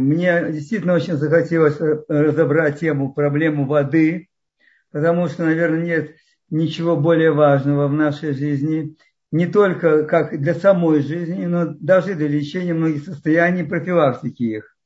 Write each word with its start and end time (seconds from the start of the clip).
Мне 0.00 0.50
действительно 0.50 0.94
очень 0.94 1.14
захотелось 1.14 1.78
разобрать 2.08 2.80
тему 2.80 3.12
проблему 3.12 3.66
воды, 3.66 4.28
потому 4.90 5.28
что, 5.28 5.44
наверное, 5.44 5.84
нет 5.84 6.16
ничего 6.50 6.96
более 6.96 7.32
важного 7.32 7.86
в 7.86 7.92
нашей 7.92 8.32
жизни, 8.32 8.96
не 9.30 9.46
только 9.46 10.04
как 10.04 10.40
для 10.40 10.54
самой 10.54 11.00
жизни, 11.02 11.44
но 11.46 11.66
даже 11.66 12.14
для 12.14 12.26
лечения 12.26 12.74
многих 12.74 13.04
состояний, 13.04 13.62
профилактики 13.62 14.42
их. 14.42 14.76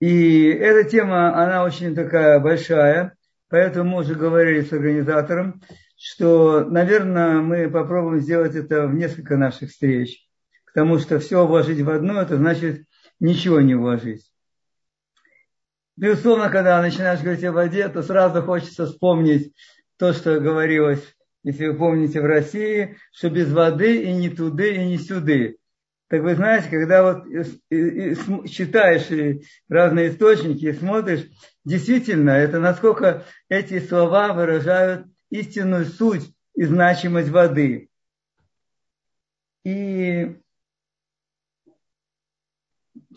И 0.00 0.48
эта 0.48 0.88
тема, 0.88 1.40
она 1.42 1.64
очень 1.64 1.94
такая 1.94 2.40
большая, 2.40 3.14
поэтому 3.48 3.90
мы 3.90 3.98
уже 4.00 4.14
говорили 4.14 4.62
с 4.62 4.72
организатором, 4.72 5.60
что, 5.96 6.64
наверное, 6.64 7.40
мы 7.40 7.68
попробуем 7.68 8.20
сделать 8.20 8.54
это 8.54 8.86
в 8.86 8.94
несколько 8.94 9.36
наших 9.36 9.70
встреч, 9.70 10.26
потому 10.66 10.98
что 10.98 11.18
все 11.18 11.44
вложить 11.46 11.80
в 11.80 11.90
одно, 11.90 12.22
это 12.22 12.36
значит 12.36 12.84
ничего 13.20 13.60
не 13.60 13.74
вложить. 13.74 14.32
Безусловно, 15.96 16.48
когда 16.48 16.80
начинаешь 16.80 17.20
говорить 17.20 17.44
о 17.44 17.52
воде, 17.52 17.88
то 17.88 18.02
сразу 18.02 18.42
хочется 18.42 18.86
вспомнить 18.86 19.52
то, 19.96 20.12
что 20.12 20.38
говорилось, 20.38 21.02
если 21.42 21.66
вы 21.66 21.76
помните, 21.76 22.20
в 22.20 22.26
России, 22.26 22.96
что 23.12 23.30
без 23.30 23.52
воды 23.52 24.04
и 24.04 24.12
не 24.12 24.30
туды, 24.30 24.76
и 24.76 24.86
не 24.86 24.98
сюды. 24.98 25.58
Так 26.08 26.22
вы 26.22 26.36
знаете, 26.36 26.70
когда 26.70 27.02
вот 27.02 27.24
читаешь 28.48 29.42
разные 29.68 30.10
источники 30.10 30.66
и 30.66 30.72
смотришь, 30.72 31.28
действительно, 31.64 32.30
это 32.30 32.60
насколько 32.60 33.24
эти 33.48 33.78
слова 33.80 34.32
выражают 34.32 35.06
истинную 35.30 35.84
суть 35.84 36.32
и 36.54 36.64
значимость 36.64 37.28
воды. 37.28 37.90
И, 39.64 40.36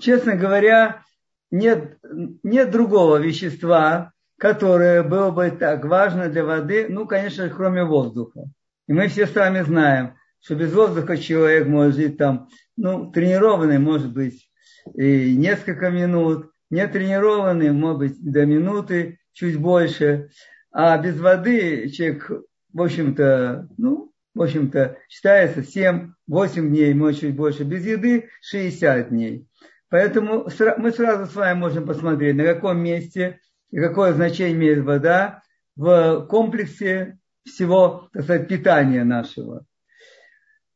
честно 0.02 0.36
говоря, 0.36 1.04
нет, 1.52 1.98
нет 2.44 2.72
другого 2.72 3.18
вещества, 3.18 4.12
которое 4.38 5.04
было 5.04 5.32
бы 5.32 5.52
так 5.52 5.86
важно 5.86 6.28
для 6.30 6.44
воды, 6.44 6.88
ну, 6.90 7.06
конечно, 7.06 7.48
кроме 7.50 7.84
воздуха. 7.84 8.46
И 8.88 8.94
мы 8.94 9.08
все 9.08 9.28
с 9.28 9.36
вами 9.36 9.62
знаем, 9.62 10.16
что 10.42 10.56
без 10.56 10.74
воздуха 10.74 11.18
человек 11.18 11.68
может 11.68 11.96
жить 11.96 12.18
там, 12.18 12.50
ну, 12.76 13.12
тренированный, 13.12 13.78
может 13.78 14.12
быть, 14.12 14.50
и 14.96 15.36
несколько 15.36 15.92
минут, 15.92 16.52
не 16.70 16.88
тренированный, 16.88 17.72
может 17.72 18.00
быть, 18.00 18.32
до 18.32 18.46
минуты, 18.46 19.20
чуть 19.34 19.58
больше. 19.58 20.30
А 20.72 20.98
без 20.98 21.20
воды 21.20 21.90
человек, 21.90 22.32
в 22.74 22.82
общем-то, 22.82 23.68
ну, 23.78 24.12
в 24.34 24.42
общем-то, 24.42 24.98
считается 25.10 25.60
7-8 25.60 26.68
дней, 26.68 26.94
может, 26.94 27.20
чуть 27.20 27.36
больше. 27.36 27.64
Без 27.64 27.86
еды 27.86 28.30
60 28.42 29.10
дней. 29.10 29.46
Поэтому 29.92 30.48
мы 30.78 30.92
сразу 30.92 31.30
с 31.30 31.36
вами 31.36 31.60
можем 31.60 31.86
посмотреть, 31.86 32.36
на 32.38 32.46
каком 32.46 32.80
месте 32.80 33.42
и 33.72 33.80
какое 33.80 34.14
значение 34.14 34.54
имеет 34.56 34.86
вода 34.86 35.44
в 35.76 36.26
комплексе 36.28 37.20
всего, 37.44 38.08
так 38.14 38.24
сказать, 38.24 38.48
питания 38.48 39.04
нашего. 39.04 39.66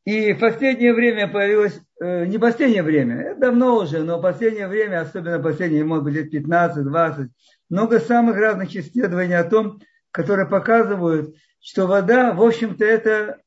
И 0.04 0.34
в 0.34 0.38
последнее 0.38 0.92
время 0.92 1.28
появилось, 1.28 1.80
э, 1.98 2.26
не 2.26 2.38
последнее 2.38 2.82
время, 2.82 3.22
это 3.22 3.40
давно 3.40 3.78
уже, 3.78 4.04
но 4.04 4.18
в 4.18 4.22
последнее 4.22 4.68
время, 4.68 5.00
особенно 5.00 5.42
последние, 5.42 5.84
может 5.84 6.04
быть, 6.04 6.14
лет 6.14 6.32
15-20, 6.32 7.28
много 7.70 7.98
самых 8.00 8.36
разных 8.36 8.76
исследований 8.76 9.34
о 9.34 9.44
том, 9.44 9.80
которые 10.10 10.46
показывают, 10.46 11.34
что 11.58 11.86
вода, 11.86 12.34
в 12.34 12.42
общем-то, 12.42 12.84
это 12.84 13.38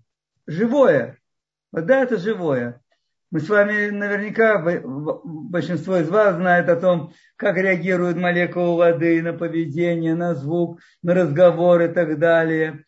живое. 0.47 1.19
Вода 1.71 2.01
это 2.01 2.17
живое. 2.17 2.81
Мы 3.31 3.41
с 3.41 3.49
вами 3.49 3.91
наверняка, 3.91 4.57
большинство 5.23 5.97
из 5.97 6.09
вас 6.09 6.35
знает 6.35 6.67
о 6.67 6.75
том, 6.75 7.13
как 7.35 7.57
реагируют 7.57 8.17
молекулы 8.17 8.75
воды 8.75 9.21
на 9.21 9.33
поведение, 9.33 10.15
на 10.15 10.33
звук, 10.33 10.79
на 11.03 11.13
разговор 11.13 11.81
и 11.81 11.89
так 11.89 12.17
далее. 12.17 12.85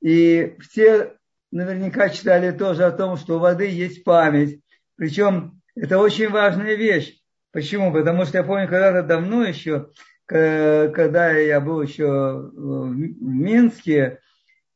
И 0.00 0.54
все 0.60 1.14
наверняка 1.50 2.08
читали 2.08 2.52
тоже 2.52 2.84
о 2.84 2.92
том, 2.92 3.16
что 3.16 3.36
у 3.36 3.38
воды 3.40 3.68
есть 3.68 4.04
память. 4.04 4.60
Причем 4.96 5.60
это 5.74 5.98
очень 5.98 6.28
важная 6.28 6.76
вещь. 6.76 7.18
Почему? 7.52 7.92
Потому 7.92 8.26
что 8.26 8.38
я 8.38 8.44
помню, 8.44 8.68
когда-то 8.68 9.02
давно 9.02 9.44
еще, 9.44 9.88
когда 10.26 11.32
я 11.32 11.60
был 11.60 11.82
еще 11.82 12.06
в 12.06 12.94
Минске, 12.94 14.20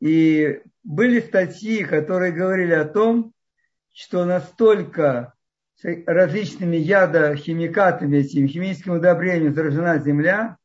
и 0.00 0.60
были 0.82 1.20
статьи, 1.20 1.84
которые 1.84 2.32
говорили 2.32 2.72
о 2.72 2.84
том, 2.84 3.33
что 3.94 4.24
настолько 4.24 5.34
различными 5.82 6.76
ядохимикатами, 6.76 8.18
этими 8.18 8.48
химическими 8.48 8.96
удобрениями 8.96 9.52
заражена 9.52 9.98
земля, 9.98 10.58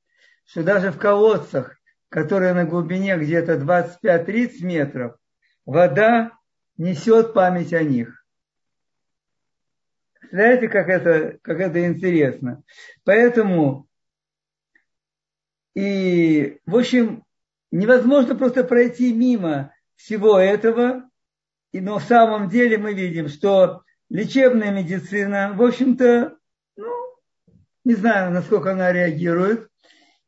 что 0.45 0.63
даже 0.63 0.91
в 0.91 0.97
колодцах, 0.97 1.78
которые 2.09 2.53
на 2.53 2.66
глубине 2.66 3.17
где-то 3.17 3.53
25-30 3.56 4.63
метров, 4.63 5.16
вода 5.66 6.31
несет 6.78 7.34
память 7.34 7.73
о 7.73 7.84
них. 7.84 8.25
Знаете, 10.31 10.67
как 10.67 10.90
это, 10.90 11.38
как 11.41 11.59
это 11.59 11.85
интересно. 11.85 12.63
Поэтому, 13.03 13.88
и, 15.75 16.59
в 16.66 16.78
общем, 16.78 17.23
невозможно 17.72 18.35
просто 18.35 18.63
пройти 18.63 19.13
мимо 19.13 19.73
всего 19.96 20.40
этого, 20.40 21.09
и, 21.72 21.81
но 21.81 22.00
в 22.00 22.03
самом 22.03 22.50
деле 22.50 22.78
мы 22.78 22.94
видим, 22.94 23.28
что 23.30 23.84
лечебная 24.09 24.72
медицина, 24.72 25.53
в 25.56 25.62
общем-то, 25.62 26.35
ну, 26.75 26.91
не 27.85 27.96
знаю, 27.96 28.31
насколько 28.31 28.72
она 28.72 28.91
реагирует, 28.91 29.68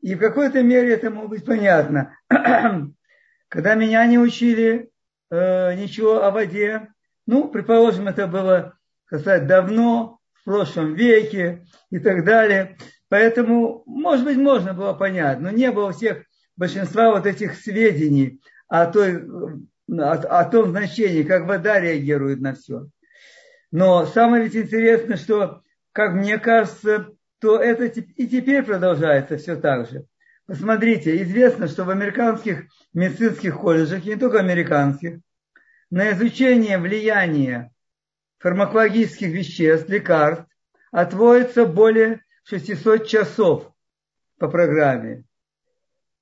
и 0.01 0.15
в 0.15 0.19
какой-то 0.19 0.61
мере 0.63 0.93
это 0.93 1.09
может 1.09 1.29
быть 1.29 1.45
понятно. 1.45 2.15
Когда 3.47 3.75
меня 3.75 4.05
не 4.05 4.17
учили 4.17 4.91
э, 5.29 5.75
ничего 5.75 6.23
о 6.23 6.31
воде, 6.31 6.89
ну, 7.27 7.49
предположим, 7.49 8.07
это 8.07 8.27
было, 8.27 8.77
сказать, 9.05 9.47
давно, 9.47 10.19
в 10.41 10.43
прошлом 10.45 10.95
веке 10.95 11.65
и 11.91 11.99
так 11.99 12.25
далее. 12.25 12.77
Поэтому, 13.09 13.83
может 13.85 14.25
быть, 14.25 14.37
можно 14.37 14.73
было 14.73 14.93
понять, 14.93 15.39
но 15.39 15.51
не 15.51 15.71
было 15.71 15.91
всех 15.91 16.23
большинства 16.55 17.11
вот 17.11 17.25
этих 17.25 17.55
сведений 17.55 18.41
о 18.67 18.85
той 18.87 19.23
о, 19.99 20.13
о 20.13 20.45
том 20.45 20.69
значении, 20.69 21.23
как 21.23 21.45
вода 21.45 21.79
реагирует 21.79 22.39
на 22.41 22.53
все. 22.53 22.87
Но 23.71 24.05
самое 24.05 24.43
ведь 24.43 24.55
интересное, 24.55 25.17
что, 25.17 25.61
как 25.91 26.13
мне 26.13 26.37
кажется, 26.37 27.09
то 27.39 27.57
это 27.57 27.85
и 27.85 28.27
теперь 28.27 28.63
продолжается 28.63 29.37
все 29.37 29.55
так 29.55 29.89
же. 29.89 30.05
Посмотрите, 30.45 31.21
известно, 31.23 31.67
что 31.67 31.83
в 31.85 31.89
американских 31.89 32.65
медицинских 32.93 33.59
колледжах, 33.59 34.05
и 34.05 34.09
не 34.09 34.15
только 34.15 34.39
американских, 34.39 35.19
на 35.89 36.11
изучение 36.11 36.77
влияния 36.77 37.71
фармакологических 38.39 39.29
веществ, 39.29 39.89
лекарств, 39.89 40.45
отводится 40.91 41.65
более 41.65 42.23
600 42.43 43.07
часов 43.07 43.71
по 44.39 44.49
программе. 44.49 45.23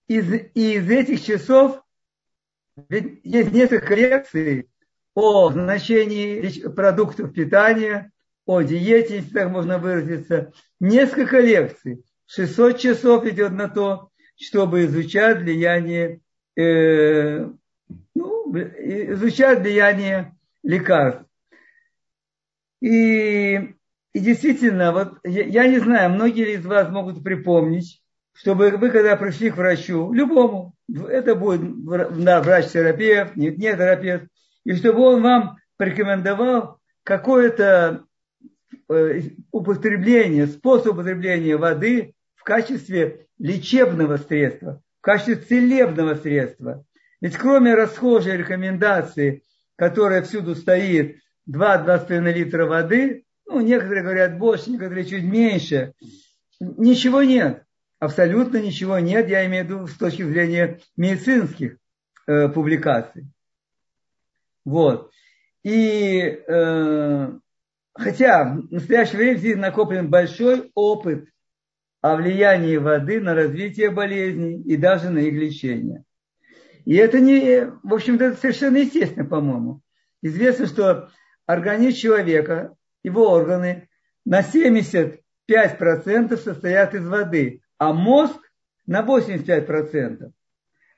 Из, 0.08 0.32
и 0.32 0.74
из 0.76 0.90
этих 0.90 1.24
часов 1.24 1.82
есть 2.90 3.52
несколько 3.52 3.96
лекций 3.96 4.70
о 5.14 5.52
значении 5.52 6.68
продуктов 6.70 7.34
питания, 7.34 8.12
о 8.46 8.62
диете, 8.62 9.18
если 9.18 9.34
так 9.34 9.50
можно 9.50 9.78
выразиться. 9.78 10.52
Несколько 10.80 11.40
лекций. 11.40 12.04
600 12.28 12.78
часов 12.78 13.26
идет 13.26 13.52
на 13.52 13.70
то, 13.70 14.10
чтобы 14.40 14.86
изучать 14.86 15.40
влияние, 15.40 16.22
э, 16.56 17.48
ну, 18.16 18.54
изучать 18.56 19.60
влияние 19.60 20.36
лекарств. 20.64 21.24
И, 22.82 23.56
и 24.14 24.20
действительно, 24.20 24.92
вот 24.94 25.18
я, 25.24 25.44
я 25.44 25.68
не 25.68 25.80
знаю, 25.80 26.12
многие 26.12 26.54
из 26.54 26.66
вас 26.66 26.90
могут 26.90 27.24
припомнить, 27.24 28.02
чтобы 28.34 28.70
вы, 28.72 28.90
когда 28.90 29.16
пришли 29.18 29.50
к 29.50 29.58
врачу, 29.58 30.14
любому, 30.14 30.74
это 31.10 31.36
будет 31.36 31.62
врач-терапевт, 31.62 33.36
не 33.36 33.52
терапевт, 33.52 34.26
и 34.64 34.74
чтобы 34.74 35.02
он 35.02 35.22
вам 35.22 35.58
порекомендовал 35.78 36.80
какое-то 37.04 38.06
э, 38.90 39.22
употребление, 39.52 40.48
способ 40.48 40.94
употребления 40.94 41.58
воды 41.58 42.14
в 42.36 42.44
качестве 42.44 43.28
лечебного 43.38 44.18
средства, 44.18 44.82
в 45.00 45.02
качестве 45.02 45.36
целебного 45.36 46.16
средства. 46.16 46.84
Ведь 47.22 47.36
кроме 47.36 47.76
расхожей 47.76 48.38
рекомендации, 48.38 49.44
которая 49.76 50.22
всюду 50.22 50.56
стоит, 50.56 51.20
2-2,5 51.50 52.34
литра 52.34 52.66
воды, 52.66 53.26
ну, 53.48 53.62
некоторые 53.62 54.04
говорят 54.04 54.38
больше, 54.38 54.70
некоторые 54.70 55.06
чуть 55.06 55.24
меньше, 55.24 55.94
ничего 56.60 57.24
нет 57.24 57.64
абсолютно 58.00 58.58
ничего 58.58 59.00
нет, 59.00 59.30
я 59.30 59.46
имею 59.46 59.66
в 59.66 59.68
виду 59.68 59.88
с 59.88 59.96
точки 59.96 60.24
зрения 60.24 60.80
медицинских 60.98 61.78
э, 62.28 62.50
публикаций. 62.50 63.28
Вот. 64.66 65.12
И, 65.64 66.20
э, 66.20 67.32
хотя 67.94 68.46
в 68.46 68.72
настоящее 68.72 69.18
время 69.18 69.38
здесь 69.38 69.58
накоплен 69.58 70.10
большой 70.10 70.72
опыт 70.74 71.28
о 72.02 72.16
влиянии 72.16 72.78
воды 72.78 73.20
на 73.20 73.36
развитие 73.36 73.92
болезней 73.92 74.62
и 74.62 74.78
даже 74.78 75.10
на 75.10 75.20
их 75.20 75.34
лечение. 75.34 76.04
И 76.86 76.96
это 76.96 77.20
не, 77.20 77.66
в 77.84 77.94
общем-то, 77.94 78.36
совершенно 78.36 78.78
естественно, 78.78 79.26
по-моему. 79.26 79.82
Известно, 80.22 80.66
что 80.66 81.10
организм 81.46 81.98
человека, 81.98 82.74
его 83.04 83.30
органы 83.30 83.90
на 84.26 84.42
75% 84.42 85.22
состоят 86.38 86.94
из 86.94 87.06
воды, 87.06 87.62
а 87.80 87.94
мозг 87.94 88.40
на 88.86 89.02
85%. 89.02 90.32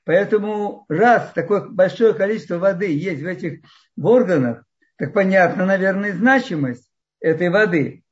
Поэтому 0.04 0.86
раз 0.90 1.32
такое 1.34 1.70
большое 1.70 2.14
количество 2.14 2.58
воды 2.58 2.92
есть 2.92 3.22
в 3.22 3.28
этих 3.28 3.62
в 3.96 4.06
органах, 4.08 4.66
так 4.98 5.14
понятно, 5.14 5.66
наверное, 5.66 6.14
значимость 6.14 6.92
этой 7.20 7.50
воды. 7.50 8.04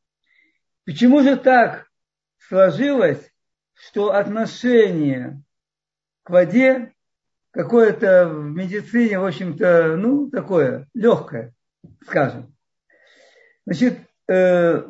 Почему 0.85 1.21
же 1.23 1.35
так 1.35 1.87
сложилось, 2.47 3.31
что 3.73 4.13
отношение 4.13 5.41
к 6.23 6.29
воде 6.29 6.93
какое-то 7.51 8.29
в 8.29 8.51
медицине, 8.51 9.19
в 9.19 9.25
общем-то, 9.25 9.95
ну, 9.97 10.29
такое, 10.29 10.87
легкое, 10.93 11.53
скажем. 12.05 12.55
Значит, 13.65 13.99
э, 14.27 14.83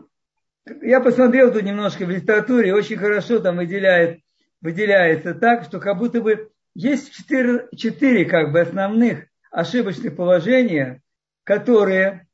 я 0.82 1.00
посмотрел 1.00 1.52
тут 1.52 1.64
немножко 1.64 2.06
в 2.06 2.10
литературе, 2.10 2.74
очень 2.74 2.98
хорошо 2.98 3.40
там 3.40 3.58
выделяет, 3.58 4.22
выделяется 4.62 5.34
так, 5.34 5.64
что 5.64 5.80
как 5.80 5.98
будто 5.98 6.22
бы 6.22 6.52
есть 6.74 7.14
четыре, 7.14 7.68
четыре 7.76 8.26
как 8.26 8.52
бы 8.52 8.62
основных 8.62 9.26
ошибочных 9.52 10.16
положения, 10.16 11.02
которые 11.44 12.28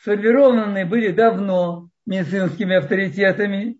сформированы 0.00 0.86
были 0.86 1.10
давно 1.10 1.90
медицинскими 2.06 2.76
авторитетами, 2.76 3.78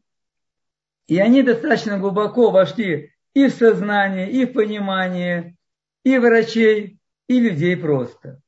и 1.06 1.19
они 1.19 1.43
достаточно 1.43 1.98
глубоко 1.98 2.50
вошли 2.50 3.12
и 3.34 3.46
в 3.46 3.52
сознание, 3.52 4.31
и 4.31 4.44
в 4.44 4.52
понимание, 4.52 5.56
и 6.02 6.19
врачей, 6.19 6.98
и 7.28 7.40
людей 7.40 7.76
просто. 7.76 8.40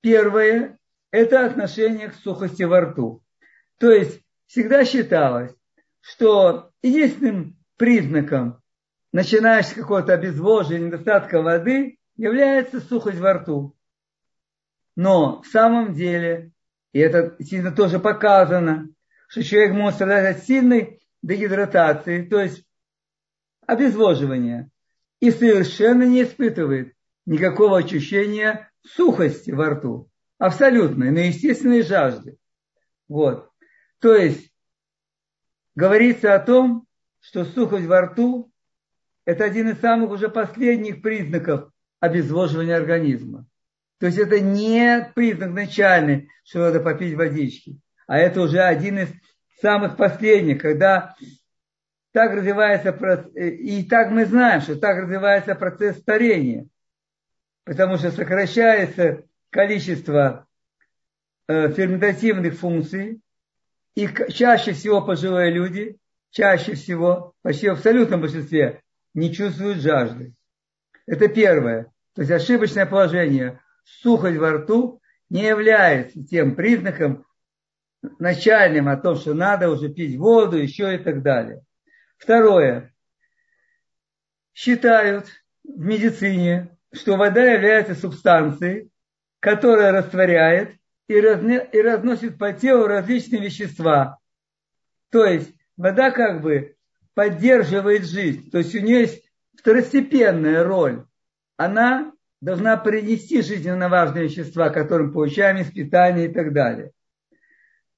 Первое– 0.00 0.78
это 1.10 1.44
отношение 1.44 2.08
к 2.08 2.14
сухости 2.14 2.62
во 2.62 2.82
рту. 2.82 3.22
То 3.78 3.90
есть 3.90 4.20
всегда 4.48 4.84
считалось, 4.84 5.54
что 6.00 6.70
единственным 6.82 7.56
признаком 7.76 8.60
начинаешь 9.12 9.66
с 9.68 9.72
какого-то 9.72 10.14
обезвоживания, 10.14 10.86
недостатка 10.86 11.40
воды, 11.40 11.98
является 12.16 12.80
сухость 12.80 13.20
во 13.20 13.34
рту. 13.34 13.76
Но 14.96 15.42
в 15.42 15.46
самом 15.46 15.94
деле, 15.94 16.50
и 16.92 16.98
это 16.98 17.36
сильно 17.42 17.70
тоже 17.70 18.00
показано, 18.00 18.88
что 19.28 19.44
человек 19.44 19.72
может 19.72 19.96
страдать 19.96 20.38
от 20.38 20.44
сильной 20.44 21.00
дегидратации, 21.22 22.22
то 22.22 22.40
есть 22.40 22.64
обезвоживания, 23.66 24.70
и 25.20 25.30
совершенно 25.30 26.04
не 26.04 26.22
испытывает 26.22 26.94
никакого 27.26 27.78
ощущения 27.78 28.70
сухости 28.82 29.50
во 29.50 29.70
рту. 29.70 30.10
Абсолютной, 30.38 31.10
но 31.10 31.20
естественной 31.20 31.82
жажды. 31.82 32.38
Вот. 33.08 33.47
То 34.00 34.14
есть 34.14 34.50
говорится 35.74 36.34
о 36.34 36.40
том, 36.40 36.86
что 37.20 37.44
сухость 37.44 37.86
во 37.86 38.02
рту 38.02 38.50
это 39.24 39.44
один 39.44 39.68
из 39.68 39.80
самых 39.80 40.10
уже 40.10 40.28
последних 40.28 41.02
признаков 41.02 41.70
обезвоживания 42.00 42.76
организма. 42.76 43.46
То 43.98 44.06
есть 44.06 44.18
это 44.18 44.40
не 44.40 45.10
признак 45.14 45.50
начальный, 45.50 46.30
что 46.44 46.60
надо 46.60 46.80
попить 46.80 47.14
водички, 47.14 47.78
а 48.06 48.18
это 48.18 48.40
уже 48.40 48.60
один 48.60 49.00
из 49.00 49.08
самых 49.60 49.96
последних, 49.96 50.62
когда 50.62 51.14
так 52.12 52.32
развивается 52.32 52.90
и 53.36 53.84
так 53.84 54.10
мы 54.10 54.24
знаем, 54.24 54.60
что 54.60 54.76
так 54.76 54.98
развивается 54.98 55.54
процесс 55.54 55.98
старения, 55.98 56.66
потому 57.64 57.98
что 57.98 58.10
сокращается 58.12 59.24
количество 59.50 60.46
э, 61.48 61.70
ферментативных 61.72 62.54
функций, 62.54 63.20
и 63.98 64.08
чаще 64.32 64.74
всего 64.74 65.02
пожилые 65.02 65.50
люди, 65.50 65.98
чаще 66.30 66.74
всего, 66.74 67.34
почти 67.42 67.68
в 67.68 67.72
абсолютном 67.72 68.20
большинстве, 68.20 68.80
не 69.12 69.34
чувствуют 69.34 69.78
жажды. 69.78 70.34
Это 71.06 71.26
первое. 71.26 71.92
То 72.14 72.22
есть 72.22 72.30
ошибочное 72.30 72.86
положение. 72.86 73.60
Сухость 73.82 74.38
во 74.38 74.52
рту 74.52 75.00
не 75.30 75.42
является 75.42 76.22
тем 76.22 76.54
признаком 76.54 77.26
начальным 78.20 78.88
о 78.88 78.96
том, 78.96 79.16
что 79.16 79.34
надо 79.34 79.68
уже 79.68 79.88
пить 79.88 80.16
воду, 80.16 80.56
еще 80.58 80.94
и 80.94 80.98
так 80.98 81.22
далее. 81.22 81.64
Второе. 82.18 82.94
Считают 84.54 85.26
в 85.64 85.80
медицине, 85.80 86.78
что 86.92 87.16
вода 87.16 87.44
является 87.44 87.96
субстанцией, 87.96 88.92
которая 89.40 89.90
растворяет 89.90 90.77
и, 91.08 91.20
разне, 91.20 91.66
и 91.72 91.80
разносит 91.80 92.38
по 92.38 92.52
телу 92.52 92.86
различные 92.86 93.42
вещества. 93.42 94.18
То 95.10 95.24
есть 95.24 95.52
вода 95.76 96.10
как 96.10 96.42
бы 96.42 96.76
поддерживает 97.14 98.04
жизнь. 98.04 98.50
То 98.50 98.58
есть 98.58 98.74
у 98.74 98.80
нее 98.80 99.00
есть 99.00 99.24
второстепенная 99.56 100.62
роль. 100.62 101.04
Она 101.56 102.12
должна 102.40 102.76
принести 102.76 103.42
жизненно 103.42 103.88
важные 103.88 104.24
вещества, 104.24 104.68
которые 104.68 105.08
мы 105.08 105.14
получаем 105.14 105.56
из 105.56 105.72
питания 105.72 106.26
и 106.26 106.32
так 106.32 106.52
далее. 106.52 106.92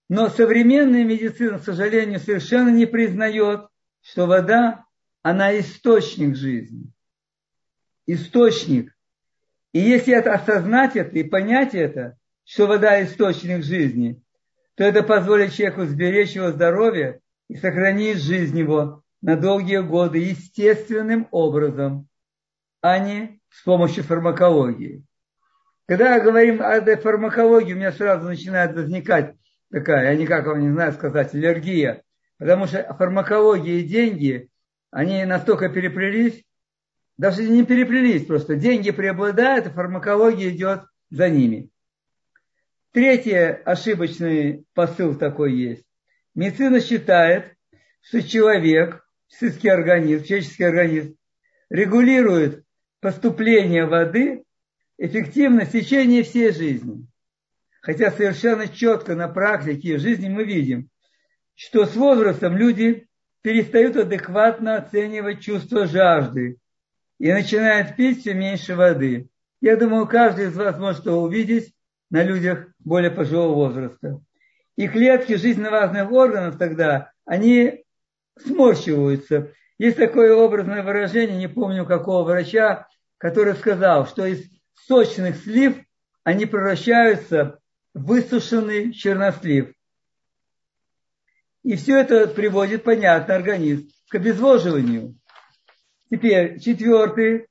Но 0.09 0.29
современная 0.29 1.05
медицина, 1.05 1.59
к 1.59 1.65
сожалению, 1.65 2.19
совершенно 2.21 2.71
не 2.71 2.87
признает, 2.87 3.67
что 4.03 4.27
вода, 4.27 4.85
она 5.23 5.59
источник 5.59 6.37
жизни. 6.37 6.91
Источник. 8.07 8.97
И 9.73 9.81
если 9.81 10.15
это 10.15 10.33
осознать 10.33 10.97
это 10.97 11.19
и 11.19 11.23
понять 11.23 11.75
это, 11.75 12.17
что 12.51 12.67
вода 12.67 13.01
источник 13.05 13.63
жизни, 13.63 14.21
то 14.75 14.83
это 14.83 15.05
позволит 15.05 15.53
человеку 15.53 15.85
сберечь 15.85 16.33
его 16.33 16.51
здоровье 16.51 17.21
и 17.49 17.55
сохранить 17.55 18.19
жизнь 18.19 18.59
его 18.59 19.05
на 19.23 19.37
долгие 19.37 19.83
годы 19.83 20.19
естественным 20.19 21.29
образом, 21.31 22.09
а 22.81 22.99
не 22.99 23.41
с 23.51 23.63
помощью 23.63 24.03
фармакологии. 24.03 25.05
Когда 25.87 26.19
говорим 26.19 26.61
о 26.61 26.81
фармакологии, 26.97 27.73
у 27.73 27.77
меня 27.77 27.93
сразу 27.93 28.27
начинает 28.27 28.75
возникать 28.75 29.37
такая, 29.71 30.11
я 30.11 30.17
никак 30.17 30.47
вам 30.47 30.61
не 30.61 30.71
знаю 30.71 30.93
сказать, 30.93 31.33
аллергия. 31.33 32.03
Потому 32.37 32.67
что 32.67 32.83
фармакология 32.99 33.79
и 33.79 33.85
деньги, 33.85 34.49
они 34.91 35.25
настолько 35.25 35.69
переплелись, 35.69 36.45
даже 37.17 37.49
не 37.49 37.65
переплелись 37.65 38.27
просто. 38.27 38.57
Деньги 38.57 38.91
преобладают, 38.91 39.69
а 39.69 39.71
фармакология 39.71 40.51
идет 40.51 40.83
за 41.11 41.31
ними. 41.31 41.71
Третий 42.93 43.37
ошибочный 43.37 44.65
посыл 44.75 45.15
такой 45.15 45.55
есть. 45.55 45.85
Медицина 46.35 46.81
считает, 46.81 47.55
что 48.03 48.23
человек 48.23 49.05
человеческий 49.29 49.69
организм, 49.69 50.25
человеческий 50.25 50.65
организм 50.65 51.17
регулирует 51.69 52.65
поступление 53.01 53.87
воды 53.87 54.43
эффективно 54.99 55.65
в 55.65 55.71
течение 55.73 56.25
всей 56.25 56.53
жизни. 56.53 57.07
Хотя 57.81 58.11
совершенно 58.11 58.67
четко 58.69 59.15
на 59.15 59.29
практике 59.29 59.99
жизни 59.99 60.29
мы 60.29 60.45
видим, 60.45 60.91
что 61.55 61.87
с 61.87 61.95
возрастом 61.95 62.57
люди 62.57 63.07
перестают 63.43 63.97
адекватно 63.97 64.77
оценивать 64.77 65.41
чувство 65.41 65.87
жажды 65.87 66.59
и 67.19 67.33
начинают 67.33 67.97
пить 67.97 68.21
все 68.21 68.35
меньше 68.35 68.75
воды. 68.75 69.29
Я 69.61 69.77
думаю, 69.77 70.07
каждый 70.07 70.47
из 70.47 70.57
вас 70.57 70.77
может 70.79 71.03
это 71.03 71.13
увидеть 71.13 71.73
на 72.11 72.23
людях 72.23 72.67
более 72.81 73.11
пожилого 73.11 73.55
возраста. 73.55 74.21
И 74.77 74.89
клетки 74.89 75.37
жизненно 75.37 75.71
важных 75.71 76.11
органов 76.11 76.59
тогда, 76.59 77.13
они 77.25 77.85
сморщиваются. 78.37 79.53
Есть 79.79 79.97
такое 79.97 80.35
образное 80.35 80.83
выражение, 80.83 81.39
не 81.39 81.49
помню 81.49 81.87
какого 81.87 82.25
врача, 82.25 82.89
который 83.19 83.55
сказал, 83.55 84.07
что 84.07 84.27
из 84.27 84.45
сочных 84.75 85.37
слив 85.37 85.77
они 86.25 86.47
превращаются 86.47 87.59
в 87.95 88.05
высушенный 88.07 88.93
чернослив. 88.93 89.73
И 91.63 91.77
все 91.77 92.01
это 92.01 92.27
приводит, 92.27 92.85
понятно, 92.85 93.35
организм 93.37 93.89
к 94.09 94.15
обезвоживанию. 94.15 95.17
Теперь 96.11 96.59
четвертый, 96.59 97.47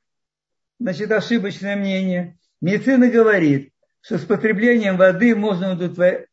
значит, 0.80 1.12
ошибочное 1.12 1.76
мнение. 1.76 2.38
Медицина 2.60 3.10
говорит, 3.10 3.72
что 4.02 4.18
с 4.18 4.26
потреблением 4.26 4.98
воды 4.98 5.36
можно 5.36 5.74
удовлетворить 5.74 6.28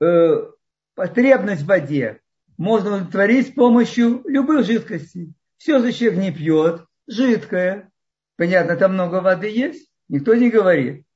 э, 0.00 0.50
потребность 0.94 1.62
в 1.62 1.66
воде 1.66 2.20
можно 2.60 2.96
удовлетворить 2.96 3.48
с 3.48 3.52
помощью 3.52 4.22
любых 4.26 4.66
жидкостей. 4.66 5.32
Все 5.56 5.80
человек 5.92 6.18
не 6.18 6.30
пьет, 6.30 6.84
жидкое. 7.06 7.90
Понятно, 8.36 8.76
там 8.76 8.92
много 8.92 9.22
воды 9.22 9.48
есть, 9.48 9.90
никто 10.10 10.34
не 10.34 10.50
говорит. 10.50 11.06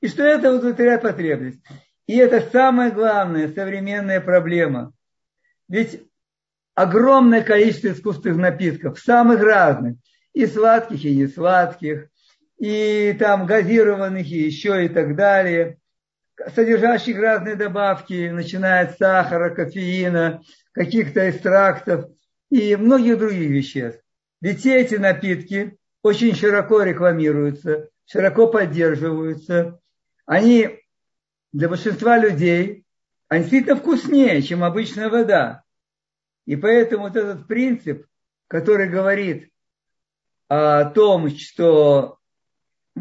И 0.00 0.06
что 0.06 0.22
это 0.22 0.54
удовлетворяет 0.54 1.02
потребность. 1.02 1.60
И 2.06 2.16
это 2.16 2.48
самая 2.52 2.92
главная 2.92 3.52
современная 3.52 4.20
проблема. 4.20 4.92
Ведь 5.68 6.08
огромное 6.76 7.42
количество 7.42 7.88
искусственных 7.88 8.38
напитков, 8.38 9.00
самых 9.00 9.40
разных, 9.40 9.96
и 10.34 10.46
сладких, 10.46 11.04
и 11.04 11.16
не 11.16 11.26
сладких, 11.26 12.10
и 12.62 13.12
там 13.18 13.44
газированных, 13.44 14.24
и 14.24 14.44
еще 14.44 14.84
и 14.84 14.88
так 14.88 15.16
далее, 15.16 15.78
содержащих 16.54 17.18
разные 17.18 17.56
добавки, 17.56 18.28
начиная 18.28 18.86
от 18.86 18.96
сахара, 18.98 19.52
кофеина, 19.52 20.42
каких-то 20.70 21.28
экстрактов 21.28 22.04
и 22.50 22.76
многих 22.76 23.18
других 23.18 23.50
веществ. 23.50 24.00
Ведь 24.40 24.60
все 24.60 24.80
эти 24.80 24.94
напитки 24.94 25.76
очень 26.04 26.36
широко 26.36 26.82
рекламируются, 26.82 27.88
широко 28.06 28.46
поддерживаются. 28.46 29.80
Они 30.24 30.78
для 31.52 31.68
большинства 31.68 32.16
людей, 32.16 32.84
они 33.26 33.42
действительно 33.42 33.74
вкуснее, 33.74 34.40
чем 34.40 34.62
обычная 34.62 35.08
вода. 35.08 35.64
И 36.46 36.54
поэтому 36.54 37.08
вот 37.08 37.16
этот 37.16 37.48
принцип, 37.48 38.06
который 38.46 38.88
говорит 38.88 39.50
о 40.46 40.84
том, 40.84 41.28
что 41.28 42.20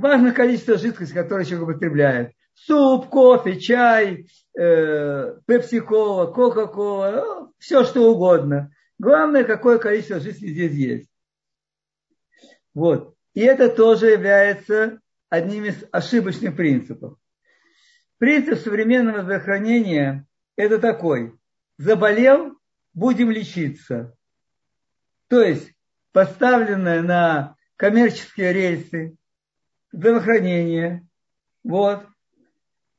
важно 0.01 0.33
количество 0.33 0.77
жидкости, 0.77 1.13
которое 1.13 1.45
человек 1.45 1.69
употребляет. 1.69 2.33
Суп, 2.53 3.07
кофе, 3.07 3.59
чай, 3.59 4.27
э, 4.57 5.35
пепси-кола, 5.45 6.27
кока-кола, 6.31 7.51
все 7.57 7.83
что 7.85 8.11
угодно. 8.11 8.71
Главное, 8.99 9.43
какое 9.43 9.79
количество 9.79 10.19
жидкости 10.19 10.51
здесь 10.51 10.73
есть. 10.73 11.09
Вот. 12.73 13.15
И 13.33 13.41
это 13.41 13.69
тоже 13.69 14.07
является 14.07 14.99
одним 15.29 15.65
из 15.65 15.83
ошибочных 15.91 16.55
принципов. 16.55 17.17
Принцип 18.17 18.59
современного 18.59 19.23
здравоохранения– 19.23 20.27
это 20.55 20.77
такой. 20.77 21.33
Заболел– 21.77 22.57
будем 22.93 23.31
лечиться. 23.31 24.15
То 25.27 25.41
есть 25.41 25.71
поставленное 26.11 27.01
на 27.01 27.55
коммерческие 27.77 28.53
рельсы 28.53 29.15
здравоохранение. 29.91 31.07
Вот. 31.63 32.05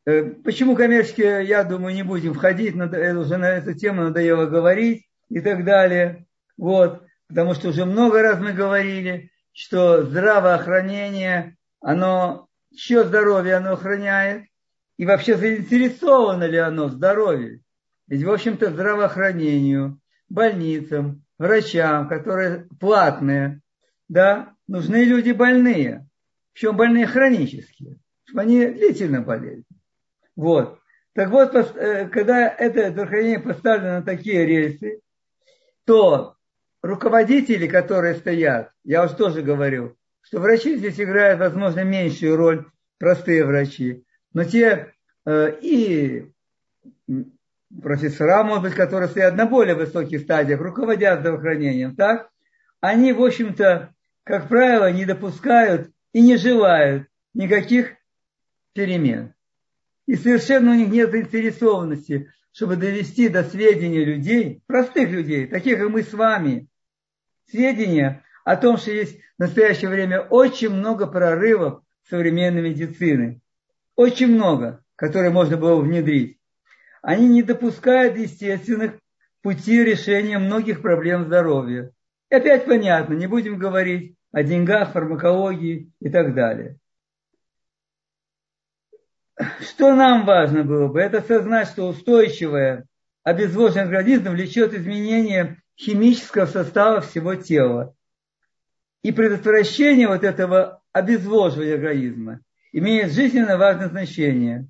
Э, 0.05 0.25
почему 0.25 0.75
коммерческие, 0.77 1.45
я 1.45 1.65
думаю, 1.65 1.95
не 1.95 2.03
будем 2.03 2.35
входить, 2.35 2.75
надо, 2.75 3.19
уже 3.19 3.37
на 3.37 3.51
эту 3.51 3.75
тему 3.75 4.03
надоело 4.03 4.47
говорить 4.47 5.07
и 5.29 5.41
так 5.41 5.65
далее. 5.65 6.27
Вот. 6.57 7.03
Потому 7.29 7.55
что 7.55 7.69
уже 7.69 7.85
много 7.85 8.23
раз 8.23 8.41
мы 8.41 8.53
говорили, 8.53 9.31
что 9.53 10.03
здравоохранение, 10.03 11.57
оно, 11.81 12.49
чье 12.75 13.05
здоровье 13.05 13.57
оно 13.57 13.73
охраняет, 13.73 14.45
и 14.99 15.07
вообще 15.07 15.37
заинтересовано 15.37 16.45
ли 16.45 16.59
оно 16.59 16.87
в 16.87 16.93
здоровье. 16.93 17.61
Ведь, 18.07 18.25
в 18.25 18.31
общем-то, 18.31 18.71
здравоохранению, 18.71 19.99
больницам, 20.29 21.25
врачам, 21.39 22.09
которые 22.09 22.69
платные, 22.79 23.61
да, 24.09 24.55
нужны 24.67 25.05
люди 25.05 25.33
больные. 25.33 26.07
Причем 26.53 26.77
больные 26.77 27.07
хронические, 27.07 27.99
чтобы 28.25 28.43
они 28.43 28.67
длительно 28.67 29.23
болели. 29.23 29.65
Вот. 30.37 30.79
Так 31.15 31.31
вот, 31.31 31.55
э, 31.55 32.09
когда 32.09 32.49
это 32.49 32.91
здравоохранение 32.91 33.41
поставлено 33.41 33.99
на 33.99 34.03
такие 34.03 34.47
рельсы, 34.47 35.01
то 35.85 36.37
руководители, 36.83 37.67
которые 37.67 38.15
стоят, 38.15 38.71
я 38.85 39.05
уж 39.05 39.13
тоже 39.13 39.43
говорю, 39.43 39.97
что 40.23 40.41
врачи 40.41 40.77
здесь 40.77 41.01
играют, 41.01 41.41
возможно, 41.41 41.85
меньшую 41.85 42.37
роль, 42.37 42.67
простые 42.99 43.45
врачи, 43.45 44.05
но 44.33 44.45
те 44.45 44.95
э, 45.27 45.59
и 45.61 46.33
профессора, 47.83 48.43
может 48.45 48.63
быть, 48.63 48.75
которые 48.75 49.09
стоят 49.09 49.35
на 49.35 49.47
более 49.47 49.75
высоких 49.75 50.21
стадиях, 50.21 50.61
руководят 50.61 51.21
здравоохранением, 51.21 51.95
так, 51.97 52.31
они, 52.81 53.13
в 53.13 53.23
общем-то, 53.23 53.95
как 54.25 54.49
правило, 54.49 54.91
не 54.91 55.05
допускают 55.05 55.92
и 56.12 56.21
не 56.21 56.37
желают 56.37 57.09
никаких 57.35 57.95
перемен. 58.73 59.35
И 60.07 60.16
совершенно 60.16 60.73
у 60.73 60.75
них 60.75 60.88
нет 60.88 61.11
заинтересованности, 61.11 62.33
чтобы 62.52 62.76
довести 62.76 63.28
до 63.28 63.45
сведения 63.45 64.04
людей, 64.04 64.62
простых 64.66 65.11
людей, 65.11 65.47
таких 65.47 65.78
как 65.78 65.88
мы 65.90 66.02
с 66.02 66.12
вами, 66.12 66.69
сведения 67.50 68.25
о 68.45 68.57
том, 68.57 68.76
что 68.76 68.90
есть 68.90 69.19
в 69.38 69.40
настоящее 69.40 69.90
время 69.90 70.21
очень 70.21 70.71
много 70.71 71.07
прорывов 71.07 71.83
современной 72.09 72.62
медицины. 72.62 73.40
Очень 73.97 74.35
много, 74.35 74.85
которые 74.97 75.31
можно 75.31 75.57
было 75.57 75.81
внедрить. 75.81 76.38
Они 77.00 77.28
не 77.28 77.42
допускают 77.42 78.16
естественных 78.16 78.99
путей 79.42 79.85
решения 79.85 80.38
многих 80.38 80.83
проблем 80.83 81.25
здоровья. 81.25 81.90
И 82.31 82.35
опять 82.35 82.64
понятно, 82.64 83.14
не 83.14 83.26
будем 83.26 83.59
говорить 83.59 84.16
о 84.33 84.43
деньгах, 84.43 84.93
фармакологии 84.93 85.93
и 86.01 86.11
так 86.11 86.35
далее. 86.35 86.79
Что 89.61 89.95
нам 89.95 90.25
важно 90.25 90.65
было 90.65 90.89
бы? 90.89 91.01
Это 91.01 91.19
осознать, 91.19 91.69
что 91.69 91.89
устойчивое 91.89 92.87
обезвоженный 93.23 93.85
организм 93.85 94.31
влечет 94.31 94.75
изменение 94.75 95.62
химического 95.77 96.47
состава 96.47 97.01
всего 97.01 97.35
тела. 97.35 97.95
И 99.03 99.12
предотвращение 99.12 100.09
вот 100.09 100.23
этого 100.23 100.83
обезвоживания 100.93 101.75
организма 101.75 102.41
имеет 102.73 103.12
жизненно 103.12 103.57
важное 103.57 103.89
значение. 103.89 104.69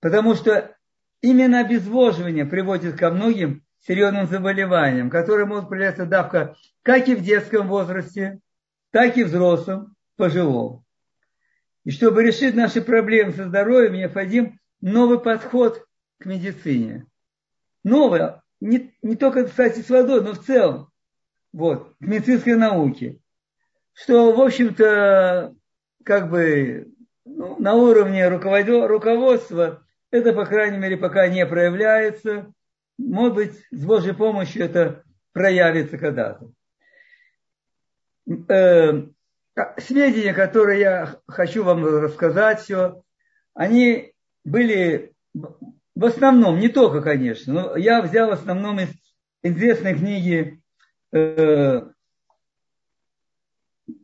Потому 0.00 0.34
что 0.34 0.76
именно 1.20 1.60
обезвоживание 1.60 2.44
приводит 2.44 2.96
ко 2.96 3.10
многим 3.10 3.64
серьезным 3.88 4.26
заболеваниям, 4.26 5.08
которые 5.08 5.46
могут 5.46 5.68
проявляться 5.68 6.04
давка 6.06 6.54
как 6.82 7.08
и 7.08 7.14
в 7.14 7.22
детском 7.22 7.68
возрасте, 7.68 8.40
так 8.90 9.16
и 9.16 9.24
взрослом, 9.24 9.96
пожилом. 10.16 10.84
И 11.84 11.90
чтобы 11.90 12.22
решить 12.22 12.54
наши 12.54 12.82
проблемы 12.82 13.32
со 13.32 13.48
здоровьем, 13.48 13.94
необходим 13.94 14.60
новый 14.80 15.18
подход 15.18 15.86
к 16.18 16.26
медицине. 16.26 17.06
Новый, 17.82 18.20
не, 18.60 18.94
не 19.02 19.16
только, 19.16 19.46
кстати, 19.46 19.80
с 19.80 19.88
водой, 19.88 20.22
но 20.22 20.32
в 20.32 20.44
целом, 20.44 20.90
вот, 21.52 21.94
к 21.98 22.00
медицинской 22.00 22.56
науке. 22.56 23.18
Что, 23.92 24.32
в 24.32 24.40
общем-то, 24.40 25.54
как 26.04 26.30
бы 26.30 26.92
ну, 27.24 27.56
на 27.58 27.74
уровне 27.74 28.28
руководства 28.28 29.82
это, 30.10 30.32
по 30.32 30.46
крайней 30.46 30.78
мере, 30.78 30.96
пока 30.96 31.28
не 31.28 31.44
проявляется. 31.46 32.52
Может 32.98 33.34
быть, 33.34 33.66
с 33.70 33.84
Божьей 33.84 34.12
помощью 34.12 34.64
это 34.64 35.04
проявится 35.32 35.96
когда-то. 35.98 36.50
Э, 38.48 39.06
сведения, 39.78 40.34
которые 40.34 40.80
я 40.80 41.20
хочу 41.26 41.64
вам 41.64 41.84
рассказать, 41.84 42.60
все, 42.60 43.02
они 43.54 44.12
были 44.44 45.14
в 45.94 46.04
основном, 46.04 46.58
не 46.58 46.68
только, 46.68 47.00
конечно, 47.02 47.52
но 47.52 47.76
я 47.76 48.02
взял 48.02 48.28
в 48.28 48.32
основном 48.32 48.80
из 48.80 48.90
известной 49.42 49.94
книги 49.94 50.62
э, 51.12 51.82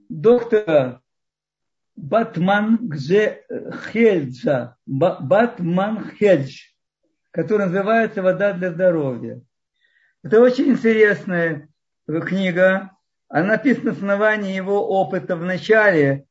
доктора 0.09 1.03
Батман 1.97 2.91
Хельджа, 3.93 4.77
Батман 4.87 6.11
Хельдж, 6.17 6.74
который 7.35 7.67
называется 7.67 8.23
«Вода 8.23 8.53
для 8.53 8.71
здоровья». 8.71 9.43
Это 10.23 10.41
очень 10.41 10.69
интересная 10.71 11.69
книга. 12.07 12.93
Она 13.29 13.57
написана 13.57 13.87
на 13.87 13.93
основании 13.93 14.55
его 14.55 14.87
опыта 14.89 15.35
в 15.35 15.43
начале, 15.43 16.27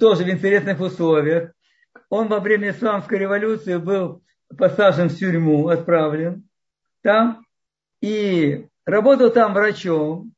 тоже 0.00 0.24
в 0.24 0.30
интересных 0.30 0.80
условиях. 0.80 1.52
Он 2.08 2.28
во 2.28 2.40
время 2.40 2.70
исламской 2.70 3.18
революции 3.18 3.76
был 3.76 4.22
посажен 4.56 5.10
в 5.10 5.16
тюрьму, 5.16 5.68
отправлен 5.68 6.48
там 7.02 7.44
и 8.00 8.66
работал 8.86 9.30
там 9.30 9.52
врачом 9.52 10.32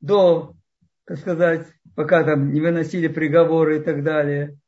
до, 0.00 0.52
так 1.06 1.18
сказать, 1.18 1.66
пока 1.94 2.22
там 2.22 2.52
не 2.52 2.60
выносили 2.60 3.08
приговоры 3.08 3.78
и 3.78 3.82
так 3.82 4.02
далее. 4.02 4.58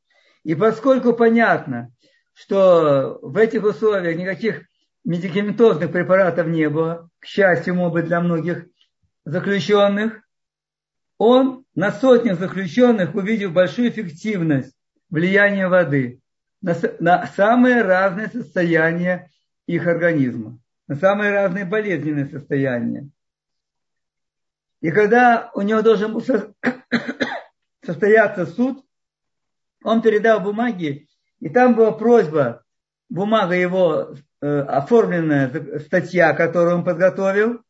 И 0.43 0.55
поскольку 0.55 1.13
понятно, 1.13 1.91
что 2.35 3.19
в 3.23 3.37
этих 3.37 3.65
условиях 3.65 4.17
никаких 4.17 4.63
медикаментозных 5.05 5.91
препаратов 5.91 6.49
не 6.49 6.69
было, 6.69 7.09
к 7.21 7.27
счастью, 7.27 7.75
может 7.75 7.95
быть, 7.95 8.05
для 8.07 8.21
многих 8.21 8.67
заключенных, 9.25 10.21
он 11.17 11.65
на 11.75 11.93
сотнях 11.93 12.39
заключенных 12.39 13.15
увидел 13.15 13.51
большую 13.51 13.89
эффективность 13.89 14.75
влияния 15.09 15.69
воды 15.69 16.21
на, 16.61 16.75
на 16.99 17.27
самые 17.29 17.83
разные 17.83 18.29
состояния 18.29 19.31
их 19.67 19.87
организма, 19.87 20.59
на 20.89 20.97
самые 20.97 21.31
разные 21.31 21.65
болезненные 21.65 22.27
состояния. 22.27 23.09
И 24.81 24.91
когда 24.91 25.51
у 25.55 25.63
него 25.63 25.83
должен 25.83 26.13
был 26.13 26.23
состояться 27.85 28.47
суд, 28.47 28.85
он 29.83 30.03
передал 30.03 30.41
бумаги, 30.41 31.07
и 31.45 31.51
там 31.51 31.75
была 31.75 31.93
просьба 31.93 32.63
бумага 33.11 33.55
его 33.55 34.15
э, 34.41 34.61
оформленная 34.61 35.79
статья, 35.81 36.33
которую 36.33 36.77
он 36.77 36.85
подготовил, 36.85 37.61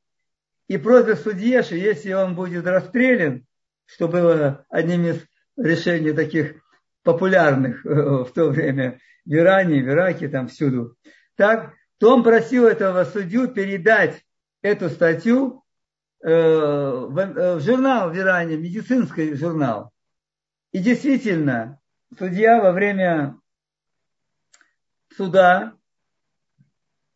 и 0.69 0.79
просьба 0.79 1.17
судье, 1.17 1.65
что 1.65 1.75
если 1.75 2.13
он 2.13 2.37
будет 2.37 2.69
расстрелян, 2.69 3.45
что 3.87 4.07
было 4.07 4.65
одним 4.69 5.07
из 5.07 5.27
решений 5.57 6.13
таких 6.13 6.55
популярных 7.03 7.85
э, 7.85 7.89
в 7.91 8.31
то 8.33 8.49
время 8.51 9.01
в 9.27 9.35
Иране, 9.35 9.83
в 9.83 9.89
Ираке, 9.89 10.29
там 10.29 10.47
всюду, 10.47 10.95
так, 11.35 11.73
то 11.99 12.15
он 12.15 12.23
просил 12.23 12.67
этого 12.67 13.03
судью 13.03 13.49
передать 13.49 14.25
эту 14.63 14.89
статью 14.89 15.65
э, 16.23 16.31
э, 16.31 17.57
в 17.57 17.61
журнал 17.61 18.11
в 18.11 18.17
Иране, 18.17 18.57
медицинский 18.57 19.35
журнал. 19.35 19.91
И 20.71 20.79
действительно, 20.79 21.81
судья 22.17 22.63
во 22.63 22.71
время 22.71 23.37
суда, 25.17 25.75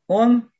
он 0.07 0.51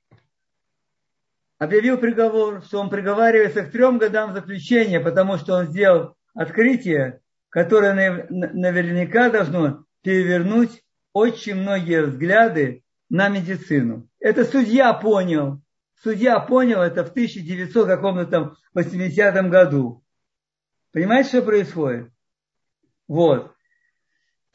объявил 1.59 1.99
приговор, 1.99 2.63
что 2.63 2.81
он 2.81 2.91
приговаривается 2.91 3.63
к 3.63 3.73
трем 3.73 3.99
годам 3.99 4.35
заключения, 4.35 5.01
потому 5.01 5.37
что 5.39 5.55
он 5.55 5.67
сделал 5.67 6.17
открытие, 6.35 7.21
которое 7.49 8.27
наверняка 8.31 9.31
должно 9.31 9.85
перевернуть 10.03 10.85
очень 11.13 11.57
многие 11.57 12.03
взгляды 12.03 12.85
на 13.11 13.29
медицину. 13.29 14.09
Это 14.21 14.45
судья 14.45 14.93
понял. 14.95 15.61
Судья 16.03 16.39
понял 16.39 16.81
это 16.81 17.05
в 17.05 17.11
1900 17.11 17.87
каком-то 17.87 18.27
там 18.27 18.57
80 18.75 19.51
году. 19.51 20.05
Понимаете, 20.93 21.29
что 21.29 21.43
происходит? 21.43 22.11
Вот. 23.09 23.53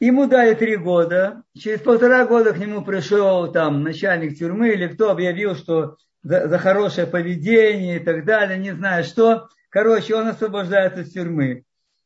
Ему 0.00 0.26
дали 0.26 0.54
три 0.54 0.76
года. 0.76 1.42
Через 1.56 1.80
полтора 1.80 2.26
года 2.26 2.52
к 2.52 2.58
нему 2.58 2.84
пришел 2.84 3.50
там 3.52 3.82
начальник 3.82 4.36
тюрьмы 4.36 4.70
или 4.70 4.88
кто 4.88 5.10
объявил, 5.10 5.54
что 5.54 5.96
за, 6.22 6.48
за 6.48 6.58
хорошее 6.58 7.06
поведение 7.06 7.96
и 7.96 8.04
так 8.04 8.24
далее, 8.24 8.58
не 8.58 8.72
знаю 8.72 9.04
что. 9.04 9.48
Короче, 9.70 10.14
он 10.14 10.28
освобождается 10.28 11.02
из 11.02 11.12
тюрьмы. 11.12 11.64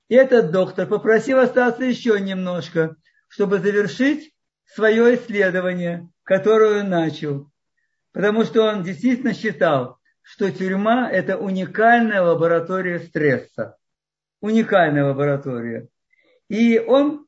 И 0.08 0.14
этот 0.14 0.50
доктор 0.50 0.86
попросил 0.86 1.38
остаться 1.38 1.84
еще 1.84 2.18
немножко, 2.18 2.96
чтобы 3.28 3.58
завершить 3.58 4.32
свое 4.64 5.14
исследование, 5.16 6.08
которое 6.24 6.80
он 6.80 6.90
начал. 6.90 7.50
Потому 8.12 8.44
что 8.44 8.62
он 8.62 8.82
действительно 8.82 9.34
считал, 9.34 9.98
что 10.22 10.50
тюрьма– 10.50 11.10
это 11.12 11.38
уникальная 11.38 12.22
лаборатория 12.22 12.98
стресса. 12.98 13.76
Уникальная 14.40 15.04
лаборатория. 15.04 15.88
И 16.48 16.78
он, 16.78 17.26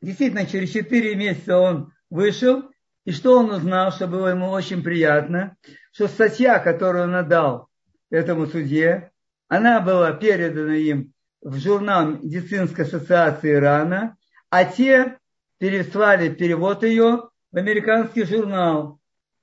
действительно, 0.00 0.46
через 0.46 0.70
4 0.70 1.14
месяца 1.16 1.58
он 1.58 1.92
вышел, 2.10 2.64
и 3.04 3.12
что 3.12 3.38
он 3.38 3.50
узнал, 3.50 3.92
что 3.92 4.06
было 4.06 4.28
ему 4.28 4.50
очень 4.50 4.82
приятно, 4.82 5.56
что 5.92 6.08
статья, 6.08 6.58
которую 6.58 7.04
он 7.04 7.14
отдал 7.14 7.68
этому 8.10 8.46
судье, 8.46 9.10
она 9.48 9.80
была 9.80 10.12
передана 10.12 10.74
им 10.74 11.12
в 11.40 11.58
журнал 11.58 12.10
Медицинской 12.10 12.84
ассоциации 12.84 13.54
Ирана, 13.54 14.16
а 14.50 14.64
те 14.64 15.18
переслали 15.58 16.28
перевод 16.28 16.82
ее 16.82 17.28
в 17.52 17.56
американский 17.56 18.24
журнал, 18.24 18.98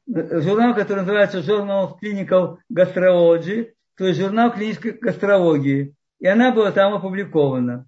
журнал, 0.06 0.76
который 0.76 1.00
называется 1.00 1.40
Journal 1.40 1.88
of 1.88 1.94
Clinical 2.02 2.58
Gastrology, 2.72 3.72
то 3.98 4.06
есть 4.06 4.20
журнал 4.20 4.52
клинической 4.52 4.92
гастрологии. 4.92 5.96
И 6.20 6.28
она 6.28 6.52
была 6.52 6.72
там 6.72 6.94
опубликована. 6.94 7.86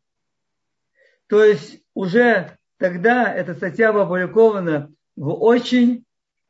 То 1.27 1.43
есть 1.43 1.81
уже 1.93 2.57
тогда 2.77 3.33
эта 3.33 3.53
статья 3.53 3.91
была 3.91 4.03
опубликована 4.03 4.91
в 5.15 5.29
очень 5.29 6.05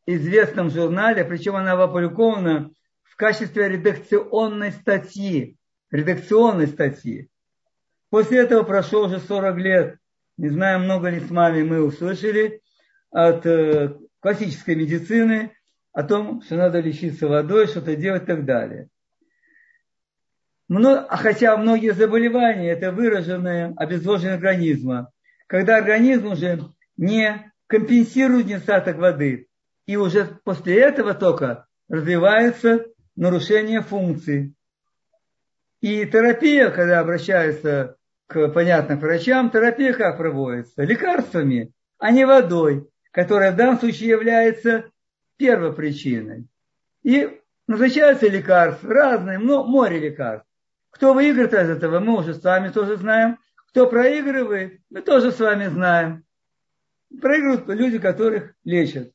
известном 0.05 0.69
журнале, 0.69 1.23
причем 1.23 1.55
она 1.55 1.75
была 1.75 1.85
опубликована 1.85 2.71
в 3.03 3.15
качестве 3.15 3.69
редакционной 3.69 4.71
статьи. 4.71 5.57
Редакционной 5.91 6.67
статьи. 6.67 7.29
После 8.09 8.39
этого 8.39 8.63
прошло 8.63 9.05
уже 9.05 9.19
40 9.19 9.57
лет. 9.57 9.97
Не 10.37 10.49
знаю, 10.49 10.79
много 10.79 11.09
ли 11.09 11.19
с 11.19 11.29
вами 11.29 11.63
мы 11.63 11.81
услышали 11.81 12.61
от 13.11 13.45
э, 13.45 13.95
классической 14.19 14.75
медицины 14.75 15.55
о 15.93 16.03
том, 16.03 16.41
что 16.41 16.55
надо 16.55 16.81
лечиться 16.81 17.27
водой, 17.27 17.67
что-то 17.67 17.95
делать 17.95 18.23
и 18.23 18.25
так 18.25 18.43
далее. 18.43 18.89
Но, 20.67 21.05
а 21.07 21.17
хотя 21.17 21.55
многие 21.57 21.93
заболевания 21.93 22.71
это 22.71 22.91
выраженное 22.91 23.73
обезвоживание 23.77 24.35
организма, 24.35 25.11
когда 25.47 25.77
организм 25.77 26.27
уже 26.27 26.59
не 26.97 27.51
компенсирует 27.67 28.47
недостаток 28.47 28.97
воды, 28.97 29.47
и 29.85 29.95
уже 29.95 30.39
после 30.43 30.79
этого 30.79 31.13
только 31.13 31.67
развивается 31.87 32.85
нарушение 33.15 33.81
функций. 33.81 34.55
И 35.81 36.05
терапия, 36.05 36.71
когда 36.71 36.99
обращаются 36.99 37.97
к 38.27 38.47
понятным 38.49 38.99
врачам, 38.99 39.51
терапия 39.51 39.93
как 39.93 40.17
проводится? 40.17 40.83
Лекарствами, 40.83 41.73
а 41.99 42.11
не 42.11 42.25
водой, 42.25 42.89
которая 43.11 43.51
в 43.51 43.55
данном 43.55 43.79
случае 43.79 44.09
является 44.09 44.85
первопричиной. 45.37 46.47
И 47.03 47.39
назначаются 47.67 48.27
лекарства, 48.27 48.91
разные, 48.91 49.37
море 49.37 49.99
лекарств. 49.99 50.47
Кто 50.95 51.13
выиграет 51.13 51.53
из 51.53 51.69
этого, 51.69 51.99
мы 51.99 52.17
уже 52.17 52.33
с 52.33 52.41
вами 52.41 52.69
тоже 52.69 52.95
знаем. 52.95 53.37
Кто 53.67 53.85
проигрывает, 53.85 54.79
мы 54.89 55.01
тоже 55.01 55.33
с 55.33 55.39
вами 55.41 55.65
знаем. 55.65 56.23
Проигрывают 57.21 57.67
люди, 57.67 57.99
которых 57.99 58.53
лечат. 58.63 59.11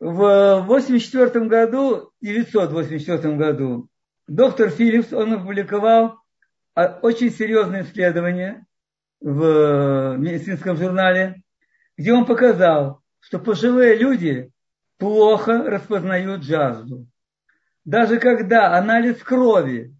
В 0.00 0.62
1984 0.62 1.44
году, 1.44 2.10
1984 2.22 3.36
году, 3.36 3.88
доктор 4.26 4.70
Филлипс, 4.70 5.12
он 5.12 5.34
опубликовал 5.34 6.20
а, 6.74 6.98
очень 7.02 7.30
серьезное 7.30 7.82
исследование 7.82 8.64
в 9.20 10.16
медицинском 10.16 10.78
журнале, 10.78 11.42
где 11.98 12.14
он 12.14 12.24
показал, 12.24 13.02
что 13.20 13.38
пожилые 13.38 13.94
люди 13.94 14.50
плохо 14.96 15.64
распознают 15.64 16.44
жажду 16.44 17.06
даже 17.88 18.18
когда 18.18 18.76
анализ 18.76 19.16
крови 19.22 19.94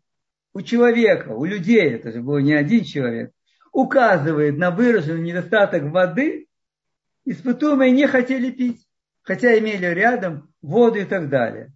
у 0.52 0.60
человека, 0.60 1.30
у 1.30 1.46
людей, 1.46 1.94
это 1.94 2.12
же 2.12 2.20
был 2.20 2.38
не 2.38 2.52
один 2.52 2.84
человек, 2.84 3.32
указывает 3.72 4.58
на 4.58 4.70
выраженный 4.70 5.22
недостаток 5.22 5.84
воды, 5.84 6.48
испытуемые 7.24 7.92
не 7.92 8.06
хотели 8.06 8.50
пить, 8.50 8.86
хотя 9.22 9.58
имели 9.58 9.86
рядом 9.86 10.52
воду 10.60 10.98
и 10.98 11.06
так 11.06 11.30
далее. 11.30 11.72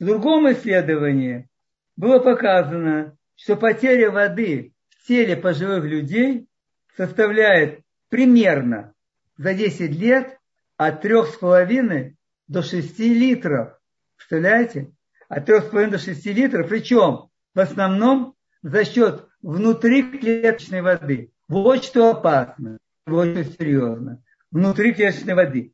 В 0.00 0.06
другом 0.06 0.50
исследовании 0.50 1.48
было 1.94 2.18
показано, 2.18 3.16
что 3.36 3.54
потеря 3.54 4.10
воды 4.10 4.74
в 4.88 5.06
теле 5.06 5.36
пожилых 5.36 5.84
людей 5.84 6.48
составляет 6.96 7.84
примерно 8.08 8.92
за 9.36 9.54
10 9.54 9.92
лет 9.96 10.36
от 10.76 11.04
3,5 11.04 12.14
до 12.48 12.62
6 12.64 12.98
литров. 12.98 13.79
Представляете? 14.20 14.92
От 15.28 15.48
3,5 15.48 15.90
до 15.90 15.98
6 15.98 16.26
литров. 16.26 16.68
Причем 16.68 17.30
в 17.54 17.58
основном 17.58 18.36
за 18.62 18.84
счет 18.84 19.26
внутриклеточной 19.40 20.82
воды. 20.82 21.32
Вот 21.48 21.84
что 21.84 22.10
опасно. 22.10 22.78
Вот 23.06 23.28
что 23.28 23.44
серьезно. 23.44 24.22
Внутриклеточной 24.50 25.34
воды. 25.34 25.72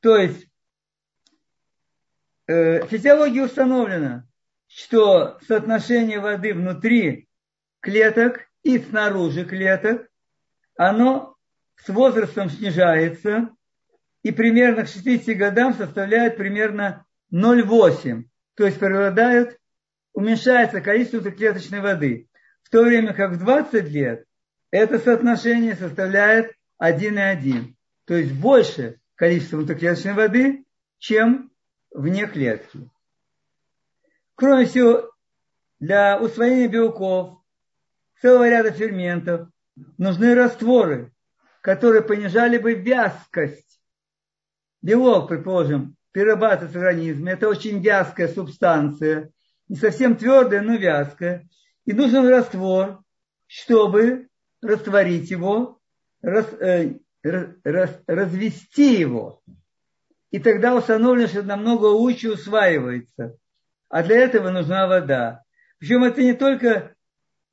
То 0.00 0.16
есть 0.16 0.46
э, 2.46 2.86
физиологии 2.86 3.40
установлено, 3.40 4.24
что 4.68 5.38
соотношение 5.48 6.20
воды 6.20 6.52
внутри 6.52 7.28
клеток 7.80 8.46
и 8.62 8.78
снаружи 8.78 9.44
клеток, 9.44 10.08
оно 10.76 11.36
с 11.76 11.88
возрастом 11.88 12.50
снижается 12.50 13.48
и 14.22 14.32
примерно 14.32 14.84
к 14.84 14.88
60 14.88 15.36
годам 15.36 15.72
составляет 15.72 16.36
примерно 16.36 17.05
0,8. 17.32 18.24
То 18.54 18.64
есть 18.64 18.78
преобладают, 18.78 19.58
уменьшается 20.12 20.80
количество 20.80 21.20
клеточной 21.30 21.80
воды. 21.80 22.28
В 22.62 22.70
то 22.70 22.82
время 22.82 23.12
как 23.12 23.32
в 23.32 23.38
20 23.38 23.88
лет 23.90 24.24
это 24.70 24.98
соотношение 24.98 25.74
составляет 25.74 26.52
1,1. 26.82 27.74
То 28.06 28.14
есть 28.14 28.32
больше 28.32 29.00
количество 29.14 29.56
внутриклеточной 29.56 30.14
воды, 30.14 30.64
чем 30.98 31.50
вне 31.90 32.26
клетки. 32.26 32.90
Кроме 34.34 34.66
всего, 34.66 35.10
для 35.80 36.18
усвоения 36.20 36.68
белков, 36.68 37.38
целого 38.20 38.48
ряда 38.48 38.70
ферментов 38.70 39.48
нужны 39.98 40.34
растворы, 40.34 41.12
которые 41.60 42.02
понижали 42.02 42.58
бы 42.58 42.74
вязкость. 42.74 43.80
Белок, 44.82 45.28
предположим, 45.28 45.95
перерабатывается 46.16 46.78
в 46.78 46.82
организме. 46.82 47.32
Это 47.32 47.46
очень 47.46 47.82
вязкая 47.82 48.28
субстанция, 48.28 49.32
не 49.68 49.76
совсем 49.76 50.16
твердая, 50.16 50.62
но 50.62 50.76
вязкая. 50.76 51.46
И 51.84 51.92
нужен 51.92 52.26
раствор, 52.26 53.02
чтобы 53.46 54.28
растворить 54.62 55.30
его, 55.30 55.78
рас, 56.22 56.46
э, 56.58 56.94
развести 57.22 58.94
его. 58.94 59.42
И 60.30 60.38
тогда 60.38 60.74
установлено, 60.74 61.28
что 61.28 61.42
намного 61.42 61.84
лучше 61.84 62.32
усваивается. 62.32 63.36
А 63.90 64.02
для 64.02 64.16
этого 64.16 64.48
нужна 64.48 64.86
вода. 64.86 65.42
Причем 65.78 66.02
это 66.02 66.22
не 66.22 66.32
только 66.32 66.94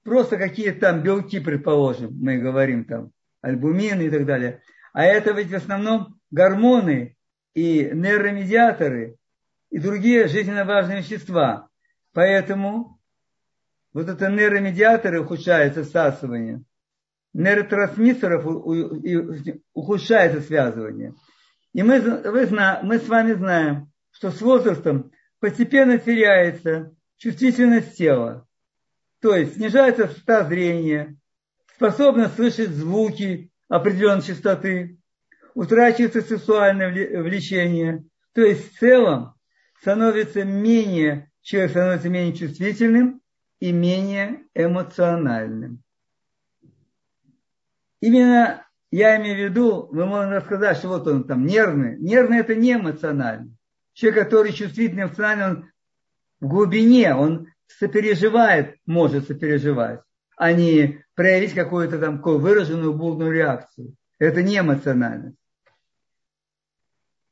просто 0.06 0.38
какие-то 0.38 0.80
там 0.80 1.04
белки, 1.04 1.42
предположим, 1.42 2.18
мы 2.18 2.38
говорим 2.38 2.86
там, 2.86 3.12
альбумины 3.42 4.04
и 4.04 4.10
так 4.10 4.26
далее. 4.26 4.62
А 4.94 5.04
это 5.04 5.34
ведь 5.34 5.50
в 5.50 5.56
основном 5.56 6.18
гормоны 6.32 7.18
и 7.54 7.90
нейромедиаторы 7.94 9.18
и 9.70 9.80
другие 9.80 10.28
жизненно 10.28 10.66
важные 10.66 11.00
вещества. 11.00 11.70
Поэтому 12.14 13.00
вот 13.94 14.08
это 14.08 14.30
нейромедиаторы 14.30 15.22
ухудшается 15.22 15.84
всасывание. 15.84 16.64
Нейротрансмиссоров 17.34 18.46
ухудшается 19.74 20.42
связывание. 20.42 21.14
И 21.74 21.82
мы, 21.82 22.00
вы, 22.00 22.48
мы 22.84 23.00
с 23.00 23.08
вами 23.08 23.34
знаем, 23.34 23.92
что 24.12 24.30
с 24.30 24.40
возрастом 24.42 25.12
постепенно 25.40 25.98
теряется 25.98 26.96
чувствительность 27.18 27.98
тела. 27.98 28.48
То 29.22 29.36
есть 29.36 29.56
снижается 29.56 30.08
частота 30.08 30.44
зрения, 30.44 31.18
способность 31.76 32.36
слышать 32.36 32.70
звуки 32.70 33.52
определенной 33.70 34.22
частоты, 34.22 35.00
утрачивается 35.56 36.22
сексуальное 36.22 36.90
влечение. 37.22 38.04
То 38.34 38.42
есть 38.42 38.74
в 38.74 38.80
целом 38.80 39.36
становится 39.82 40.44
менее, 40.44 41.32
человек 41.42 41.72
становится 41.72 42.10
менее 42.10 42.36
чувствительным 42.36 43.22
и 43.60 43.72
менее 43.72 44.44
эмоциональным. 44.54 45.84
Именно 48.02 48.66
я 48.92 49.18
имею 49.18 49.36
в 49.36 49.52
виду, 49.52 49.90
мы 49.92 50.06
можем 50.06 50.32
рассказать, 50.32 50.78
что 50.78 50.90
вот 50.90 51.08
он 51.08 51.24
там 51.24 51.46
нервный. 51.46 51.98
Нервный 52.00 52.40
это 52.40 52.54
не 52.54 52.74
эмоциональный. 52.74 53.56
Человек, 53.94 54.26
который 54.26 54.52
чувствительный, 54.52 55.04
эмоциональный, 55.04 55.46
он 55.46 55.70
в 56.40 56.48
глубине, 56.48 57.16
он 57.16 57.48
сопереживает, 57.68 58.76
может 58.86 59.28
сопереживать, 59.28 60.02
а 60.36 60.52
не 60.52 61.04
проявить 61.16 61.54
какую-то 61.54 62.00
там 62.00 62.22
выраженную 62.22 62.94
бурную 62.94 63.32
реакцию. 63.32 63.96
Это 64.20 64.44
не 64.44 64.60
эмоциональность. 64.60 65.38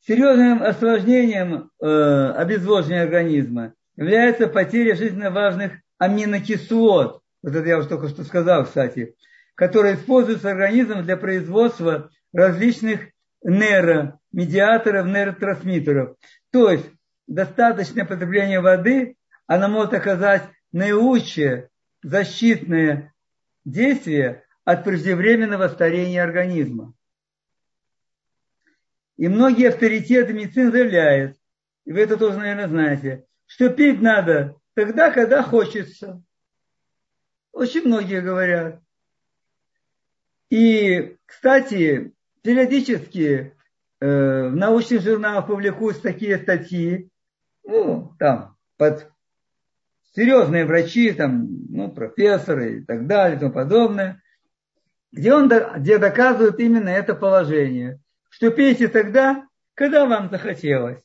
Серьезным 0.08 0.64
осложнением 0.64 1.70
э, 1.80 2.32
обезвоживания 2.36 3.04
организма 3.04 3.74
является 3.96 4.48
потеря 4.48 4.96
жизненно 4.96 5.30
важных 5.30 5.74
аминокислот. 6.00 7.22
Вот 7.44 7.56
это 7.56 7.68
я 7.68 7.78
уже 7.78 7.88
только 7.88 8.10
что 8.10 8.24
сказал, 8.24 8.66
кстати, 8.66 9.16
которые 9.54 9.96
используются 9.96 10.50
организмом 10.50 11.04
для 11.04 11.18
производства 11.18 12.10
различных 12.34 13.10
нейромедиаторов, 13.44 15.06
нейротрансмиттеров. 15.06 16.16
То 16.52 16.72
есть 16.72 16.90
достаточное 17.28 18.06
потребление 18.06 18.60
воды, 18.60 19.18
она 19.46 19.68
может 19.68 19.94
оказать 19.94 20.44
наилучшее 20.72 21.70
защитное 22.02 23.14
действие 23.66 24.46
от 24.66 24.84
преждевременного 24.84 25.68
старения 25.68 26.24
организма. 26.24 26.94
И 29.22 29.28
многие 29.28 29.70
авторитеты 29.70 30.34
медицины 30.34 30.72
заявляют, 30.72 31.38
и 31.86 31.92
вы 31.92 32.00
это 32.00 32.18
тоже, 32.18 32.40
наверное, 32.40 32.68
знаете, 32.68 33.28
что 33.46 33.70
пить 33.70 34.02
надо 34.02 34.56
тогда, 34.74 35.12
когда 35.12 35.44
хочется. 35.44 36.24
Очень 37.52 37.86
многие 37.86 38.20
говорят. 38.22 38.82
И, 40.50 41.18
кстати, 41.28 42.14
периодически 42.42 43.54
э, 44.00 44.48
в 44.48 44.56
научных 44.56 45.04
журналах 45.04 45.46
публикуются 45.46 46.02
такие 46.02 46.40
статьи, 46.40 47.08
ну, 47.64 48.16
там, 48.18 48.58
под 48.78 49.08
серьезные 50.16 50.66
врачи, 50.66 51.12
там, 51.12 51.48
ну, 51.70 51.92
профессоры 51.92 52.80
и 52.80 52.84
так 52.84 53.06
далее 53.06 53.38
и 53.38 53.40
тому 53.40 53.54
подобное, 53.54 54.24
где, 55.12 55.32
он, 55.32 55.48
где 55.48 56.00
доказывают 56.00 56.60
именно 56.60 56.90
это 56.90 57.14
положение, 57.14 58.00
что 58.32 58.50
пейте 58.50 58.88
тогда, 58.88 59.48
когда 59.76 60.06
вам 60.06 60.30
захотелось. 60.30 61.04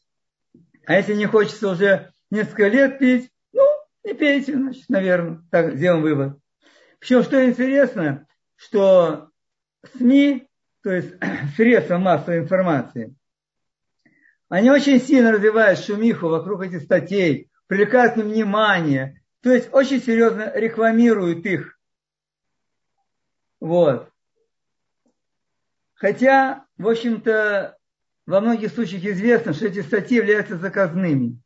А 0.87 0.95
если 0.95 1.15
не 1.15 1.27
хочется 1.27 1.69
уже 1.69 2.13
несколько 2.31 2.69
лет 2.69 2.99
пить, 2.99 3.31
ну, 3.53 3.63
не 4.05 4.15
пейте, 4.15 4.55
значит, 4.55 4.89
наверное, 4.89 5.43
так 5.51 5.75
сделаем 5.75 6.03
вывод. 6.03 6.39
Причем, 7.01 7.25
что 7.25 7.45
интересно, 7.45 8.27
что 8.55 9.31
СМИ, 9.97 10.49
то 10.83 10.93
есть 10.93 11.15
средства 11.57 11.99
массовой 11.99 12.39
информации, 12.39 13.15
они 14.49 14.71
очень 14.71 15.01
сильно 15.01 15.33
развивают 15.33 15.81
шумиху 15.81 16.29
вокруг 16.29 16.63
этих 16.63 16.83
статей, 16.83 17.51
привлекают 17.67 18.17
внимание, 18.17 19.21
то 19.43 19.51
есть 19.51 19.69
очень 19.73 20.01
серьезно 20.01 20.53
рекламируют 20.55 21.45
их. 21.45 21.77
Вот. 23.59 24.13
Хотя, 25.95 26.66
в 26.79 26.89
общем-то, 26.89 27.77
во 28.27 28.41
многих 28.41 28.73
случаях 28.73 29.05
известно, 29.05 29.53
что 29.53 29.67
эти 29.67 29.81
статьи 29.81 30.17
являются 30.17 30.57
заказными. 30.59 31.41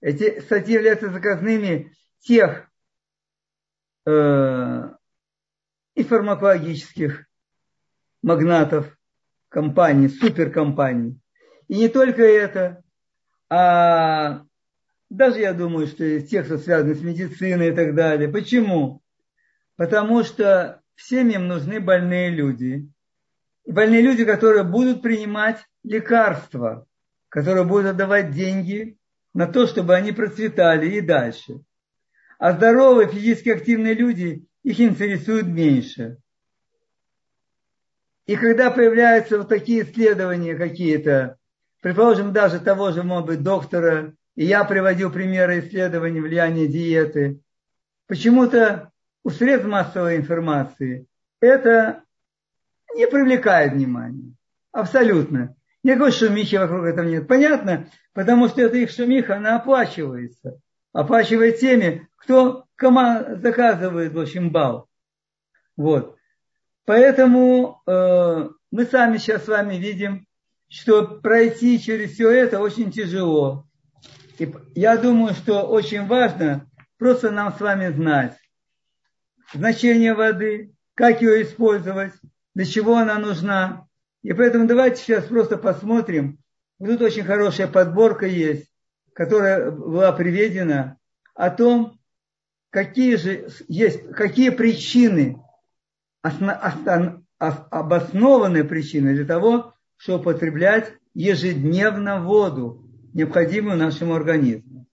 Эти 0.00 0.40
статьи 0.40 0.74
являются 0.74 1.10
заказными 1.10 1.92
тех 2.20 2.70
э, 4.06 4.90
и 5.94 6.04
фармакологических 6.04 7.26
магнатов 8.22 8.96
компаний, 9.48 10.08
суперкомпаний. 10.08 11.20
И 11.68 11.76
не 11.76 11.88
только 11.88 12.22
это, 12.22 12.82
а 13.48 14.44
даже 15.10 15.40
я 15.40 15.52
думаю, 15.52 15.86
что 15.88 16.04
из 16.04 16.28
тех, 16.28 16.46
кто 16.46 16.58
связан 16.58 16.94
с 16.94 17.00
медициной 17.00 17.70
и 17.70 17.74
так 17.74 17.94
далее. 17.94 18.28
Почему? 18.28 19.02
Потому 19.76 20.22
что 20.22 20.80
всем 20.94 21.28
им 21.30 21.48
нужны 21.48 21.80
больные 21.80 22.30
люди. 22.30 22.88
И 23.64 23.72
больные 23.72 24.02
люди, 24.02 24.24
которые 24.24 24.64
будут 24.64 25.02
принимать 25.02 25.64
лекарства, 25.82 26.86
которые 27.28 27.64
будут 27.64 27.86
отдавать 27.86 28.32
деньги 28.32 28.96
на 29.34 29.46
то, 29.46 29.66
чтобы 29.66 29.94
они 29.94 30.12
процветали 30.12 30.90
и 30.90 31.00
дальше. 31.00 31.60
А 32.38 32.52
здоровые, 32.52 33.08
физически 33.08 33.50
активные 33.50 33.94
люди, 33.94 34.44
их 34.62 34.80
интересуют 34.80 35.46
меньше. 35.46 36.18
И 38.26 38.36
когда 38.36 38.70
появляются 38.70 39.38
вот 39.38 39.48
такие 39.48 39.82
исследования 39.82 40.54
какие-то, 40.54 41.36
предположим, 41.80 42.32
даже 42.32 42.60
того 42.60 42.92
же, 42.92 43.02
может 43.02 43.26
быть, 43.26 43.42
доктора, 43.42 44.14
и 44.36 44.44
я 44.44 44.64
приводил 44.64 45.10
примеры 45.10 45.60
исследований 45.60 46.20
влияния 46.20 46.66
диеты, 46.66 47.40
почему-то 48.06 48.90
у 49.24 49.30
средств 49.30 49.68
массовой 49.68 50.16
информации 50.16 51.06
это 51.40 52.04
не 52.94 53.06
привлекает 53.06 53.72
внимания. 53.72 54.34
Абсолютно. 54.72 55.54
Никакой 55.82 56.12
шумихи 56.12 56.56
вокруг 56.56 56.84
этого 56.84 57.06
нет. 57.06 57.26
Понятно? 57.26 57.88
Потому 58.12 58.48
что 58.48 58.60
это 58.60 58.76
их 58.76 58.90
шумиха, 58.90 59.36
она 59.36 59.56
оплачивается. 59.56 60.60
Оплачивает 60.92 61.58
теми, 61.58 62.08
кто 62.16 62.64
заказывает, 62.78 64.12
в 64.12 64.20
общем, 64.20 64.50
бал. 64.50 64.88
Вот. 65.76 66.16
Поэтому 66.84 67.80
э, 67.86 68.48
мы 68.70 68.84
сами 68.84 69.18
сейчас 69.18 69.44
с 69.44 69.48
вами 69.48 69.76
видим, 69.76 70.26
что 70.68 71.20
пройти 71.20 71.80
через 71.80 72.12
все 72.12 72.30
это 72.30 72.60
очень 72.60 72.90
тяжело. 72.90 73.66
И 74.38 74.52
я 74.74 74.96
думаю, 74.96 75.34
что 75.34 75.62
очень 75.62 76.06
важно 76.06 76.66
просто 76.98 77.30
нам 77.30 77.52
с 77.54 77.60
вами 77.60 77.88
знать 77.92 78.36
значение 79.52 80.14
воды, 80.14 80.74
как 80.94 81.22
ее 81.22 81.42
использовать, 81.42 82.12
для 82.60 82.66
чего 82.66 82.98
она 82.98 83.18
нужна. 83.18 83.86
И 84.20 84.34
поэтому 84.34 84.66
давайте 84.66 85.02
сейчас 85.02 85.24
просто 85.24 85.56
посмотрим. 85.56 86.36
Тут 86.78 87.00
очень 87.00 87.24
хорошая 87.24 87.68
подборка 87.68 88.26
есть, 88.26 88.70
которая 89.14 89.70
была 89.70 90.12
приведена 90.12 90.98
о 91.34 91.48
том, 91.48 91.98
какие 92.68 93.16
же 93.16 93.48
есть, 93.66 94.10
какие 94.10 94.50
причины 94.50 95.42
обоснованная 97.38 98.64
причина 98.64 99.14
для 99.14 99.24
того, 99.24 99.72
чтобы 99.96 100.20
употреблять 100.20 100.92
ежедневно 101.14 102.20
воду, 102.20 102.84
необходимую 103.14 103.78
нашему 103.78 104.14
организму. 104.14 104.86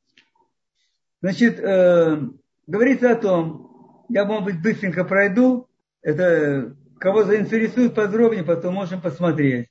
Значит, 1.21 1.59
э, 1.59 2.17
говорится 2.65 3.11
о 3.11 3.15
том, 3.15 4.05
я, 4.07 4.23
может 4.23 4.45
быть, 4.45 4.61
быстренько 4.61 5.03
пройду, 5.03 5.67
это 6.01 6.73
кого 6.99 7.23
заинтересует 7.23 7.95
подробнее, 7.95 8.43
потом 8.43 8.75
можем 8.75 9.01
посмотреть, 9.01 9.67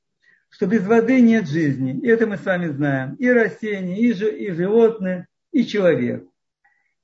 что 0.49 0.67
без 0.67 0.87
воды 0.87 1.21
нет 1.21 1.49
жизни. 1.49 2.07
Это 2.09 2.27
мы 2.27 2.37
с 2.37 2.45
вами 2.45 2.69
знаем. 2.69 3.15
И 3.17 3.29
растения, 3.29 3.99
и, 3.99 4.13
ж, 4.13 4.31
и 4.31 4.51
животные, 4.51 5.27
и 5.53 5.65
человек. 5.65 6.25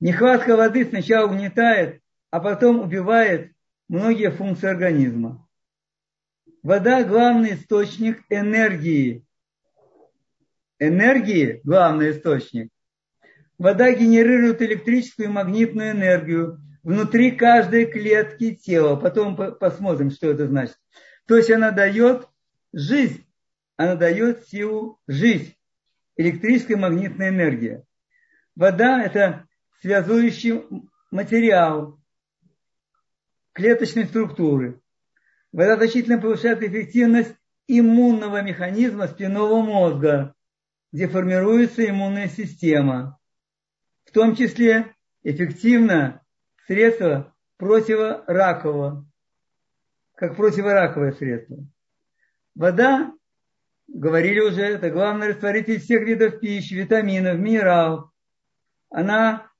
Нехватка 0.01 0.57
воды 0.57 0.85
сначала 0.85 1.31
угнетает, 1.31 2.01
а 2.31 2.41
потом 2.41 2.81
убивает 2.81 3.53
многие 3.89 4.31
функции 4.31 4.69
организма. 4.69 5.47
Вода– 6.63 7.03
главный 7.05 7.55
источник 7.55 8.23
энергии. 8.29 9.25
Энергии– 10.79 11.61
главный 11.65 12.13
источник. 12.13 12.69
Вода 13.59 13.93
генерирует 13.93 14.63
электрическую 14.63 15.29
и 15.29 15.33
магнитную 15.33 15.93
энергию 15.93 16.61
внутри 16.83 17.33
каждой 17.33 17.87
клетки 17.87 18.55
тела. 18.55 18.97
Потом 18.97 19.37
посмотрим, 19.37 20.11
что 20.11 20.31
это 20.31 20.47
значит. 20.47 20.77
То 21.27 21.37
есть 21.37 21.51
она 21.51 21.71
дает 21.71 22.29
жизнь, 22.73 23.27
она 23.77 23.97
дает 23.97 24.47
силу 24.49 25.01
жизнь. 25.07 25.55
Электрическая 26.17 26.77
и 26.77 26.81
магнитная 26.81 27.31
энергия. 27.31 27.85
Вода– 28.55 29.03
это 29.05 29.47
связующий 29.81 30.63
материал 31.11 31.99
клеточной 33.53 34.05
структуры. 34.05 34.81
Вода 35.53 35.77
значительно 35.77 36.19
повышает 36.19 36.63
эффективность 36.63 37.35
иммунного 37.67 38.43
механизма 38.43 39.07
спинного 39.07 39.63
мозга, 39.63 40.35
где 40.93 41.09
формируется 41.09 41.89
иммунная 41.89 42.29
система. 42.29 43.19
В 44.05 44.13
том 44.13 44.37
числе 44.37 44.95
эффективно 45.23 46.22
средство 46.67 47.35
противоракового, 47.57 49.07
как 50.15 50.37
противораковое 50.37 51.13
средство. 51.13 51.59
Вода, 52.55 53.13
говорили 53.89 54.41
уже, 54.41 54.63
это 54.63 54.91
главный 54.91 55.29
растворитель 55.29 55.81
всех 55.81 56.03
видов 56.03 56.41
пищи, 56.41 56.75
витаминов, 56.75 57.39
минералов. 57.39 58.11
Она 58.91 59.51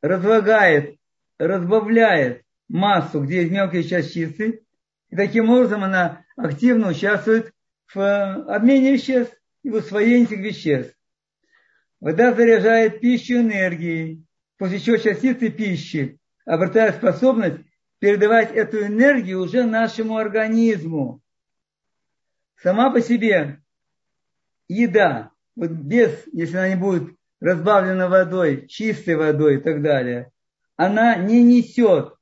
разлагает, 0.00 0.98
разбавляет 1.38 2.44
массу, 2.68 3.20
где 3.22 3.42
есть 3.42 3.52
мелкие 3.52 3.84
частицы, 3.84 4.64
и 5.10 5.16
таким 5.16 5.50
образом 5.50 5.84
она 5.84 6.24
активно 6.36 6.88
участвует 6.88 7.52
в 7.92 8.00
обмене 8.48 8.92
веществ 8.92 9.36
и 9.62 9.70
в 9.70 9.74
усвоении 9.74 10.24
этих 10.24 10.38
веществ. 10.38 10.96
Вода 12.00 12.34
заряжает 12.34 13.00
пищу 13.00 13.34
энергией, 13.34 14.23
после 14.58 14.80
чего 14.80 14.96
частицы 14.96 15.50
пищи 15.50 16.18
обретают 16.44 16.96
способность 16.96 17.60
передавать 17.98 18.52
эту 18.52 18.84
энергию 18.84 19.40
уже 19.40 19.64
нашему 19.64 20.16
организму. 20.16 21.22
Сама 22.62 22.90
по 22.90 23.00
себе 23.00 23.60
еда, 24.68 25.30
вот 25.56 25.70
без, 25.70 26.24
если 26.32 26.56
она 26.56 26.68
не 26.68 26.76
будет 26.76 27.16
разбавлена 27.40 28.08
водой, 28.08 28.66
чистой 28.68 29.16
водой 29.16 29.56
и 29.56 29.60
так 29.60 29.82
далее, 29.82 30.32
она 30.76 31.16
не 31.16 31.42
несет 31.42 32.14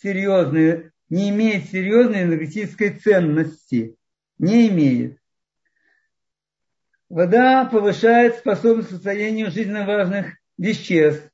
серьезной, 0.00 0.92
не 1.08 1.30
имеет 1.30 1.68
серьезной 1.70 2.22
энергетической 2.22 2.90
ценности. 2.90 3.96
Не 4.38 4.68
имеет. 4.68 5.18
Вода 7.08 7.64
повышает 7.64 8.36
способность 8.36 8.88
к 8.88 8.92
состоянию 8.92 9.50
жизненно 9.50 9.86
важных 9.86 10.36
веществ. 10.58 11.27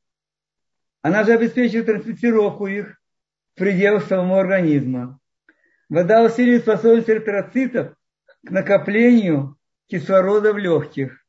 Она 1.04 1.22
же 1.22 1.34
обеспечивает 1.34 1.84
транспортировку 1.84 2.66
их 2.66 2.98
в 3.54 3.58
пределах 3.58 4.06
самого 4.06 4.40
организма. 4.40 5.20
Вода 5.90 6.22
усиливает 6.22 6.62
способность 6.62 7.10
эритроцитов 7.10 7.94
к 8.42 8.50
накоплению 8.50 9.58
кислорода 9.86 10.54
в 10.54 10.56
легких. 10.56 11.22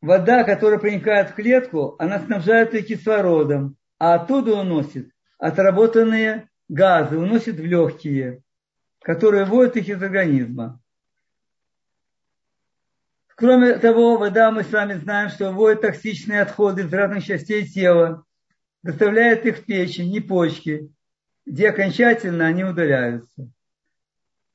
вода, 0.00 0.42
которая 0.42 0.80
проникает 0.80 1.30
в 1.30 1.34
клетку, 1.34 1.94
она 2.00 2.18
снабжает 2.18 2.74
ее 2.74 2.82
кислородом, 2.82 3.76
а 3.98 4.14
оттуда 4.14 4.54
уносит 4.54 5.12
отработанные 5.38 6.48
газы, 6.68 7.18
уносит 7.18 7.54
в 7.54 7.64
легкие, 7.64 8.42
которые 9.00 9.44
вводят 9.44 9.76
их 9.76 9.88
из 9.88 10.02
организма. 10.02 10.79
Кроме 13.40 13.78
того, 13.78 14.18
вода, 14.18 14.50
мы 14.50 14.64
с 14.64 14.70
вами 14.70 14.92
знаем, 14.92 15.30
что 15.30 15.50
вводит 15.50 15.80
токсичные 15.80 16.42
отходы 16.42 16.82
из 16.82 16.92
разных 16.92 17.24
частей 17.24 17.66
тела, 17.66 18.22
доставляет 18.82 19.46
их 19.46 19.56
в 19.56 19.64
печень 19.64 20.12
и 20.12 20.20
почки, 20.20 20.90
где 21.46 21.70
окончательно 21.70 22.46
они 22.46 22.64
удаляются. 22.64 23.50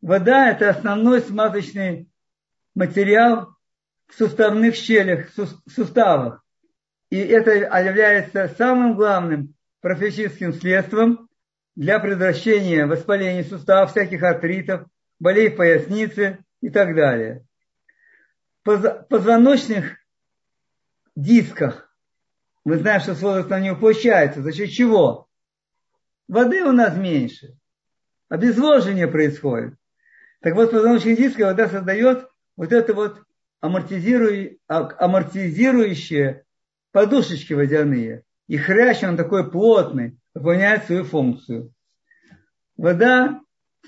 Вода– 0.02 0.52
это 0.52 0.70
основной 0.70 1.22
смазочный 1.22 2.08
материал 2.76 3.56
в 4.06 4.14
суставных 4.14 4.76
щелях, 4.76 5.30
суставах. 5.68 6.44
И 7.10 7.18
это 7.18 7.54
является 7.54 8.54
самым 8.56 8.96
главным 8.96 9.56
профилактическим 9.82 10.54
средством 10.54 11.28
для 11.76 11.98
предотвращения 11.98 12.86
воспаления 12.86 13.46
суставов, 13.46 13.90
всяких 13.90 14.22
артритов, 14.22 14.86
болей 15.20 15.50
в 15.50 15.56
пояснице 15.56 16.38
и 16.62 16.70
так 16.70 16.96
далее. 16.96 17.48
Позвоночных 18.66 20.00
дисках 21.16 21.96
мы 22.64 22.78
знаем, 22.78 23.00
что 23.00 23.14
с 23.14 23.22
возрастом 23.22 23.62
не 23.62 23.76
получается. 23.76 24.42
За 24.42 24.52
счет 24.52 24.72
чего? 24.72 25.30
Воды 26.28 26.64
у 26.64 26.72
нас 26.72 26.98
меньше. 26.98 27.56
Обезвоживание 28.28 29.08
происходит. 29.08 29.76
Так 30.42 30.56
вот, 30.56 30.70
в 30.70 30.72
позвоночных 30.72 31.16
дисках 31.16 31.46
вода 31.46 31.70
создает 31.70 32.28
вот 32.58 32.72
это 32.74 32.96
вот 32.96 33.22
амортизирующие, 33.62 34.58
амортизирующие 34.68 36.44
подушечки 36.92 37.54
водяные. 37.54 38.24
И 38.48 38.58
хрящ, 38.58 39.04
он 39.04 39.16
такой 39.16 39.52
плотный, 39.52 40.18
выполняет 40.34 40.86
свою 40.86 41.04
функцию. 41.04 41.72
Вода 42.78 43.42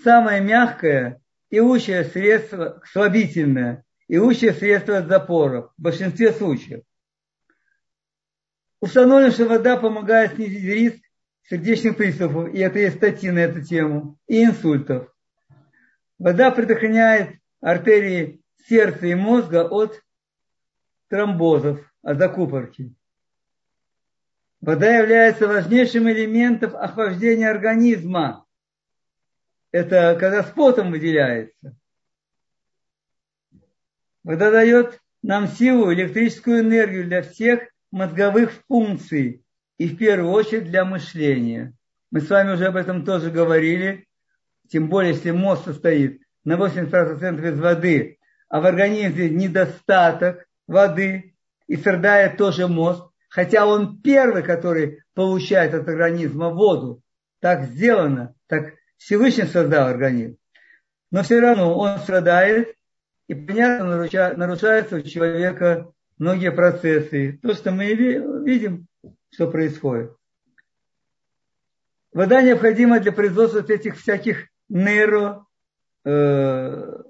самое 0.03 0.39
мягкое 0.39 1.19
и 1.49 1.59
лучшее 1.59 2.03
средство, 2.03 2.79
слабительное, 2.91 3.83
и 4.07 4.17
лучшее 4.17 4.53
средство 4.53 4.97
от 4.97 5.07
запоров 5.07 5.71
в 5.77 5.81
большинстве 5.81 6.31
случаев. 6.31 6.83
Установлено, 8.79 9.31
что 9.31 9.45
вода 9.45 9.77
помогает 9.77 10.35
снизить 10.35 10.63
риск 10.63 11.03
сердечных 11.43 11.97
приступов, 11.97 12.53
и 12.53 12.59
это 12.59 12.79
есть 12.79 12.97
статьи 12.97 13.29
на 13.31 13.39
эту 13.39 13.63
тему, 13.63 14.17
и 14.27 14.43
инсультов. 14.43 15.13
Вода 16.19 16.51
предохраняет 16.51 17.39
артерии 17.61 18.41
сердца 18.67 19.07
и 19.07 19.15
мозга 19.15 19.65
от 19.67 20.01
тромбозов, 21.09 21.79
от 22.01 22.17
закупорки. 22.17 22.93
Вода 24.61 24.97
является 24.97 25.47
важнейшим 25.47 26.09
элементом 26.09 26.75
охлаждения 26.75 27.49
организма. 27.49 28.45
Это 29.71 30.17
когда 30.19 30.43
с 30.43 30.51
потом 30.51 30.91
выделяется. 30.91 31.77
Вода 34.27 34.51
дает 34.51 34.99
нам 35.23 35.47
силу, 35.47 35.93
электрическую 35.93 36.59
энергию 36.59 37.05
для 37.05 37.21
всех 37.21 37.61
мозговых 37.91 38.51
функций 38.67 39.41
и 39.77 39.87
в 39.87 39.97
первую 39.97 40.33
очередь 40.33 40.65
для 40.65 40.83
мышления. 40.83 41.73
Мы 42.11 42.19
с 42.19 42.29
вами 42.29 42.51
уже 42.51 42.65
об 42.65 42.75
этом 42.75 43.05
тоже 43.05 43.31
говорили, 43.31 44.05
тем 44.67 44.89
более, 44.89 45.13
если 45.13 45.31
мозг 45.31 45.63
состоит 45.63 46.21
на 46.43 46.55
80% 46.55 47.53
из 47.53 47.57
воды, 47.57 48.17
а 48.49 48.59
в 48.59 48.65
организме 48.65 49.29
недостаток 49.29 50.45
воды, 50.67 51.33
и 51.67 51.77
страдает 51.77 52.35
тоже 52.35 52.67
мозг, 52.67 53.05
хотя 53.29 53.65
он 53.65 54.01
первый, 54.01 54.43
который 54.43 55.03
получает 55.13 55.73
от 55.73 55.87
организма 55.87 56.49
воду. 56.49 57.01
Так 57.39 57.63
сделано, 57.63 58.35
так 58.47 58.73
Всевышний 58.97 59.45
создал 59.45 59.87
организм. 59.87 60.35
Но 61.11 61.23
все 61.23 61.39
равно 61.39 61.79
он 61.79 61.99
страдает, 61.99 62.76
и 63.27 63.35
понятно, 63.35 64.07
нарушаются 64.37 64.95
у 64.97 65.01
человека 65.01 65.91
многие 66.17 66.51
процессы. 66.51 67.39
То, 67.41 67.53
что 67.53 67.71
мы 67.71 67.93
видим, 67.93 68.87
что 69.31 69.51
происходит. 69.51 70.13
Вода 72.13 72.41
необходима 72.41 72.99
для 72.99 73.11
производства 73.11 73.59
этих 73.59 73.97
всяких 73.97 74.47
нейро, 74.69 75.45
э, 76.05 77.03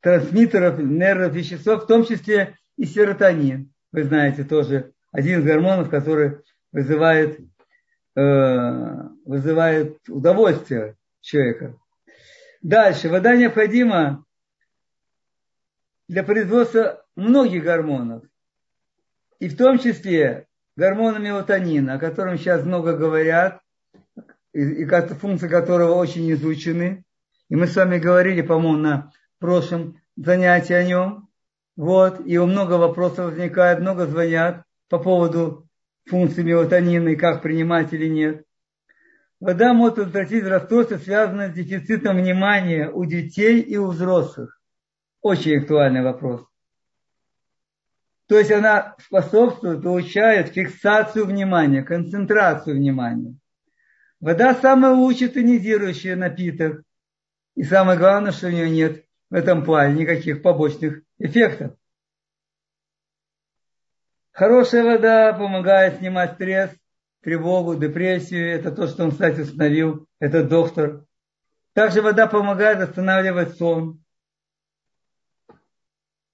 трансмиттеров, 0.00 0.78
нервных 0.78 1.32
веществ, 1.32 1.66
в 1.66 1.86
том 1.86 2.04
числе 2.04 2.58
и 2.76 2.84
серотонин. 2.84 3.72
Вы 3.92 4.04
знаете 4.04 4.44
тоже 4.44 4.92
один 5.12 5.40
из 5.40 5.44
гормонов, 5.44 5.88
который 5.88 6.38
вызывает, 6.72 7.38
э, 8.16 9.08
вызывает 9.24 9.98
удовольствие 10.08 10.96
человека. 11.20 11.76
Дальше. 12.60 13.08
Вода 13.08 13.36
необходима 13.36 14.24
для 16.08 16.22
производства 16.22 17.04
многих 17.16 17.64
гормонов. 17.64 18.24
И 19.38 19.48
в 19.48 19.56
том 19.56 19.78
числе 19.78 20.46
гормона 20.76 21.18
мелатонина, 21.18 21.94
о 21.94 21.98
котором 21.98 22.38
сейчас 22.38 22.64
много 22.64 22.96
говорят, 22.96 23.60
и, 24.52 24.62
и 24.62 24.86
функции 24.86 25.48
которого 25.48 25.94
очень 25.94 26.30
изучены. 26.32 27.04
И 27.48 27.56
мы 27.56 27.66
с 27.66 27.76
вами 27.76 27.98
говорили, 27.98 28.42
по-моему, 28.42 28.78
на 28.78 29.12
прошлом 29.38 30.00
занятии 30.16 30.74
о 30.74 30.84
нем. 30.84 31.28
Вот, 31.76 32.20
и 32.26 32.38
много 32.38 32.74
вопросов 32.74 33.30
возникает, 33.30 33.80
много 33.80 34.06
звонят 34.06 34.62
по 34.88 34.98
поводу 34.98 35.66
функции 36.06 36.42
мелатонина 36.42 37.08
и 37.08 37.16
как 37.16 37.42
принимать 37.42 37.92
или 37.92 38.08
нет. 38.08 38.44
вода 39.40 39.72
может 39.72 39.96
предотвратить 39.96 40.44
расстройства, 40.44 40.98
связанные 40.98 41.50
с 41.50 41.54
дефицитом 41.54 42.18
внимания 42.18 42.90
у 42.90 43.04
детей 43.04 43.60
и 43.60 43.76
у 43.76 43.88
взрослых. 43.88 44.61
Очень 45.22 45.58
актуальный 45.58 46.02
вопрос. 46.02 46.44
То 48.26 48.38
есть 48.38 48.50
она 48.50 48.96
способствует, 48.98 49.84
улучшает 49.84 50.48
фиксацию 50.48 51.26
внимания, 51.26 51.82
концентрацию 51.82 52.76
внимания. 52.76 53.36
Вода 54.20 54.54
самый 54.54 54.90
лучший 54.90 55.28
тонизирующий 55.28 56.14
напиток. 56.14 56.82
И 57.54 57.62
самое 57.62 57.98
главное, 57.98 58.32
что 58.32 58.48
у 58.48 58.50
нее 58.50 58.70
нет 58.70 59.04
в 59.30 59.34
этом 59.34 59.64
плане 59.64 60.00
никаких 60.00 60.42
побочных 60.42 61.02
эффектов. 61.18 61.76
Хорошая 64.32 64.84
вода 64.84 65.32
помогает 65.34 65.98
снимать 65.98 66.34
стресс, 66.34 66.70
тревогу, 67.22 67.74
депрессию. 67.74 68.54
Это 68.54 68.72
то, 68.72 68.86
что 68.86 69.04
он, 69.04 69.10
кстати, 69.10 69.40
установил, 69.40 70.08
этот 70.18 70.48
доктор. 70.48 71.04
Также 71.74 72.00
вода 72.00 72.26
помогает 72.26 72.80
останавливать 72.80 73.56
сон. 73.56 74.01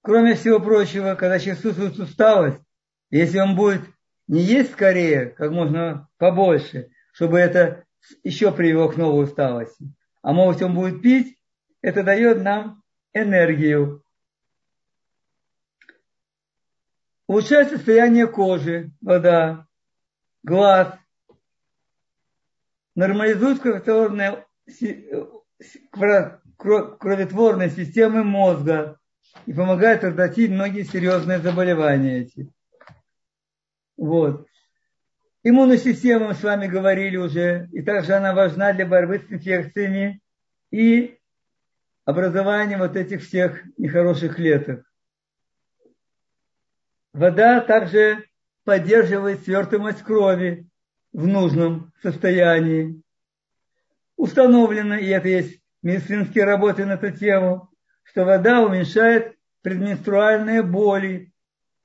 Кроме 0.01 0.35
всего 0.35 0.59
прочего, 0.59 1.15
когда 1.15 1.39
человек 1.39 1.61
чувствует 1.61 1.99
усталость, 1.99 2.61
если 3.09 3.39
он 3.39 3.55
будет 3.55 3.81
не 4.27 4.41
есть 4.41 4.71
скорее, 4.71 5.27
как 5.27 5.51
можно 5.51 6.07
побольше, 6.17 6.91
чтобы 7.11 7.39
это 7.39 7.85
еще 8.23 8.51
привело 8.51 8.89
к 8.89 8.97
новой 8.97 9.25
усталости, 9.25 9.93
а 10.21 10.31
может 10.31 10.61
он 10.61 10.75
будет 10.75 11.01
пить, 11.01 11.37
это 11.81 12.03
дает 12.03 12.41
нам 12.43 12.83
энергию. 13.13 14.03
Улучшает 17.27 17.69
состояние 17.69 18.27
кожи, 18.27 18.91
вода, 19.01 19.67
глаз, 20.43 20.93
нормализует 22.95 23.59
кроветворные, 23.59 24.45
кроветворные 26.57 27.69
системы 27.69 28.23
мозга 28.23 28.99
и 29.45 29.53
помогает 29.53 30.01
предотвратить 30.01 30.51
многие 30.51 30.83
серьезные 30.83 31.39
заболевания 31.39 32.19
эти. 32.19 32.51
Вот. 33.97 34.47
Иммунная 35.43 35.77
система, 35.77 36.27
мы 36.27 36.33
с 36.33 36.43
вами 36.43 36.67
говорили 36.67 37.17
уже, 37.17 37.69
и 37.71 37.81
также 37.81 38.13
она 38.13 38.33
важна 38.33 38.73
для 38.73 38.85
борьбы 38.85 39.19
с 39.19 39.31
инфекциями 39.31 40.21
и 40.71 41.17
образования 42.05 42.77
вот 42.77 42.95
этих 42.95 43.23
всех 43.23 43.63
нехороших 43.77 44.35
клеток. 44.35 44.83
Вода 47.13 47.61
также 47.61 48.25
поддерживает 48.63 49.43
свертываемость 49.43 50.03
крови 50.03 50.67
в 51.11 51.25
нужном 51.25 51.91
состоянии. 52.01 53.01
Установлено, 54.15 54.95
и 54.95 55.07
это 55.07 55.27
есть 55.27 55.61
медицинские 55.81 56.45
работы 56.45 56.85
на 56.85 56.93
эту 56.93 57.11
тему, 57.11 57.68
что 58.09 58.25
вода 58.25 58.61
уменьшает 58.61 59.37
предменструальные 59.61 60.63
боли 60.63 61.31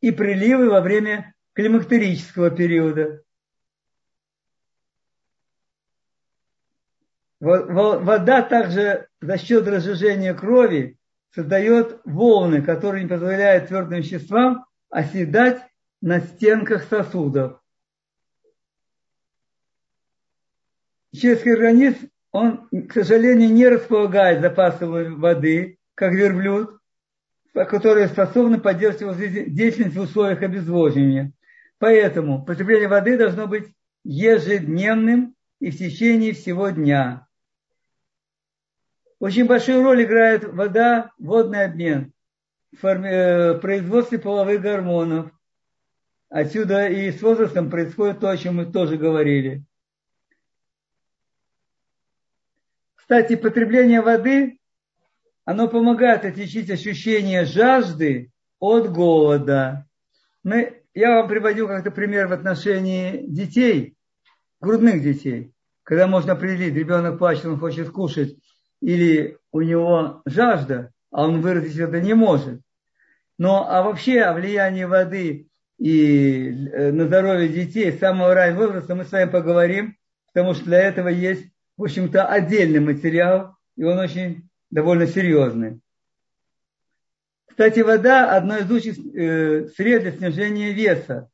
и 0.01 0.11
приливы 0.11 0.71
во 0.71 0.81
время 0.81 1.35
климактерического 1.53 2.51
периода. 2.51 3.23
Вода 7.41 8.41
также 8.43 9.09
за 9.21 9.37
счет 9.37 9.69
разжижения 9.69 10.33
крови 10.33 10.97
создает 11.35 12.01
волны, 12.07 12.63
которые 12.63 13.03
не 13.03 13.09
позволяют 13.11 13.69
твердым 13.69 13.99
веществам 13.99 14.65
оседать 14.89 15.63
на 16.01 16.21
стенках 16.21 16.85
сосудов. 16.85 17.61
Человеческий 21.13 21.51
организм, 21.51 22.11
он, 22.33 22.69
к 22.89 22.93
сожалению, 22.95 23.53
не 23.53 23.69
располагает 23.69 24.41
запасом 24.41 25.21
воды, 25.21 25.79
как 25.95 26.13
верблюд, 26.13 26.79
которые 27.53 28.09
способны 28.09 28.61
поддерживать 28.61 29.19
деятельность 29.55 29.97
в 29.97 30.01
условиях 30.01 30.43
обезвоживания. 30.43 31.33
Поэтому 31.79 32.45
потребление 32.45 32.89
воды 32.89 33.17
должно 33.17 33.47
быть 33.47 33.67
ежедневным 34.05 35.35
и 35.61 35.71
в 35.71 35.79
течение 35.79 36.33
всего 36.33 36.71
дня. 36.71 37.27
Очень 39.19 39.47
большую 39.47 39.83
роль 39.83 40.05
играет 40.05 40.45
вода, 40.45 41.13
водный 41.19 41.65
обмен 41.65 42.15
форми, 42.77 43.09
э, 43.09 43.55
производстве 43.59 44.19
половых 44.19 44.61
гормонов. 44.61 45.31
Отсюда 46.29 46.89
и 46.89 47.13
с 47.13 47.23
возрастом 47.23 47.71
происходит 47.71 48.21
то, 48.21 48.29
о 48.29 48.37
чем 48.37 48.57
мы 48.57 48.67
тоже 48.67 48.97
говорили. 48.97 49.65
Кстати, 52.97 53.37
потребление 53.37 54.01
воды, 54.01 54.59
оно 55.45 55.69
помогает 55.69 56.25
отличить 56.25 56.71
ощущение 56.71 57.45
жажды 57.45 58.31
от 58.59 58.91
голода. 58.93 59.87
Мы, 60.43 60.83
я 60.95 61.17
вам 61.17 61.29
приводил 61.29 61.69
как-то 61.69 61.91
пример 61.91 62.29
в 62.29 62.33
отношении 62.33 63.25
детей, 63.27 63.97
грудных 64.61 65.03
детей. 65.03 65.53
Когда 65.83 66.07
можно 66.07 66.33
определить, 66.33 66.75
ребенок 66.75 67.19
плачет, 67.19 67.45
он 67.45 67.59
хочет 67.59 67.91
кушать, 67.91 68.37
или 68.81 69.39
у 69.53 69.61
него 69.61 70.23
жажда, 70.25 70.93
а 71.11 71.25
он 71.25 71.41
выразить 71.41 71.79
это 71.79 72.01
не 72.01 72.15
может. 72.15 72.61
Но 73.39 73.69
а 73.69 73.83
вообще 73.83 74.21
о 74.21 74.33
влиянии 74.33 74.85
воды 74.85 75.49
и 75.79 76.49
э, 76.49 76.93
на 76.93 77.07
здоровье 77.07 77.49
детей 77.49 77.93
с 77.93 77.99
самого 77.99 78.33
раннего 78.33 78.67
возраста 78.67 78.95
мы 78.95 79.05
с 79.05 79.13
вами 79.13 79.29
поговорим, 79.29 79.97
потому 80.33 80.55
что 80.55 80.65
для 80.65 80.79
этого 80.79 81.09
есть, 81.09 81.45
в 81.77 81.83
общем-то, 81.83 82.27
отдельный 82.27 82.81
материал, 82.81 83.57
и 83.77 83.85
он 83.85 83.99
очень 83.99 84.49
довольно 84.75 85.07
серьезный. 85.07 85.81
Кстати, 87.47 87.79
вода– 87.79 88.37
одно 88.37 88.59
из 88.59 88.69
лучших 88.69 88.99
э, 88.99 89.69
средств 89.69 90.19
для 90.19 90.19
снижения 90.19 90.73
веса, 90.73 91.31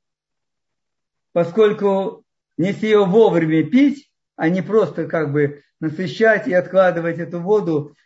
поскольку 1.33 2.22
если 2.59 2.88
ее 2.88 3.07
вовремя 3.07 3.64
пить, 3.64 4.11
а 4.37 4.50
не 4.50 4.61
просто 4.61 5.07
как 5.07 5.33
бы 5.33 5.62
насыщать 5.81 6.48
и 6.48 6.53
откладывать 6.53 7.18
эту 7.18 7.40
воду, 7.40 7.96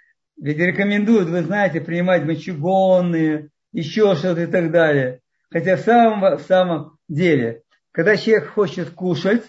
ведь 0.40 0.58
рекомендуют, 0.58 1.28
вы 1.28 1.42
знаете, 1.42 1.80
принимать 1.80 2.24
мочегонные, 2.24 3.50
еще 3.72 4.14
что-то 4.14 4.42
и 4.42 4.46
так 4.46 4.70
далее. 4.70 5.20
Хотя 5.50 5.76
в 5.76 5.80
самом, 5.80 6.38
в 6.38 6.42
самом 6.42 6.96
деле, 7.08 7.62
когда 7.90 8.16
человек 8.16 8.50
хочет 8.50 8.90
кушать, 8.90 9.42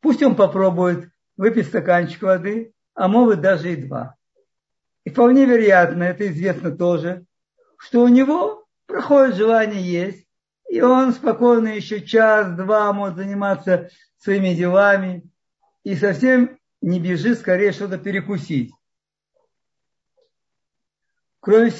пусть 0.00 0.22
он 0.22 0.36
попробует 0.36 1.08
выпить 1.36 1.66
стаканчик 1.66 2.22
воды, 2.22 2.72
а 2.94 3.08
может 3.08 3.40
даже 3.40 3.72
и 3.72 3.76
два. 3.76 4.14
И 5.06 5.10
вполне 5.10 5.46
вероятно, 5.46 6.02
это 6.02 6.26
известно 6.26 6.76
тоже, 6.76 7.24
что 7.78 8.02
у 8.02 8.08
него 8.08 8.66
проходит 8.86 9.36
желание 9.36 9.80
есть, 9.80 10.26
и 10.68 10.80
он 10.80 11.12
спокойно 11.12 11.68
еще 11.68 12.00
час-два 12.04 12.92
может 12.92 13.16
заниматься 13.16 13.88
своими 14.18 14.52
делами 14.52 15.30
и 15.84 15.94
совсем 15.94 16.58
не 16.82 16.98
бежит 16.98 17.38
скорее 17.38 17.70
что-то 17.70 17.98
перекусить. 17.98 18.74
Кроме, 21.38 21.70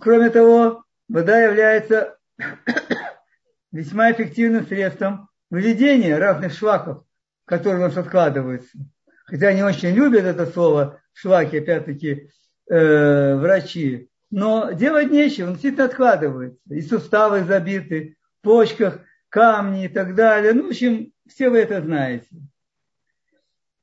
кроме 0.00 0.30
того, 0.30 0.84
вода 1.08 1.40
является 1.40 2.16
весьма 3.72 4.12
эффективным 4.12 4.64
средством 4.64 5.28
выведения 5.50 6.16
разных 6.18 6.52
шлаков, 6.52 7.04
которые 7.46 7.84
у 7.84 7.88
нас 7.88 7.96
откладываются. 7.96 8.78
Хотя 9.24 9.48
они 9.48 9.64
очень 9.64 9.90
любят 9.90 10.22
это 10.22 10.46
слово, 10.46 11.00
шлаки, 11.14 11.58
опять-таки, 11.58 12.30
э, 12.68 13.34
врачи. 13.36 14.08
Но 14.30 14.72
делать 14.72 15.10
нечего, 15.10 15.46
он 15.46 15.52
действительно 15.52 15.86
откладывается. 15.86 16.74
И 16.74 16.80
суставы 16.80 17.44
забиты, 17.44 18.16
в 18.40 18.44
почках 18.44 19.00
камни 19.28 19.84
и 19.84 19.88
так 19.88 20.14
далее. 20.14 20.52
Ну, 20.52 20.64
в 20.64 20.68
общем, 20.68 21.12
все 21.26 21.48
вы 21.48 21.58
это 21.58 21.80
знаете. 21.80 22.28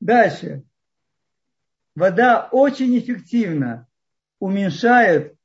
Дальше. 0.00 0.62
Вода 1.94 2.48
очень 2.50 2.98
эффективно 2.98 3.86
уменьшает 4.38 5.36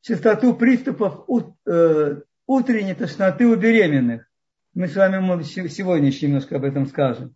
частоту 0.00 0.54
приступов 0.54 1.24
э, 1.66 2.20
утренней 2.46 2.94
тошноты 2.94 3.46
у 3.46 3.56
беременных. 3.56 4.28
Мы 4.74 4.88
с 4.88 4.96
вами 4.96 5.42
сегодня 5.68 6.08
еще 6.08 6.26
немножко 6.26 6.56
об 6.56 6.64
этом 6.64 6.86
скажем. 6.86 7.34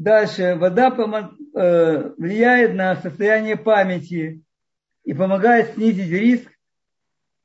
Дальше. 0.00 0.54
Вода 0.54 0.88
э, 0.88 2.10
влияет 2.16 2.74
на 2.74 2.96
состояние 2.96 3.58
памяти 3.58 4.42
и 5.04 5.12
помогает 5.12 5.74
снизить 5.74 6.10
риск, 6.10 6.50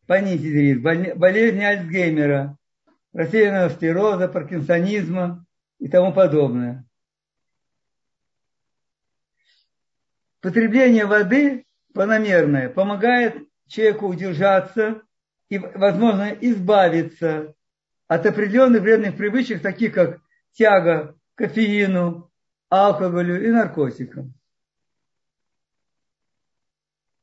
понизить 0.08 0.54
риск 0.54 0.82
болезни 0.82 1.66
Альцгеймера, 1.66 2.58
рассеянного 3.12 3.68
склероза, 3.68 4.30
паркинсонизма 4.30 5.46
и 5.80 5.90
тому 5.90 6.14
подобное. 6.14 6.86
Потребление 10.40 11.08
воды 11.08 11.66
планомерное 11.94 12.70
помогает 12.70 13.36
человеку 13.68 14.08
удержаться 14.08 15.02
и, 15.50 15.58
возможно, 15.58 16.30
избавиться 16.40 17.54
от 18.08 18.26
определенных 18.26 18.82
вредных 18.82 19.18
привычек, 19.18 19.62
таких 19.62 19.94
как 19.94 20.22
тяга 20.54 21.18
кофеину, 21.36 22.32
алкоголю 22.70 23.44
и 23.44 23.52
наркотикам. 23.52 24.34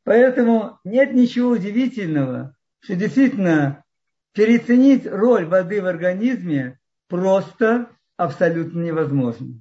Поэтому 0.05 0.81
нет 0.85 1.13
ничего 1.13 1.51
удивительного, 1.51 2.57
что 2.81 2.97
действительно 2.97 3.85
переоценить 4.33 5.07
роль 5.07 5.47
воды 5.47 5.81
в 5.81 5.87
организме 5.87 6.81
просто 7.07 7.89
абсолютно 8.17 8.81
невозможно. 8.81 9.61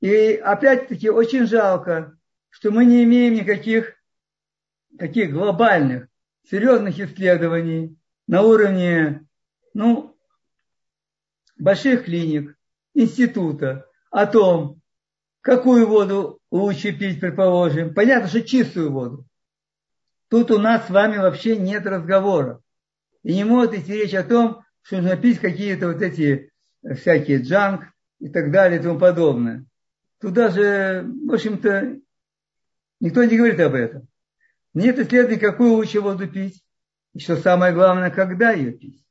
И 0.00 0.34
опять-таки 0.34 1.10
очень 1.10 1.46
жалко, 1.46 2.16
что 2.50 2.70
мы 2.70 2.84
не 2.84 3.04
имеем 3.04 3.34
никаких 3.34 3.96
таких 4.98 5.32
глобальных, 5.32 6.08
серьезных 6.48 6.98
исследований 6.98 7.96
на 8.26 8.42
уровне 8.42 9.26
ну, 9.74 10.16
больших 11.58 12.04
клиник, 12.04 12.56
института 12.94 13.89
о 14.10 14.26
том, 14.26 14.80
какую 15.40 15.86
воду 15.86 16.40
лучше 16.50 16.92
пить, 16.92 17.20
предположим. 17.20 17.94
Понятно, 17.94 18.28
что 18.28 18.42
чистую 18.42 18.92
воду. 18.92 19.24
Тут 20.28 20.50
у 20.50 20.58
нас 20.58 20.86
с 20.86 20.90
вами 20.90 21.16
вообще 21.16 21.56
нет 21.56 21.86
разговора. 21.86 22.60
И 23.22 23.34
не 23.34 23.44
может 23.44 23.74
идти 23.74 23.92
речь 23.92 24.14
о 24.14 24.22
том, 24.22 24.62
что 24.82 24.96
нужно 24.96 25.16
пить 25.16 25.40
какие-то 25.40 25.88
вот 25.88 26.02
эти 26.02 26.52
всякие 26.96 27.42
джанк 27.42 27.84
и 28.18 28.28
так 28.28 28.50
далее 28.50 28.78
и 28.78 28.82
тому 28.82 28.98
подобное. 28.98 29.64
Тут 30.20 30.34
даже, 30.34 31.06
в 31.26 31.32
общем-то, 31.32 31.98
никто 33.00 33.24
не 33.24 33.36
говорит 33.36 33.60
об 33.60 33.74
этом. 33.74 34.08
Нет 34.74 34.98
исследований, 34.98 35.40
какую 35.40 35.72
лучше 35.72 36.00
воду 36.00 36.28
пить. 36.28 36.62
И 37.12 37.18
что 37.18 37.36
самое 37.36 37.72
главное, 37.72 38.10
когда 38.10 38.52
ее 38.52 38.72
пить. 38.72 39.04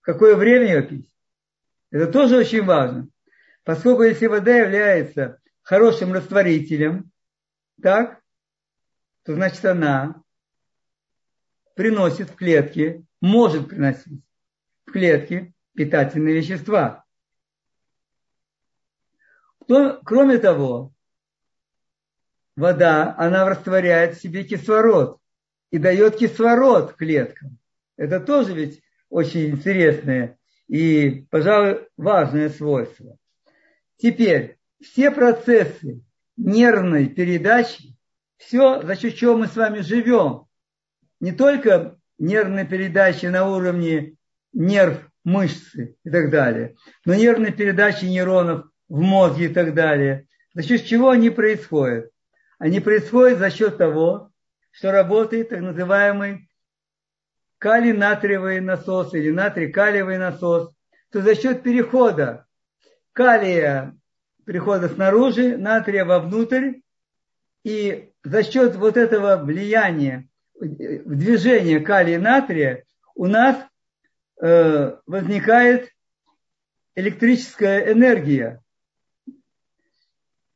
В 0.00 0.04
какое 0.04 0.34
время 0.34 0.66
ее 0.66 0.82
пить. 0.82 1.12
Это 1.90 2.10
тоже 2.10 2.38
очень 2.38 2.64
важно. 2.64 3.08
Поскольку 3.64 4.02
если 4.02 4.26
вода 4.26 4.56
является 4.56 5.40
хорошим 5.62 6.12
растворителем, 6.12 7.10
так, 7.82 8.20
то 9.24 9.34
значит 9.34 9.64
она 9.64 10.22
приносит 11.74 12.30
в 12.30 12.34
клетке, 12.34 13.04
может 13.20 13.68
приносить 13.68 14.22
в 14.86 14.92
клетке 14.92 15.52
питательные 15.74 16.34
вещества. 16.36 17.04
Кроме 19.66 20.38
того, 20.38 20.92
вода, 22.56 23.14
она 23.16 23.48
растворяет 23.48 24.16
в 24.16 24.20
себе 24.20 24.42
кислород 24.44 25.20
и 25.70 25.78
дает 25.78 26.16
кислород 26.16 26.94
клеткам. 26.94 27.58
Это 27.96 28.18
тоже 28.18 28.52
ведь 28.54 28.82
очень 29.10 29.50
интересное 29.50 30.38
и, 30.66 31.26
пожалуй, 31.30 31.86
важное 31.96 32.48
свойство. 32.48 33.16
Теперь, 34.00 34.56
все 34.80 35.10
процессы 35.10 36.02
нервной 36.38 37.06
передачи, 37.08 37.96
все, 38.38 38.80
за 38.82 38.96
счет 38.96 39.16
чего 39.16 39.36
мы 39.36 39.46
с 39.46 39.54
вами 39.54 39.80
живем, 39.80 40.46
не 41.20 41.32
только 41.32 41.98
нервной 42.18 42.66
передачи 42.66 43.26
на 43.26 43.46
уровне 43.46 44.16
нерв, 44.54 45.06
мышцы 45.22 45.96
и 46.02 46.10
так 46.10 46.30
далее, 46.30 46.76
но 47.04 47.14
нервной 47.14 47.52
передачи 47.52 48.06
нейронов 48.06 48.66
в 48.88 49.00
мозге 49.00 49.46
и 49.46 49.48
так 49.52 49.74
далее. 49.74 50.26
За 50.54 50.62
счет 50.62 50.86
чего 50.86 51.10
они 51.10 51.28
происходят? 51.28 52.10
Они 52.58 52.80
происходят 52.80 53.38
за 53.38 53.50
счет 53.50 53.76
того, 53.76 54.30
что 54.70 54.92
работает 54.92 55.50
так 55.50 55.60
называемый 55.60 56.48
калий-натриевый 57.58 58.60
насос 58.60 59.12
или 59.12 59.30
натрий-калиевый 59.30 60.16
насос, 60.16 60.72
то 61.12 61.20
за 61.20 61.34
счет 61.34 61.62
перехода 61.62 62.46
калия, 63.12 63.94
перехода 64.44 64.88
снаружи, 64.88 65.56
натрия 65.56 66.04
вовнутрь, 66.04 66.80
и 67.64 68.10
за 68.24 68.42
счет 68.42 68.76
вот 68.76 68.96
этого 68.96 69.36
влияния 69.36 70.28
в 70.54 71.14
движение 71.14 71.80
калия 71.80 72.16
и 72.16 72.18
натрия 72.18 72.84
у 73.14 73.26
нас 73.26 73.56
э, 74.40 74.96
возникает 75.06 75.90
электрическая 76.94 77.92
энергия. 77.92 78.62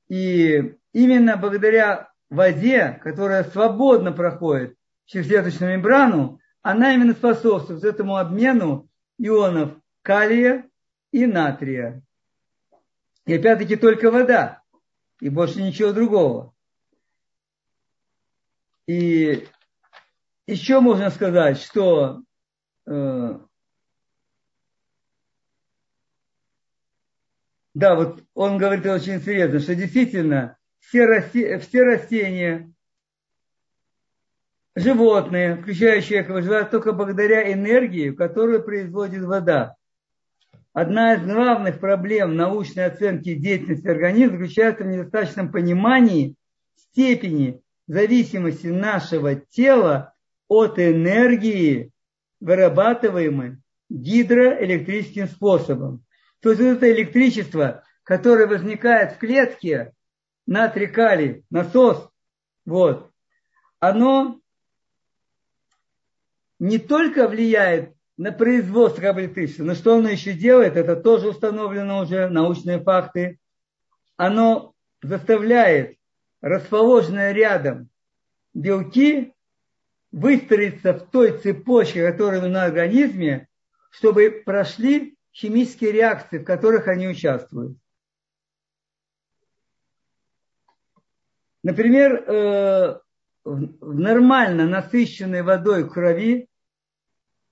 И 0.09 0.75
именно 0.93 1.37
благодаря 1.37 2.11
воде, 2.31 3.01
которая 3.03 3.45
свободно 3.45 4.13
проходит 4.13 4.77
через 5.07 5.27
клеточную 5.27 5.75
мембрану, 5.75 6.41
она 6.63 6.95
именно 6.95 7.13
способствует 7.13 7.85
этому 7.85 8.17
обмену 8.17 8.89
ионов 9.19 9.73
калия 10.03 10.69
и 11.13 11.27
натрия. 11.27 12.03
И 13.27 13.35
опять-таки 13.35 13.77
только 13.77 14.11
вода, 14.11 14.63
и 15.21 15.29
больше 15.29 15.63
ничего 15.63 15.93
другого. 15.93 16.55
И 18.87 19.47
еще 20.47 20.81
можно 20.81 21.11
сказать, 21.11 21.59
что 21.59 22.23
э, 22.87 23.39
да, 27.73 27.95
вот 27.95 28.23
он 28.35 28.59
говорит 28.59 28.85
очень 28.85 29.15
интересно, 29.15 29.59
что 29.59 29.75
действительно 29.75 30.59
все, 30.81 31.07
расти, 31.07 31.57
все 31.59 31.83
растения, 31.83 32.73
животные, 34.75 35.57
включая 35.57 36.03
человека, 36.03 36.33
выживают 36.33 36.71
только 36.71 36.93
благодаря 36.93 37.51
энергии, 37.51 38.11
которую 38.11 38.63
производит 38.63 39.23
вода. 39.23 39.77
Одна 40.75 41.15
из 41.15 41.25
главных 41.25 41.79
проблем 41.79 42.35
научной 42.35 42.87
оценки 42.87 43.33
деятельности 43.37 43.87
организма 43.87 44.39
заключается 44.39 44.83
в 44.83 44.89
недостаточном 44.89 45.53
понимании 45.53 46.35
степени 46.75 47.63
зависимости 47.87 48.67
нашего 48.67 49.37
тела 49.37 50.15
от 50.49 50.81
энергии, 50.81 51.93
вырабатываемой 52.41 53.59
гидроэлектрическим 53.89 55.29
способом. 55.29 56.05
То 56.41 56.51
есть 56.51 56.61
вот 56.61 56.71
это 56.71 56.91
электричество, 56.91 57.85
которое 58.03 58.49
возникает 58.49 59.13
в 59.13 59.19
клетке, 59.19 59.93
натрий 60.45 60.89
калий, 60.89 61.45
насос, 61.51 62.11
вот, 62.67 63.13
оно 63.79 64.41
не 66.59 66.79
только 66.79 67.29
влияет 67.29 67.94
на 68.17 68.33
производство 68.33 69.01
кабель-электричества, 69.01 69.65
но 69.65 69.75
что 69.75 69.97
оно 69.97 70.09
еще 70.09 70.33
делает, 70.33 70.77
это 70.77 70.97
тоже 70.97 71.29
установлено 71.29 72.01
уже, 72.01 72.29
научные 72.29 72.81
факты. 72.81 73.39
Оно 74.17 74.75
заставляет 75.03 75.97
расположенные 76.41 77.33
рядом 77.33 77.89
белки 78.53 79.35
выстроиться 80.13 80.93
в 80.93 81.11
той 81.11 81.39
цепочке, 81.39 82.09
которая 82.09 82.41
на 82.47 82.65
организме, 82.65 83.49
чтобы 83.91 84.43
прошли 84.45 85.17
химические 85.33 85.91
реакции, 85.91 86.39
в 86.39 86.45
которых 86.45 86.87
они 86.87 87.09
участвуют. 87.09 87.77
Например, 91.65 92.15
э, 92.15 93.01
в 93.45 93.99
нормально 93.99 94.67
насыщенной 94.67 95.43
водой 95.43 95.89
крови 95.89 96.49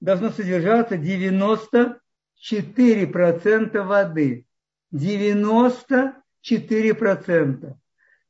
должно 0.02 0.28
содержаться 0.30 0.96
94% 0.96 3.82
воды. 3.82 4.46
94%. 4.92 7.74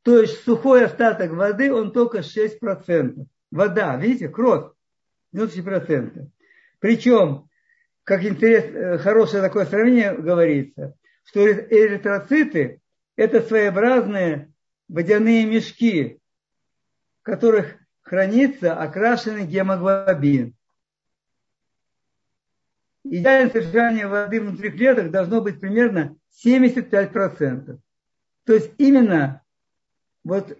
То 0.03 0.21
есть 0.21 0.45
сухой 0.45 0.85
остаток 0.85 1.33
воды, 1.33 1.73
он 1.73 1.93
только 1.93 2.19
6%. 2.19 3.25
Вода, 3.51 3.97
видите, 3.97 4.29
кровь, 4.29 4.71
94%. 5.35 6.29
Причем, 6.79 7.49
как 8.05 8.23
интересно, 8.25 8.77
э, 8.77 8.99
хорошее 8.99 9.43
такое 9.43 9.65
сравнение 9.65 10.15
говорится, 10.15 10.95
что 11.25 11.51
эритроциты– 11.51 12.83
это 13.17 13.41
своеобразные 13.41 14.53
водяные 14.89 15.47
мешки, 15.47 16.21
в 17.21 17.23
которых 17.25 17.77
хранится 18.03 18.75
окрашенный 18.75 19.47
гемоглобин. 19.47 20.55
Идеальное 23.05 23.51
содержание 23.51 24.07
воды 24.07 24.41
внутри 24.41 24.71
клеток 24.71 25.11
должно 25.11 25.41
быть 25.41 25.61
примерно 25.61 26.17
75%. 26.45 27.79
То 28.45 28.53
есть 28.53 28.71
именно 28.79 29.43
вот 30.25 30.57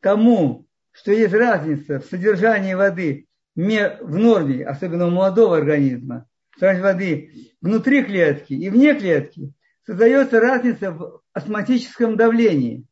тому, 0.00 0.66
что 0.90 1.12
есть 1.12 1.32
разница 1.32 2.00
в 2.00 2.04
содержании 2.06 2.74
воды 2.74 3.26
в 3.54 4.16
норме, 4.16 4.64
особенно 4.64 5.06
у 5.06 5.10
молодого 5.10 5.56
организма, 5.56 6.26
воды 6.60 7.52
внутри 7.60 8.04
клетки 8.04 8.54
и 8.54 8.68
вне 8.70 8.94
клетки, 8.94 9.52
создается 9.84 10.40
разница 10.40 10.92
в 10.92 11.22
астматическом 11.32 12.16
давлении. 12.16 12.84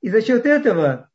И 0.00 0.08
за 0.08 0.20
счет 0.20 0.46
этого 0.46 1.10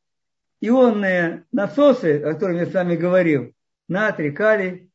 ионные 0.61 1.45
насосы, 1.51 2.21
о 2.21 2.33
которых 2.33 2.57
я 2.57 2.65
с 2.65 2.73
вами 2.73 2.95
говорил, 2.95 3.53
натрий, 3.87 4.31
калий, 4.31 4.86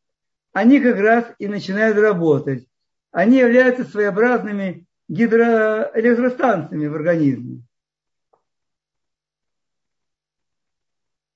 они 0.53 0.81
как 0.81 0.99
раз 0.99 1.33
и 1.39 1.47
начинают 1.49 1.97
работать. 1.97 2.69
Они 3.11 3.39
являются 3.39 3.85
своеобразными 3.85 4.87
гидроэлектростанциями 5.09 6.87
в 6.87 6.95
организме. 6.95 7.63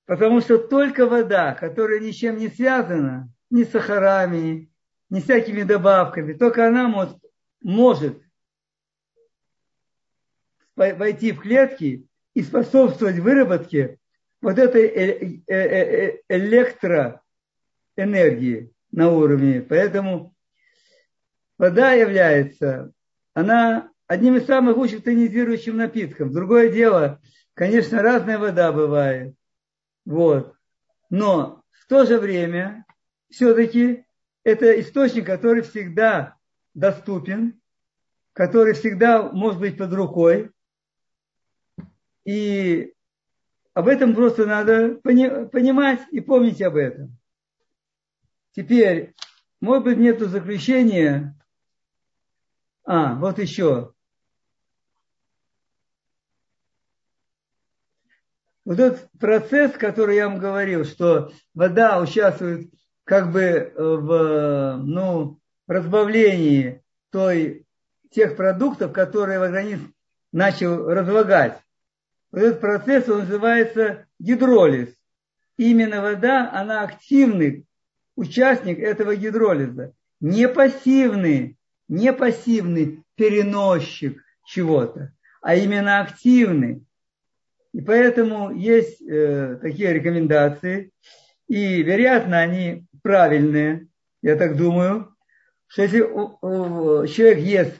Потому 0.05 0.39
что 0.41 0.57
только 0.57 1.05
вода, 1.05 1.53
которая 1.53 1.99
ничем 1.99 2.37
не 2.37 2.47
связана, 2.47 3.29
ни 3.49 3.63
с 3.63 3.71
сахарами, 3.71 4.71
ни 5.09 5.19
всякими 5.19 5.63
добавками, 5.63 6.33
только 6.33 6.67
она 6.67 6.87
может, 6.87 7.17
может 7.61 8.21
войти 10.75 11.31
в 11.31 11.41
клетки 11.41 12.07
и 12.33 12.43
способствовать 12.43 13.19
выработке 13.19 13.99
вот 14.41 14.59
этой 14.59 14.85
э, 14.85 15.39
э, 15.47 15.55
э, 15.55 16.19
электроэнергии 16.29 18.71
на 18.97 19.11
уровне. 19.11 19.61
Поэтому 19.61 20.33
вода 21.59 21.93
является, 21.93 22.91
она 23.35 23.91
одним 24.07 24.37
из 24.37 24.47
самых 24.47 24.75
лучших 24.75 25.03
тонизирующих 25.03 25.75
напитков. 25.75 26.31
Другое 26.31 26.71
дело, 26.71 27.21
конечно, 27.53 28.01
разная 28.01 28.39
вода 28.39 28.71
бывает. 28.71 29.35
Вот. 30.03 30.55
Но 31.11 31.61
в 31.73 31.85
то 31.87 32.07
же 32.07 32.17
время 32.17 32.85
все-таки 33.29 34.03
это 34.43 34.79
источник, 34.81 35.27
который 35.27 35.61
всегда 35.61 36.35
доступен, 36.73 37.61
который 38.33 38.73
всегда 38.73 39.31
может 39.31 39.59
быть 39.59 39.77
под 39.77 39.93
рукой. 39.93 40.49
И 42.25 42.95
об 43.75 43.89
этом 43.89 44.15
просто 44.15 44.47
надо 44.47 44.95
понимать 44.95 46.01
и 46.09 46.19
помнить 46.19 46.63
об 46.63 46.77
этом. 46.77 47.15
Теперь, 48.57 49.13
может 49.61 49.83
быть, 49.83 49.99
нету 49.99 50.27
заключения. 50.27 51.39
А, 52.85 53.13
вот 53.13 53.37
еще. 53.37 53.93
Вот 58.65 58.79
этот 58.79 59.11
процесс, 59.19 59.73
который 59.73 60.15
я 60.15 60.27
вам 60.27 60.39
говорил, 60.39 60.85
что 60.85 61.31
вода 61.53 62.01
участвует 62.01 62.73
как 63.03 63.31
бы 63.31 63.41
э, 63.41 63.73
в 63.77 64.77
ну, 64.83 65.39
разбавлении 65.67 66.81
той, 67.11 67.67
тех 68.09 68.35
продуктов, 68.35 68.91
которые 68.91 69.37
организм 69.37 69.93
начал 70.31 70.83
разлагать. 70.87 71.61
Вот 72.31 72.41
этот 72.41 72.59
процесс 72.59 73.07
он 73.07 73.19
называется 73.19 74.07
гидролиз. 74.17 74.89
Именно 75.57 76.01
вода, 76.01 76.51
она 76.51 76.81
активный 76.81 77.67
участник 78.17 78.79
этого 78.79 79.15
гидролиза. 79.15 79.93
Не 80.19 80.49
пассивный, 80.49 81.57
не 81.87 82.11
пассивный 82.11 83.03
переносчик 83.15 84.21
чего-то, 84.45 85.13
а 85.41 85.55
именно 85.55 86.01
активный. 86.01 86.83
И 87.73 87.81
поэтому 87.81 88.51
есть 88.51 89.01
э, 89.01 89.59
такие 89.61 89.93
рекомендации, 89.93 90.91
и, 91.47 91.83
вероятно, 91.83 92.39
они 92.39 92.87
правильные, 93.03 93.87
я 94.21 94.35
так 94.35 94.57
думаю, 94.57 95.15
что 95.67 95.83
если 95.83 95.99
человек 95.99 97.37
ест 97.37 97.79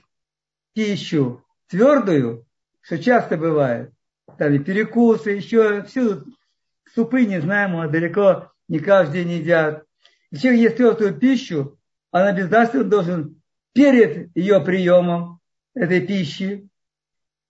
пищу 0.74 1.44
твердую, 1.68 2.46
что 2.82 3.00
часто 3.00 3.38
бывает, 3.38 3.92
там 4.38 4.54
и 4.54 4.60
перекусы, 4.60 5.32
еще 5.32 5.84
всюду 5.84 6.26
супы, 6.94 7.26
не 7.26 7.42
знаем, 7.42 7.72
мы 7.72 7.88
далеко 7.88 8.52
не 8.68 8.80
каждый 8.80 9.24
день 9.24 9.42
едят. 9.42 9.87
И 10.32 10.38
человек 10.38 10.62
ест 10.62 10.78
твердую 10.78 11.18
пищу, 11.18 11.78
он 12.12 12.22
обязательно 12.22 12.84
должен 12.84 13.42
перед 13.74 14.36
ее 14.36 14.60
приемом 14.62 15.40
этой 15.74 16.06
пищи, 16.06 16.68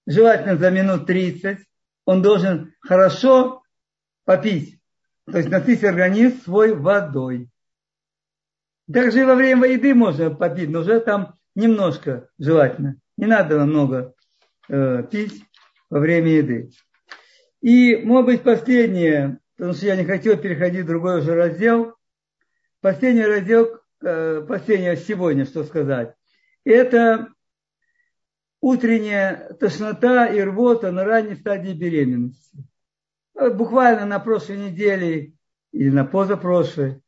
желательно 0.05 0.57
за 0.57 0.69
минут 0.71 1.05
30, 1.05 1.59
он 2.05 2.21
должен 2.21 2.73
хорошо 2.81 3.63
попить, 4.25 4.79
то 5.25 5.37
есть 5.37 5.49
насытить 5.49 5.83
организм 5.83 6.41
свой 6.41 6.73
водой. 6.73 7.49
Также 8.91 9.21
и 9.21 9.25
во 9.25 9.35
время 9.35 9.67
еды 9.67 9.93
можно 9.93 10.33
попить, 10.33 10.69
но 10.69 10.79
уже 10.79 10.99
там 11.01 11.35
немножко 11.55 12.29
желательно. 12.39 12.95
Не 13.17 13.25
надо 13.25 13.65
много 13.65 14.13
э, 14.69 15.03
пить 15.11 15.43
во 15.89 15.99
время 15.99 16.31
еды. 16.31 16.69
И, 17.61 17.97
может 17.97 18.25
быть, 18.27 18.43
последнее, 18.43 19.39
потому 19.57 19.73
что 19.73 19.87
я 19.87 19.95
не 19.95 20.05
хотел 20.05 20.37
переходить 20.37 20.85
в 20.85 20.87
другой 20.87 21.19
уже 21.19 21.35
раздел. 21.35 21.96
Последний 22.81 23.25
раздел, 23.25 23.79
э, 24.01 24.45
последнее 24.47 24.95
сегодня, 24.97 25.45
что 25.45 25.63
сказать. 25.63 26.13
Это 26.63 27.29
утренняя 28.61 29.53
тошнота 29.53 30.27
и 30.27 30.39
рвота 30.41 30.91
на 30.91 31.03
ранней 31.03 31.35
стадии 31.35 31.73
беременности. 31.73 32.63
Буквально 33.33 34.05
на 34.05 34.19
прошлой 34.19 34.57
неделе 34.57 35.33
или 35.71 35.89
на 35.89 36.05
позапрошлой 36.05 37.01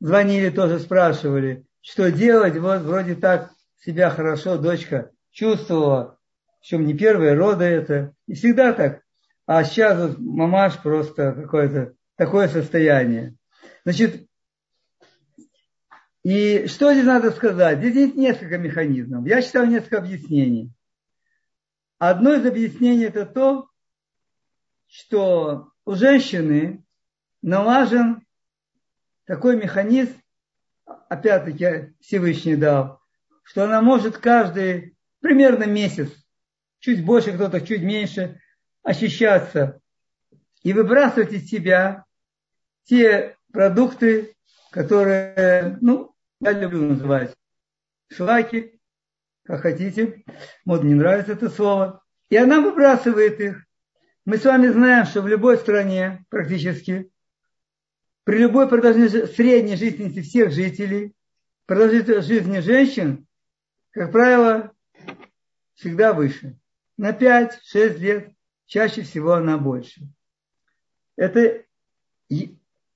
звонили 0.00 0.50
тоже, 0.50 0.78
спрашивали, 0.78 1.66
что 1.80 2.10
делать. 2.10 2.56
Вот 2.56 2.82
вроде 2.82 3.14
так 3.14 3.50
себя 3.84 4.10
хорошо 4.10 4.58
дочка 4.58 5.10
чувствовала, 5.30 6.18
причем 6.60 6.86
не 6.86 6.94
первые 6.94 7.34
роды 7.34 7.64
это. 7.64 8.14
И 8.26 8.34
всегда 8.34 8.72
так. 8.72 9.02
А 9.46 9.64
сейчас 9.64 9.98
вот 9.98 10.18
мамаш 10.18 10.78
просто 10.78 11.32
какое-то 11.32 11.94
такое 12.16 12.48
состояние. 12.48 13.34
Значит, 13.84 14.26
и 16.22 16.66
что 16.66 16.92
здесь 16.92 17.06
надо 17.06 17.30
сказать? 17.30 17.78
Здесь 17.78 17.94
есть 17.94 18.14
несколько 18.16 18.58
механизмов. 18.58 19.26
Я 19.26 19.40
считаю 19.40 19.68
несколько 19.68 19.98
объяснений. 19.98 20.70
Одно 21.98 22.34
из 22.34 22.44
объяснений 22.44 23.04
это 23.04 23.26
то, 23.26 23.68
что 24.86 25.72
у 25.84 25.94
женщины 25.94 26.84
налажен 27.42 28.26
такой 29.24 29.56
механизм, 29.56 30.14
опять-таки 30.84 31.94
Всевышний 32.00 32.56
дал, 32.56 33.00
что 33.42 33.64
она 33.64 33.80
может 33.80 34.18
каждый 34.18 34.96
примерно 35.20 35.64
месяц, 35.64 36.10
чуть 36.80 37.04
больше, 37.04 37.32
кто-то 37.32 37.60
чуть 37.60 37.82
меньше, 37.82 38.40
ощущаться 38.82 39.80
и 40.62 40.72
выбрасывать 40.72 41.32
из 41.32 41.48
себя 41.48 42.04
те 42.84 43.36
продукты, 43.52 44.34
которые, 44.70 45.78
ну, 45.80 46.14
я 46.40 46.52
люблю 46.52 46.82
называть 46.82 47.34
шлаки, 48.10 48.80
как 49.44 49.62
хотите. 49.62 50.24
Вот 50.64 50.82
не 50.84 50.94
нравится 50.94 51.32
это 51.32 51.50
слово. 51.50 52.02
И 52.28 52.36
она 52.36 52.60
выбрасывает 52.60 53.40
их. 53.40 53.64
Мы 54.24 54.36
с 54.36 54.44
вами 54.44 54.68
знаем, 54.68 55.06
что 55.06 55.22
в 55.22 55.28
любой 55.28 55.58
стране 55.58 56.24
практически, 56.28 57.10
при 58.24 58.38
любой 58.38 58.68
продолжительности 58.68 59.34
средней 59.34 59.76
жизненности 59.76 60.20
всех 60.20 60.52
жителей, 60.52 61.14
продолжительность 61.66 62.28
жизни 62.28 62.60
женщин, 62.60 63.26
как 63.90 64.12
правило, 64.12 64.72
всегда 65.74 66.12
выше. 66.12 66.58
На 66.96 67.10
5-6 67.10 67.98
лет, 67.98 68.32
чаще 68.66 69.02
всего 69.02 69.32
она 69.32 69.58
больше. 69.58 70.02
Это 71.16 71.64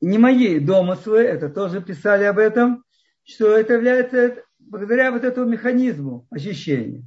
не 0.05 0.19
мои 0.19 0.59
домыслы, 0.59 1.21
это 1.21 1.49
тоже 1.49 1.81
писали 1.81 2.25
об 2.25 2.39
этом, 2.39 2.85
что 3.25 3.57
это 3.57 3.75
является 3.75 4.43
благодаря 4.59 5.11
вот 5.11 5.25
этому 5.25 5.47
механизму 5.49 6.27
ощущения. 6.31 7.05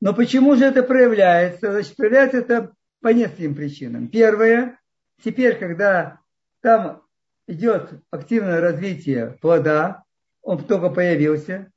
Но 0.00 0.12
почему 0.12 0.56
же 0.56 0.64
это 0.64 0.82
проявляется? 0.82 1.70
Значит, 1.70 1.94
проявляется 1.94 2.38
это 2.38 2.72
по 3.00 3.08
нескольким 3.08 3.54
причинам. 3.54 4.08
Первое, 4.08 4.80
теперь, 5.22 5.56
когда 5.56 6.18
там 6.60 7.02
идет 7.46 7.90
активное 8.10 8.60
развитие 8.60 9.38
плода, 9.40 10.02
он 10.42 10.64
только 10.64 10.88
появился, 10.90 11.70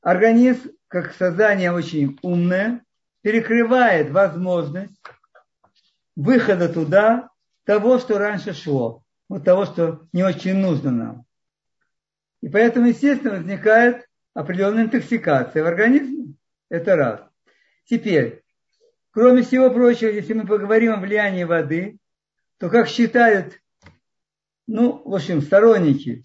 организм, 0.00 0.70
как 0.88 1.12
создание 1.14 1.72
очень 1.72 2.18
умное, 2.22 2.84
перекрывает 3.20 4.10
возможность 4.10 4.98
выхода 6.16 6.72
туда 6.72 7.28
того, 7.64 7.98
что 7.98 8.18
раньше 8.18 8.54
шло, 8.54 9.01
вот 9.32 9.44
того, 9.44 9.64
что 9.64 10.06
не 10.12 10.22
очень 10.22 10.58
нужно 10.58 10.90
нам. 10.90 11.24
И 12.42 12.50
поэтому, 12.50 12.88
естественно, 12.88 13.38
возникает 13.38 14.06
определенная 14.34 14.84
интоксикация 14.84 15.64
в 15.64 15.66
организме. 15.66 16.34
Это 16.68 16.96
раз. 16.96 17.22
Теперь, 17.86 18.42
кроме 19.10 19.40
всего 19.40 19.70
прочего, 19.70 20.10
если 20.10 20.34
мы 20.34 20.46
поговорим 20.46 20.92
о 20.92 21.00
влиянии 21.00 21.44
воды, 21.44 21.96
то 22.58 22.68
как 22.68 22.88
считают, 22.88 23.58
ну, 24.66 25.00
в 25.02 25.14
общем, 25.14 25.40
сторонники 25.40 26.24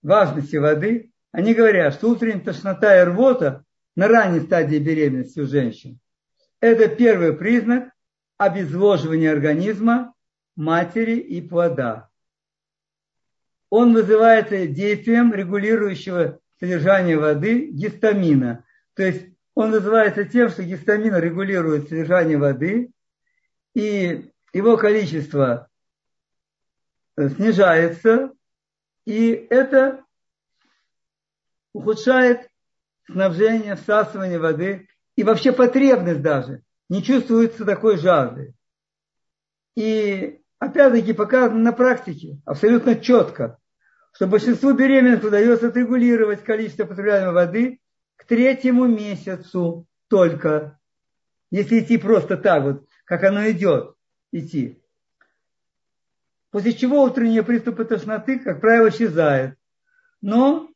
важности 0.00 0.56
воды, 0.56 1.12
они 1.32 1.52
говорят, 1.52 1.92
что 1.92 2.08
утренняя 2.08 2.40
тошнота 2.40 2.98
и 2.98 3.04
рвота 3.04 3.66
на 3.96 4.08
ранней 4.08 4.40
стадии 4.40 4.78
беременности 4.78 5.40
у 5.40 5.46
женщин– 5.46 5.98
это 6.60 6.88
первый 6.88 7.34
признак 7.34 7.90
обезвоживания 8.38 9.30
организма 9.30 10.14
матери 10.56 11.18
и 11.18 11.46
плода. 11.46 12.08
Он 13.70 13.92
вызывается 13.92 14.66
действием 14.66 15.32
регулирующего 15.32 16.38
содержание 16.58 17.18
воды 17.18 17.66
гистамина. 17.70 18.64
То 18.94 19.02
есть 19.02 19.26
он 19.54 19.70
называется 19.70 20.24
тем, 20.24 20.48
что 20.48 20.62
гистамин 20.62 21.16
регулирует 21.16 21.88
содержание 21.88 22.38
воды, 22.38 22.90
и 23.74 24.30
его 24.52 24.76
количество 24.76 25.68
э, 27.16 27.28
снижается, 27.30 28.32
и 29.04 29.46
это 29.50 30.04
ухудшает 31.72 32.48
снабжение, 33.10 33.76
всасывание 33.76 34.38
воды 34.38 34.88
и 35.14 35.22
вообще 35.22 35.52
потребность 35.52 36.22
даже. 36.22 36.62
Не 36.88 37.02
чувствуется 37.02 37.64
такой 37.64 37.98
жажды. 37.98 38.54
И 39.74 40.40
опять-таки 40.66 41.12
показано 41.12 41.58
на 41.58 41.72
практике, 41.72 42.40
абсолютно 42.44 42.96
четко, 42.96 43.58
что 44.12 44.26
большинству 44.26 44.72
беременных 44.72 45.24
удается 45.24 45.68
отрегулировать 45.68 46.44
количество 46.44 46.84
потребляемой 46.84 47.34
воды 47.34 47.80
к 48.16 48.24
третьему 48.24 48.86
месяцу 48.86 49.86
только. 50.08 50.78
Если 51.50 51.80
идти 51.80 51.98
просто 51.98 52.36
так 52.36 52.62
вот, 52.62 52.86
как 53.04 53.24
оно 53.24 53.50
идет, 53.50 53.94
идти. 54.32 54.82
После 56.50 56.72
чего 56.72 57.02
утренние 57.02 57.42
приступы 57.42 57.84
тошноты, 57.84 58.38
как 58.38 58.60
правило, 58.60 58.88
исчезают. 58.88 59.56
Но 60.22 60.70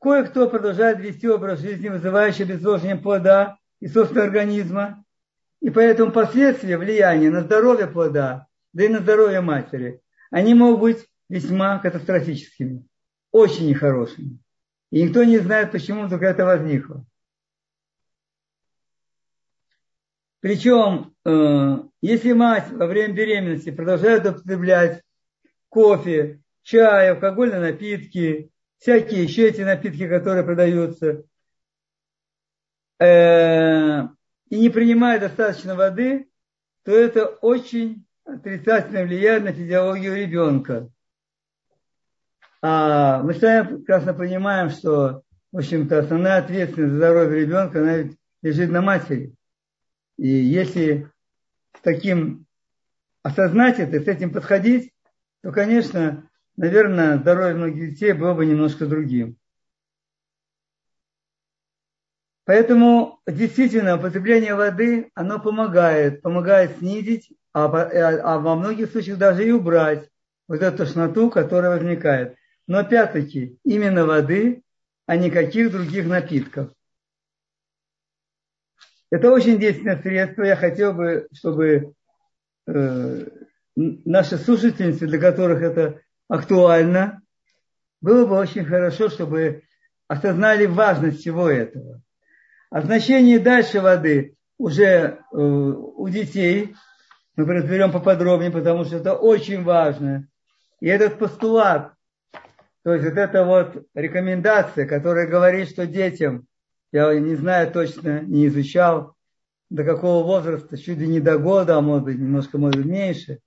кое-кто 0.00 0.48
продолжает 0.48 1.00
вести 1.00 1.28
образ 1.28 1.60
жизни, 1.60 1.88
вызывающий 1.88 2.44
обезвоживание 2.44 2.96
плода 2.96 3.58
и 3.80 3.88
собственного 3.88 4.26
организма. 4.26 5.04
И 5.60 5.70
поэтому 5.70 6.12
последствия 6.12 6.76
влияния 6.76 7.30
на 7.30 7.40
здоровье 7.40 7.86
плода, 7.86 8.46
да 8.76 8.84
и 8.84 8.88
на 8.88 9.00
здоровье 9.00 9.40
матери, 9.40 10.02
они 10.30 10.52
могут 10.52 10.80
быть 10.80 11.08
весьма 11.30 11.78
катастрофическими, 11.78 12.86
очень 13.32 13.68
нехорошими. 13.68 14.38
И 14.90 15.02
никто 15.02 15.24
не 15.24 15.38
знает, 15.38 15.72
почему 15.72 16.04
вдруг 16.04 16.20
это 16.20 16.44
возникло. 16.44 17.06
Причем, 20.40 21.14
э, 21.24 21.84
если 22.02 22.32
мать 22.32 22.70
во 22.70 22.86
время 22.86 23.14
беременности 23.14 23.70
продолжает 23.70 24.26
употреблять 24.26 25.02
кофе, 25.70 26.42
чай, 26.62 27.12
алкогольные 27.12 27.60
напитки, 27.60 28.50
всякие 28.76 29.22
еще 29.22 29.48
эти 29.48 29.62
напитки, 29.62 30.06
которые 30.06 30.44
продаются, 30.44 31.24
э, 32.98 34.02
и 34.50 34.58
не 34.58 34.68
принимает 34.68 35.22
достаточно 35.22 35.74
воды, 35.74 36.28
то 36.84 36.92
это 36.92 37.24
очень 37.24 38.05
отрицательно 38.26 39.04
влияет 39.04 39.44
на 39.44 39.52
физиологию 39.52 40.16
ребенка. 40.16 40.90
А 42.60 43.22
мы 43.22 43.34
сами 43.34 43.76
прекрасно 43.76 44.12
понимаем, 44.12 44.70
что, 44.70 45.22
в 45.52 45.58
общем-то, 45.58 46.00
основная 46.00 46.38
ответственность 46.38 46.92
за 46.92 46.96
здоровье 46.96 47.42
ребенка, 47.42 47.80
она 47.80 48.10
лежит 48.42 48.70
на 48.70 48.82
матери. 48.82 49.34
И 50.18 50.28
если 50.28 51.10
с 51.76 51.80
таким 51.80 52.46
осознать 53.22 53.78
это, 53.78 54.00
с 54.00 54.08
этим 54.08 54.32
подходить, 54.32 54.92
то, 55.42 55.52
конечно, 55.52 56.28
наверное, 56.56 57.18
здоровье 57.18 57.54
многих 57.54 57.90
детей 57.90 58.12
было 58.12 58.34
бы 58.34 58.46
немножко 58.46 58.86
другим. 58.86 59.36
Поэтому 62.46 63.18
действительно 63.26 63.96
употребление 63.96 64.54
воды, 64.54 65.10
оно 65.14 65.40
помогает, 65.40 66.22
помогает 66.22 66.78
снизить, 66.78 67.32
а, 67.52 67.64
а 67.64 68.38
во 68.38 68.54
многих 68.54 68.92
случаях 68.92 69.18
даже 69.18 69.46
и 69.46 69.50
убрать 69.50 70.08
вот 70.46 70.62
эту 70.62 70.78
тошноту, 70.78 71.28
которая 71.28 71.72
возникает. 71.72 72.36
Но 72.68 72.78
опять-таки, 72.78 73.58
именно 73.64 74.06
воды, 74.06 74.62
а 75.06 75.16
никаких 75.16 75.72
других 75.72 76.06
напитков. 76.06 76.70
Это 79.10 79.32
очень 79.32 79.58
действенное 79.58 80.00
средство. 80.00 80.44
Я 80.44 80.54
хотел 80.54 80.92
бы, 80.94 81.26
чтобы 81.32 81.94
э, 82.68 83.26
наши 83.74 84.38
слушательницы, 84.38 85.08
для 85.08 85.18
которых 85.18 85.62
это 85.62 86.00
актуально, 86.28 87.22
было 88.00 88.24
бы 88.24 88.36
очень 88.36 88.64
хорошо, 88.64 89.08
чтобы 89.08 89.64
осознали 90.06 90.66
важность 90.66 91.18
всего 91.20 91.48
этого. 91.48 92.02
О 92.76 92.82
значении 92.82 93.38
дальше 93.38 93.80
воды 93.80 94.36
уже 94.58 94.84
э, 94.84 95.16
у 95.32 96.08
детей 96.10 96.76
мы 97.34 97.44
разберем 97.46 97.90
поподробнее, 97.90 98.50
потому 98.50 98.84
что 98.84 98.96
это 98.96 99.14
очень 99.14 99.64
важно. 99.64 100.28
И 100.80 100.86
этот 100.86 101.18
постулат, 101.18 101.94
то 102.84 102.92
есть 102.92 103.06
вот 103.06 103.16
эта 103.16 103.46
вот 103.46 103.86
рекомендация, 103.94 104.86
которая 104.86 105.26
говорит, 105.26 105.70
что 105.70 105.86
детям 105.86 106.44
я 106.92 107.18
не 107.18 107.34
знаю 107.36 107.72
точно, 107.72 108.20
не 108.20 108.46
изучал, 108.48 109.14
до 109.70 109.82
какого 109.82 110.22
возраста, 110.22 110.76
чуть 110.76 110.98
ли 110.98 111.08
не 111.08 111.20
до 111.20 111.38
года, 111.38 111.78
а 111.78 111.80
может 111.80 112.04
быть 112.04 112.18
немножко 112.18 112.58
может 112.58 112.84
меньше, 112.84 113.38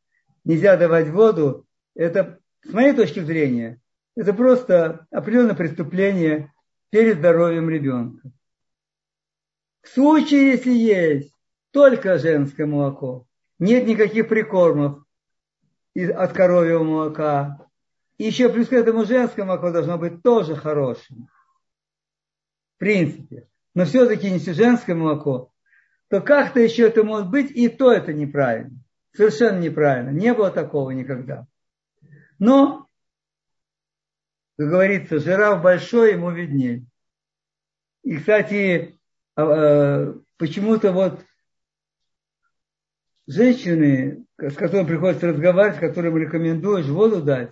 нельзя 0.43 0.75
давать 0.75 1.07
воду, 1.07 1.67
это, 1.95 2.39
с 2.67 2.73
моей 2.73 2.93
точки 2.93 3.19
зрения, 3.19 3.80
это 4.17 4.34
просто 4.34 5.05
определенное 5.11 5.53
преступление 5.53 6.51
перед 6.89 7.19
здоровьем 7.19 7.69
ребенка. 7.69 8.32
В 9.82 9.89
случае, 9.89 10.51
если 10.51 10.71
есть 10.71 11.34
только 11.71 12.17
женское 12.17 12.65
молоко, 12.65 13.25
нет 13.59 13.88
никаких 13.88 14.27
прикормов 14.27 15.03
от 15.95 16.34
коровьего 16.34 16.84
молока, 16.84 17.67
и 18.17 18.25
еще 18.25 18.49
плюс 18.49 18.67
к 18.67 18.73
этому 18.73 19.05
женское 19.05 19.43
молоко 19.43 19.71
должно 19.71 19.97
быть 19.97 20.21
тоже 20.21 20.55
хорошим 20.55 21.30
в 22.75 22.80
принципе. 22.80 23.45
Но 23.75 23.84
все-таки 23.84 24.30
если 24.30 24.53
женское 24.53 24.95
молоко, 24.95 25.51
то 26.07 26.21
как-то 26.21 26.61
еще 26.61 26.88
это 26.88 27.03
может 27.03 27.30
быть, 27.30 27.51
и 27.51 27.67
то 27.67 27.91
это 27.91 28.13
неправильно. 28.13 28.71
Совершенно 29.13 29.59
неправильно. 29.59 30.11
Не 30.11 30.34
было 30.34 30.49
такого 30.49 30.91
никогда. 30.91 31.45
Но, 32.39 32.88
как 34.57 34.69
говорится, 34.69 35.19
жираф 35.19 35.61
большой, 35.61 36.13
ему 36.13 36.32
виднее. 36.32 36.86
И, 38.03 38.17
кстати, 38.17 38.99
почему-то 39.36 40.91
вот 40.91 41.21
женщины, 43.27 44.25
с 44.38 44.55
которыми 44.55 44.88
приходится 44.88 45.27
разговаривать, 45.27 45.80
которым 45.80 46.17
рекомендуешь 46.17 46.88
воду 46.88 47.21
дать, 47.21 47.51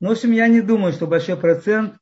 ну, 0.00 0.08
в 0.08 0.12
общем, 0.12 0.32
я 0.32 0.48
не 0.48 0.60
думаю, 0.60 0.92
что 0.92 1.06
большой 1.06 1.36
процент 1.36 1.96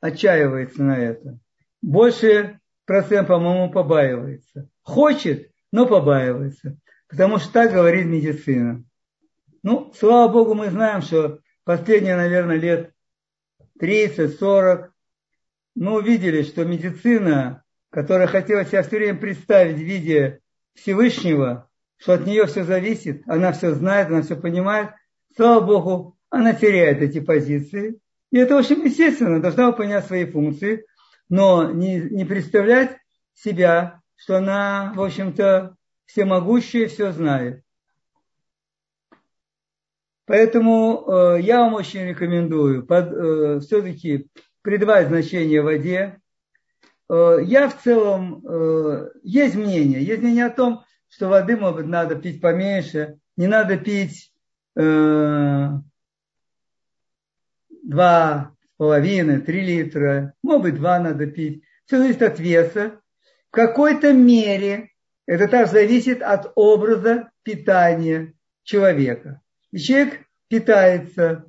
отчаивается 0.00 0.82
на 0.82 0.98
это 0.98 1.38
больше 1.86 2.58
процент, 2.84 3.28
по-моему, 3.28 3.70
побаивается. 3.70 4.68
Хочет, 4.82 5.50
но 5.70 5.86
побаивается. 5.86 6.78
Потому 7.08 7.38
что 7.38 7.52
так 7.52 7.72
говорит 7.72 8.06
медицина. 8.06 8.84
Ну, 9.62 9.92
слава 9.96 10.32
богу, 10.32 10.54
мы 10.54 10.70
знаем, 10.70 11.02
что 11.02 11.40
последние, 11.64 12.16
наверное, 12.16 12.56
лет 12.56 12.92
30-40 13.80 14.88
мы 15.76 15.98
увидели, 15.98 16.42
что 16.42 16.64
медицина, 16.64 17.62
которая 17.90 18.26
хотела 18.26 18.64
себя 18.64 18.82
все 18.82 18.96
время 18.96 19.18
представить 19.18 19.76
в 19.76 19.80
виде 19.80 20.40
Всевышнего, 20.74 21.68
что 21.96 22.14
от 22.14 22.26
нее 22.26 22.46
все 22.46 22.64
зависит, 22.64 23.22
она 23.26 23.52
все 23.52 23.74
знает, 23.74 24.08
она 24.08 24.22
все 24.22 24.36
понимает, 24.36 24.90
слава 25.36 25.60
богу, 25.64 26.18
она 26.30 26.52
теряет 26.52 27.00
эти 27.00 27.20
позиции. 27.20 27.98
И 28.30 28.38
это 28.38 28.56
очень 28.56 28.84
естественно, 28.84 29.40
должна 29.40 29.68
выполнять 29.68 30.06
свои 30.06 30.24
функции– 30.26 30.84
но 31.28 31.70
не, 31.70 32.00
не 32.00 32.24
представлять 32.24 32.96
себя, 33.34 34.00
что 34.14 34.36
она, 34.36 34.92
в 34.94 35.02
общем-то, 35.02 35.76
всемогущая, 36.06 36.88
все 36.88 37.12
знает. 37.12 37.62
Поэтому 40.24 41.04
э, 41.06 41.42
я 41.42 41.60
вам 41.60 41.74
очень 41.74 42.08
рекомендую 42.08 42.86
э, 42.88 43.60
все-таки 43.60 44.28
придавать 44.62 45.08
значение 45.08 45.62
воде. 45.62 46.20
Э, 47.08 47.38
я 47.42 47.68
в 47.68 47.82
целом, 47.82 48.44
э, 48.44 49.10
есть 49.22 49.54
мнение, 49.54 50.02
есть 50.02 50.22
мнение 50.22 50.46
о 50.46 50.50
том, 50.50 50.84
что 51.08 51.28
воды, 51.28 51.56
может 51.56 51.76
быть, 51.76 51.86
надо 51.86 52.16
пить 52.16 52.40
поменьше, 52.40 53.18
не 53.36 53.46
надо 53.46 53.76
пить 53.76 54.32
э, 54.76 55.68
два 57.82 58.52
половины, 58.76 59.40
три 59.40 59.60
литра, 59.60 60.34
может 60.42 60.62
быть, 60.62 60.74
два 60.76 60.98
надо 60.98 61.26
пить. 61.26 61.62
Все 61.86 61.98
зависит 61.98 62.22
от 62.22 62.40
веса. 62.40 63.00
В 63.48 63.52
какой-то 63.52 64.12
мере 64.12 64.90
это 65.26 65.48
также 65.48 65.72
зависит 65.72 66.20
от 66.22 66.52
образа 66.56 67.30
питания 67.42 68.34
человека. 68.64 69.40
И 69.70 69.78
человек 69.78 70.26
питается, 70.48 71.46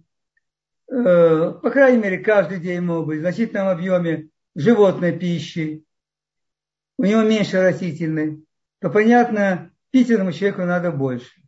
по 0.87 1.69
крайней 1.71 2.01
мере, 2.01 2.19
каждый 2.19 2.59
день, 2.59 2.81
может 2.81 3.07
быть, 3.07 3.17
в 3.17 3.21
значительном 3.21 3.67
объеме 3.67 4.29
животной 4.57 5.17
пищи, 5.17 5.85
у 6.97 7.05
него 7.05 7.21
меньше 7.21 7.61
растительной, 7.61 8.43
то, 8.79 8.89
понятно, 8.89 9.71
пить 9.91 10.09
этому 10.09 10.31
человеку 10.31 10.63
надо 10.63 10.91
больше. 10.91 11.41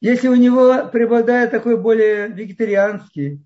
Если 0.00 0.28
у 0.28 0.34
него 0.34 0.88
преобладает 0.88 1.50
такой 1.50 1.80
более 1.80 2.28
вегетарианский 2.28 3.44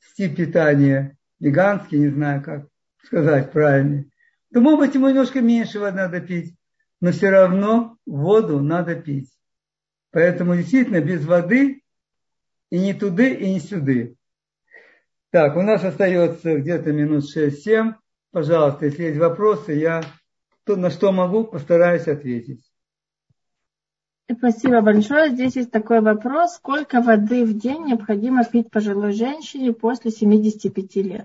стиль 0.00 0.34
питания, 0.34 1.16
веганский, 1.38 1.98
не 1.98 2.08
знаю, 2.08 2.42
как 2.42 2.66
сказать 3.04 3.52
правильно, 3.52 4.04
то, 4.52 4.60
может 4.60 4.80
быть, 4.80 4.94
ему 4.94 5.08
немножко 5.08 5.40
меньше 5.40 5.78
воды 5.78 5.98
надо 5.98 6.20
пить, 6.20 6.56
но 7.00 7.12
все 7.12 7.30
равно 7.30 7.96
воду 8.06 8.60
надо 8.60 8.96
пить. 8.96 9.30
Поэтому 10.10 10.56
действительно 10.56 11.00
без 11.00 11.24
воды 11.24 11.82
и 12.70 12.78
не 12.78 12.92
туды, 12.92 13.34
и 13.34 13.52
не 13.52 13.60
сюды. 13.60 14.17
Так, 15.30 15.56
у 15.56 15.62
нас 15.62 15.84
остается 15.84 16.56
где-то 16.56 16.92
минут 16.92 17.24
6-7. 17.36 17.94
Пожалуйста, 18.30 18.86
если 18.86 19.04
есть 19.04 19.18
вопросы, 19.18 19.72
я 19.72 20.02
то, 20.64 20.76
на 20.76 20.90
что 20.90 21.12
могу, 21.12 21.44
постараюсь 21.44 22.08
ответить. 22.08 22.62
Спасибо 24.30 24.80
большое. 24.80 25.30
Здесь 25.30 25.56
есть 25.56 25.70
такой 25.70 26.00
вопрос. 26.00 26.56
Сколько 26.56 27.00
воды 27.00 27.44
в 27.44 27.58
день 27.58 27.86
необходимо 27.86 28.44
пить 28.44 28.70
пожилой 28.70 29.12
женщине 29.12 29.72
после 29.72 30.10
75 30.10 30.96
лет? 30.96 31.24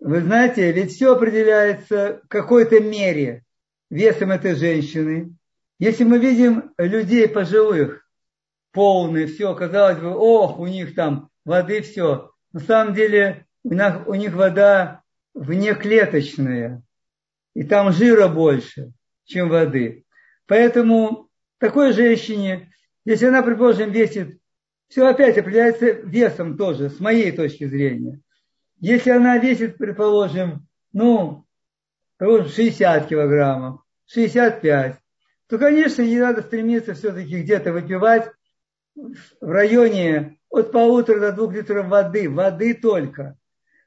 Вы 0.00 0.20
знаете, 0.20 0.70
ведь 0.72 0.92
все 0.92 1.14
определяется 1.14 2.20
в 2.24 2.28
какой-то 2.28 2.80
мере 2.80 3.44
весом 3.90 4.30
этой 4.30 4.54
женщины. 4.54 5.34
Если 5.78 6.04
мы 6.04 6.18
видим 6.18 6.72
людей 6.78 7.26
пожилых, 7.28 8.06
полные, 8.72 9.26
все, 9.26 9.54
казалось 9.54 9.98
бы, 9.98 10.14
ох, 10.14 10.58
у 10.58 10.66
них 10.66 10.94
там 10.94 11.30
воды 11.48 11.80
все. 11.80 12.30
На 12.52 12.60
самом 12.60 12.94
деле 12.94 13.46
у 13.64 13.72
них, 13.72 14.06
у 14.06 14.14
них 14.14 14.34
вода 14.34 15.02
внеклеточная, 15.34 16.82
и 17.54 17.64
там 17.64 17.92
жира 17.92 18.28
больше, 18.28 18.92
чем 19.24 19.48
воды. 19.48 20.04
Поэтому 20.46 21.28
такой 21.58 21.92
женщине, 21.92 22.72
если 23.04 23.26
она, 23.26 23.42
предположим, 23.42 23.90
весит, 23.90 24.38
все 24.88 25.06
опять 25.06 25.38
определяется 25.38 25.90
весом 25.90 26.56
тоже, 26.56 26.90
с 26.90 27.00
моей 27.00 27.32
точки 27.32 27.64
зрения. 27.64 28.20
Если 28.80 29.10
она 29.10 29.38
весит, 29.38 29.76
предположим, 29.76 30.66
ну, 30.92 31.46
60 32.20 33.08
килограммов, 33.08 33.80
65, 34.06 34.96
то, 35.48 35.58
конечно, 35.58 36.02
ей 36.02 36.20
надо 36.20 36.42
стремиться 36.42 36.94
все-таки 36.94 37.42
где-то 37.42 37.72
выпивать 37.72 38.30
в 39.40 39.50
районе 39.50 40.38
от 40.50 40.72
полутора 40.72 41.20
до 41.20 41.32
двух 41.32 41.52
литров 41.54 41.86
воды, 41.86 42.28
воды 42.28 42.74
только. 42.74 43.36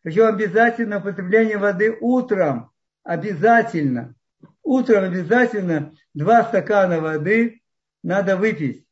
Причем 0.03 0.25
обязательно 0.25 0.97
употребление 0.97 1.57
воды 1.57 1.95
утром, 1.99 2.71
обязательно. 3.03 4.15
Утром 4.63 5.05
обязательно 5.05 5.93
два 6.13 6.43
стакана 6.43 7.01
воды 7.01 7.61
надо 8.03 8.37
выпить. 8.37 8.85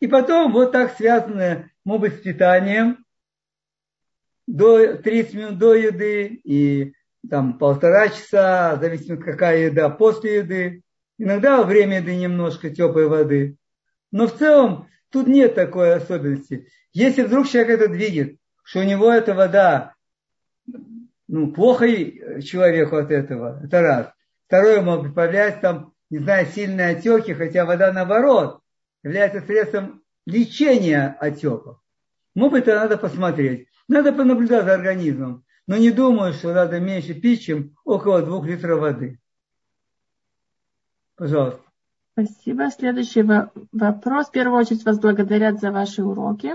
И 0.00 0.06
потом 0.06 0.52
вот 0.52 0.72
так 0.72 0.96
связанное, 0.96 1.70
может 1.84 2.00
быть, 2.00 2.14
с 2.14 2.22
питанием, 2.22 3.04
до 4.46 4.96
30 4.96 5.34
минут 5.34 5.58
до 5.58 5.74
еды 5.74 6.40
и 6.42 6.94
там 7.28 7.58
полтора 7.58 8.08
часа, 8.08 8.76
зависит 8.80 9.22
какая 9.22 9.66
еда 9.66 9.90
после 9.90 10.36
еды. 10.36 10.82
Иногда 11.18 11.58
во 11.58 11.64
время 11.64 11.98
еды 11.98 12.16
немножко 12.16 12.70
теплой 12.70 13.06
воды. 13.06 13.56
Но 14.10 14.26
в 14.26 14.36
целом 14.36 14.88
тут 15.10 15.26
нет 15.26 15.54
такой 15.54 15.94
особенности. 15.94 16.68
Если 16.92 17.22
вдруг 17.22 17.48
человек 17.48 17.80
это 17.80 17.88
двигает, 17.88 18.38
что 18.62 18.80
у 18.80 18.84
него 18.84 19.10
эта 19.10 19.34
вода, 19.34 19.94
ну, 21.28 21.52
плохо 21.52 21.86
человеку 22.42 22.96
от 22.96 23.10
этого, 23.10 23.60
это 23.64 23.80
раз. 23.80 24.12
Второе, 24.46 24.80
может 24.80 25.14
появляется 25.14 25.60
там, 25.60 25.92
не 26.10 26.18
знаю, 26.18 26.46
сильные 26.46 26.96
отеки, 26.96 27.34
хотя 27.34 27.64
вода 27.64 27.92
наоборот 27.92 28.60
является 29.02 29.40
средством 29.40 30.02
лечения 30.26 31.16
отеков. 31.20 31.80
Может 32.34 32.52
быть, 32.52 32.62
это 32.64 32.80
надо 32.80 32.96
посмотреть. 32.96 33.68
Надо 33.88 34.12
понаблюдать 34.12 34.64
за 34.64 34.74
организмом. 34.74 35.44
Но 35.66 35.76
не 35.76 35.90
думаю, 35.90 36.32
что 36.32 36.52
надо 36.52 36.80
меньше 36.80 37.14
пить, 37.14 37.42
чем 37.42 37.76
около 37.84 38.22
двух 38.22 38.46
литров 38.46 38.80
воды. 38.80 39.20
Пожалуйста. 41.16 41.69
Спасибо. 42.12 42.70
Следующий 42.70 43.22
вопрос. 43.22 44.28
В 44.28 44.30
первую 44.32 44.60
очередь 44.60 44.84
вас 44.84 44.98
благодарят 44.98 45.60
за 45.60 45.70
ваши 45.70 46.02
уроки. 46.02 46.54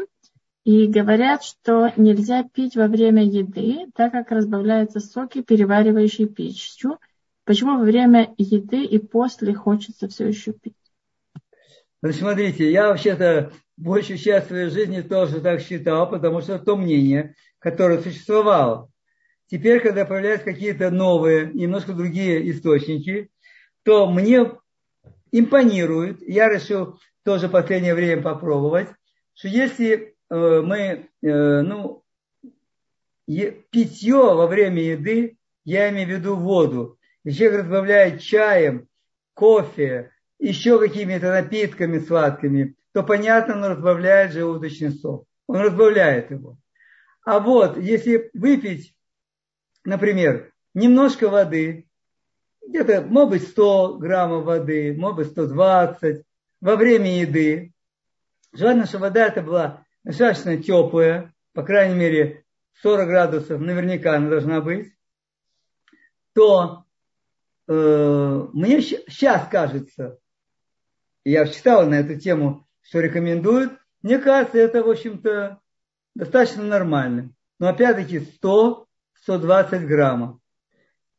И 0.64 0.88
говорят, 0.88 1.44
что 1.44 1.92
нельзя 1.96 2.44
пить 2.44 2.76
во 2.76 2.88
время 2.88 3.24
еды, 3.24 3.86
так 3.94 4.12
как 4.12 4.32
разбавляются 4.32 5.00
соки, 5.00 5.44
переваривающие 5.44 6.28
пищу. 6.28 6.98
Почему 7.44 7.78
во 7.78 7.84
время 7.84 8.34
еды 8.40 8.84
и 8.84 8.98
после 8.98 9.54
хочется 9.54 10.08
все 10.08 10.28
еще 10.28 10.54
пить? 10.54 10.74
Ну, 12.02 12.12
смотрите, 12.12 12.72
я 12.72 12.88
вообще-то 12.88 13.52
большую 13.78 14.18
часть 14.18 14.48
своей 14.48 14.70
жизни 14.70 15.02
тоже 15.02 15.40
так 15.40 15.62
считал, 15.62 16.10
потому 16.10 16.42
что 16.42 16.58
то 16.58 16.76
мнение, 16.76 17.36
которое 17.60 18.02
существовало. 18.02 18.90
Теперь, 19.48 19.80
когда 19.80 20.06
появляются 20.06 20.46
какие-то 20.46 20.90
новые, 20.90 21.52
немножко 21.54 21.94
другие 21.94 22.50
источники, 22.50 23.30
то 23.84 24.10
мне 24.10 24.52
импонирует, 25.40 26.22
я 26.22 26.50
решил 26.50 27.00
тоже 27.24 27.48
в 27.48 27.52
последнее 27.52 27.96
время 27.96 28.22
попробовать, 28.22 28.90
что 29.34 29.48
если 29.48 30.16
э, 30.30 30.62
мы, 30.62 31.10
э, 31.22 31.62
ну, 31.62 32.04
питье 33.26 34.16
во 34.16 34.48
время 34.48 34.82
еды, 34.82 35.38
я 35.64 35.90
имею 35.90 36.08
в 36.08 36.12
виду 36.12 36.36
воду, 36.36 36.98
человек 37.26 37.62
разбавляет 37.62 38.22
чаем, 38.22 38.88
кофе, 39.34 40.12
еще 40.40 40.80
какими-то 40.80 41.32
напитками 41.32 42.00
сладкими, 42.00 42.76
то 42.94 43.04
понятно, 43.04 43.56
он 43.56 43.66
разбавляет 43.66 44.32
желудочный 44.32 44.92
сок. 44.92 45.26
Он 45.48 45.58
разбавляет 45.58 46.32
его. 46.32 46.58
А 47.24 47.40
вот 47.40 47.78
если 47.78 48.30
выпить, 48.34 48.96
например, 49.84 50.54
немножко 50.74 51.28
воды, 51.30 51.88
где-то, 52.68 53.02
может 53.02 53.30
быть, 53.30 53.48
100 53.50 53.98
граммов 53.98 54.46
воды, 54.46 54.96
может 54.98 55.18
быть, 55.18 55.28
120 55.28 56.24
во 56.62 56.76
время 56.76 57.20
еды, 57.20 57.74
желательно, 58.54 58.86
чтобы 58.86 59.04
вода 59.04 59.28
эта 59.28 59.42
была 59.42 59.84
достаточно 60.04 60.58
теплая, 60.58 61.34
по 61.54 61.64
крайней 61.64 61.96
мере, 61.96 62.44
40 62.82 63.08
градусов 63.08 63.62
наверняка 63.62 64.16
она 64.16 64.30
должна 64.30 64.62
быть, 64.62 64.94
то 66.34 66.86
э, 67.68 68.48
мне 68.54 68.82
сейчас 68.82 69.48
кажется, 69.50 70.20
я 71.24 71.48
читал 71.48 71.88
на 71.88 71.96
эту 71.96 72.20
тему, 72.20 72.68
что 72.82 73.00
рекомендуют, 73.00 73.74
мне 74.02 74.20
кажется, 74.20 74.60
это, 74.60 74.84
в 74.84 74.90
общем-то, 74.90 75.60
достаточно 76.14 76.64
нормально. 76.64 77.32
Но 77.58 77.70
опять-таки 77.70 78.20
100-120 79.28 79.86
граммов. 79.86 80.40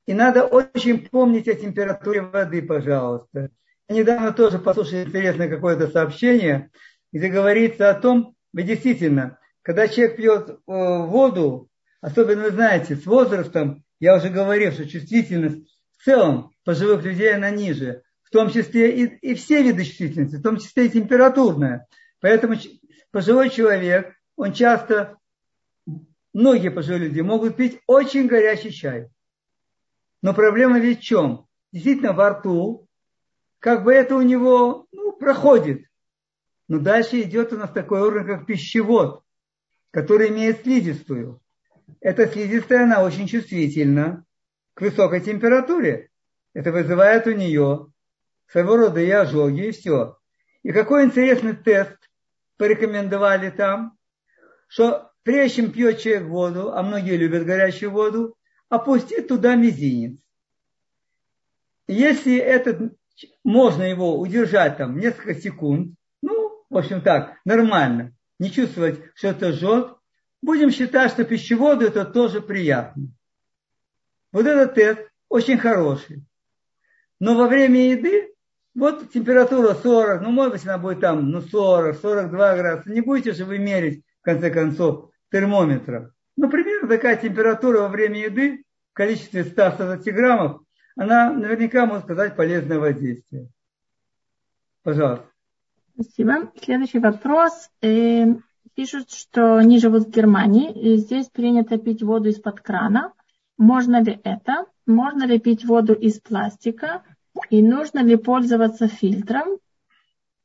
И 0.07 0.15
надо 0.15 0.45
очень 0.45 1.07
помнить 1.09 1.49
о 1.49 1.55
температуре 1.55 2.23
воды, 2.23 2.63
пожалуйста. 2.63 3.51
Я 3.89 3.97
недавно 3.97 4.33
тоже 4.33 4.59
послушал 4.59 5.01
интересное 5.03 5.49
какое-то 5.49 5.89
сообщение, 5.89 6.71
где 7.13 7.29
говорится 7.29 7.91
о 7.91 8.01
том, 8.01 8.37
ведь 8.53 8.67
действительно, 8.67 9.39
когда 9.63 9.89
человек 9.89 10.17
пьет 10.17 10.51
э, 10.51 10.55
воду, 10.67 11.69
особенно, 12.01 12.45
вы 12.45 12.51
знаете, 12.51 12.95
с 12.95 13.05
возрастом, 13.05 13.85
я 13.99 14.17
уже 14.17 14.29
говорил, 14.29 14.73
что 14.73 14.89
чувствительность 14.89 15.67
в 15.99 16.05
целом 16.05 16.51
пожилых 16.65 17.05
людей 17.05 17.35
она 17.35 17.51
ниже, 17.51 18.03
в 18.23 18.31
том 18.31 18.51
числе 18.51 18.91
и, 18.91 19.05
и 19.31 19.35
все 19.35 19.63
виды 19.63 19.85
чувствительности, 19.85 20.37
в 20.37 20.43
том 20.43 20.59
числе 20.59 20.87
и 20.87 20.91
температурная. 20.91 21.87
Поэтому 22.21 22.55
пожилой 23.11 23.51
человек, 23.51 24.15
он 24.37 24.53
часто, 24.53 25.17
многие 26.33 26.71
пожилые 26.71 27.09
люди 27.09 27.21
могут 27.21 27.57
пить 27.57 27.81
очень 27.87 28.27
горячий 28.27 28.71
чай. 28.71 29.09
Но 30.23 30.35
проблема 30.35 30.79
ведь 30.79 31.01
в 31.01 31.03
чем? 31.03 31.47
Действительно, 31.73 32.13
во 32.13 32.31
рту, 32.31 32.89
как 33.59 33.85
бы 33.85 33.93
это 33.93 34.17
у 34.17 34.23
него 34.23 34.87
ну, 34.93 35.13
проходит. 35.13 35.87
Но 36.69 36.79
дальше 36.79 37.21
идет 37.21 37.53
у 37.53 37.59
нас 37.59 37.71
такой 37.71 38.01
орган, 38.01 38.27
как 38.27 38.47
пищевод, 38.47 39.23
который 39.91 40.29
имеет 40.29 40.63
слизистую. 40.63 41.41
Эта 42.01 42.27
слизистая, 42.27 42.85
она 42.85 43.03
очень 43.03 43.27
чувствительна 43.27 44.25
к 44.75 44.81
высокой 44.81 45.21
температуре. 45.21 46.11
Это 46.55 46.73
вызывает 46.73 47.27
у 47.27 47.33
нее 47.33 47.93
своего 48.49 48.77
рода 48.77 49.01
и 49.01 49.11
ожоги, 49.11 49.69
и 49.69 49.71
все. 49.71 50.19
И 50.63 50.73
какой 50.73 51.05
интересный 51.05 51.55
тест 51.55 51.97
порекомендовали 52.57 53.51
там, 53.51 53.97
что 54.69 55.13
прежде 55.23 55.63
чем 55.63 55.73
пьет 55.73 56.01
человек 56.01 56.29
воду, 56.29 56.73
а 56.73 56.83
многие 56.83 57.17
любят 57.17 57.45
горячую 57.45 57.91
воду, 57.91 58.37
опустить 58.69 59.29
туда 59.29 59.55
мизинец. 59.55 60.19
Если 61.89 62.37
этот, 62.37 62.97
можно 63.45 63.83
его 63.83 64.19
удержать 64.19 64.77
там 64.77 64.99
несколько 64.99 65.35
секунд, 65.35 65.95
ну, 66.23 66.65
в 66.69 66.77
общем 66.77 67.01
так, 67.01 67.37
нормально, 67.45 68.13
не 68.39 68.51
чувствовать, 68.51 69.01
что 69.15 69.29
это 69.29 69.53
жжет, 69.53 69.97
будем 70.43 70.71
считать, 70.71 71.13
что 71.13 71.25
пищеводу 71.25 71.87
это 71.87 72.05
тоже 72.05 72.41
приятно. 72.41 73.09
Вот 74.33 74.47
этот 74.47 74.75
тест 74.75 75.01
очень 75.29 75.59
хороший. 75.59 76.25
Но 77.21 77.37
во 77.37 77.47
время 77.47 77.93
еды, 77.93 78.35
вот 78.75 79.11
температура 79.11 79.75
40, 79.75 80.23
ну, 80.23 80.31
может 80.31 80.53
быть, 80.53 80.65
она 80.65 80.77
будет 80.77 81.01
там, 81.01 81.31
ну, 81.31 81.41
40, 81.41 81.99
42 81.99 82.57
градуса. 82.57 82.91
Не 82.91 83.01
будете 83.01 83.33
же 83.33 83.45
вы 83.45 83.59
мерить, 83.59 84.05
в 84.21 84.25
конце 84.25 84.51
концов, 84.51 85.11
термометром. 85.31 86.13
Такая 86.87 87.17
температура 87.17 87.81
во 87.81 87.89
время 87.89 88.21
еды, 88.21 88.65
количестве 88.93 89.45
120 89.45 90.15
граммов, 90.15 90.63
она 90.97 91.31
наверняка 91.33 91.85
может 91.87 92.05
сказать 92.05 92.37
полезное 92.37 92.79
воздействие. 92.79 93.49
Пожалуйста. 94.83 95.27
Спасибо. 95.95 96.53
Следующий 96.63 96.99
вопрос. 96.99 97.71
Э, 97.83 98.27
пишут, 98.75 99.11
что 99.11 99.57
они 99.57 99.79
живут 99.79 100.07
в 100.07 100.11
Германии, 100.11 100.73
и 100.73 100.97
здесь 100.97 101.29
принято 101.29 101.79
пить 101.79 102.03
воду 102.03 102.29
из-под 102.29 102.61
крана. 102.61 103.13
Можно 103.59 104.03
ли 104.03 104.21
это? 104.25 104.67
Можно 104.87 105.25
ли 105.25 105.39
пить 105.39 105.65
воду 105.65 105.93
из 105.93 106.21
пластика? 106.21 107.03
И 107.51 107.63
нужно 107.63 108.01
ли 108.03 108.17
пользоваться 108.17 108.89
фильтром? 108.89 109.59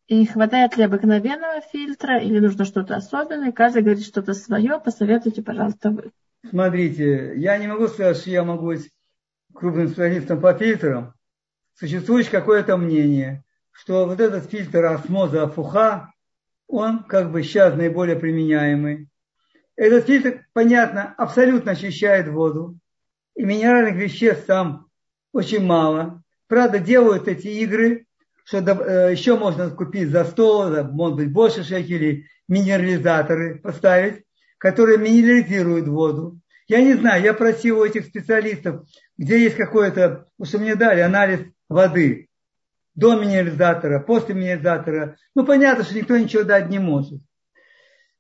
И 0.08 0.26
хватает 0.26 0.76
ли 0.76 0.84
обыкновенного 0.84 1.62
фильтра 1.62 2.20
или 2.20 2.40
нужно 2.40 2.66
что-то 2.66 2.96
особенное? 2.96 3.52
Каждый 3.52 3.84
говорит 3.84 4.04
что-то 4.04 4.34
свое. 4.34 4.80
Посоветуйте, 4.84 5.42
пожалуйста, 5.42 5.92
вы. 5.92 6.12
Смотрите, 6.50 7.34
я 7.38 7.58
не 7.58 7.68
могу 7.68 7.88
сказать, 7.88 8.18
что 8.18 8.30
я 8.30 8.44
могу 8.44 8.68
быть 8.68 8.90
крупным 9.54 9.88
специалистом 9.88 10.42
по 10.42 10.54
фильтрам. 10.54 11.14
Существует 11.76 12.30
какое-то 12.30 12.78
мнение, 12.78 13.44
что 13.72 14.06
вот 14.06 14.20
этот 14.20 14.50
фильтр 14.50 14.86
осмоза 14.86 15.48
фуха, 15.48 16.14
он 16.68 17.04
как 17.04 17.32
бы 17.32 17.44
сейчас 17.44 17.76
наиболее 17.76 18.16
применяемый. 18.16 19.08
Этот 19.76 20.06
фильтр, 20.06 20.46
понятно, 20.54 21.14
абсолютно 21.18 21.74
очищает 21.74 22.28
воду. 22.28 22.78
И 23.36 23.44
минеральных 23.44 23.96
веществ 23.96 24.46
там 24.46 24.88
очень 25.32 25.64
мало. 25.64 26.24
Правда, 26.48 26.80
делают 26.80 27.28
эти 27.28 27.48
игры, 27.48 28.06
что 28.44 28.58
э, 28.58 29.12
еще 29.12 29.38
можно 29.38 29.70
купить 29.70 30.10
за 30.10 30.26
100, 30.26 30.90
может 30.92 31.18
быть, 31.18 31.32
больше 31.32 31.64
шекелей, 31.64 32.28
минерализаторы 32.48 33.60
поставить, 33.60 34.26
которые 34.62 35.00
минерализируют 35.00 35.88
воду. 35.88 36.40
Я 36.68 36.82
не 36.84 36.94
знаю, 36.94 37.24
я 37.24 37.34
просил 37.34 37.80
у 37.80 37.84
этих 37.84 38.06
специалистов, 38.06 38.86
где 39.18 39.42
есть 39.42 39.58
какое-то, 39.58 40.28
что 40.42 40.60
мне 40.60 40.76
дали 40.76 41.00
анализ 41.02 41.40
воды 41.68 42.30
до 42.94 43.20
минерализатора, 43.20 44.00
после 44.00 44.36
минерализатора. 44.36 45.18
Ну, 45.34 45.48
понятно, 45.48 45.84
что 45.84 45.96
никто 45.96 46.16
ничего 46.16 46.44
дать 46.44 46.70
не 46.70 46.78
может. 46.78 47.20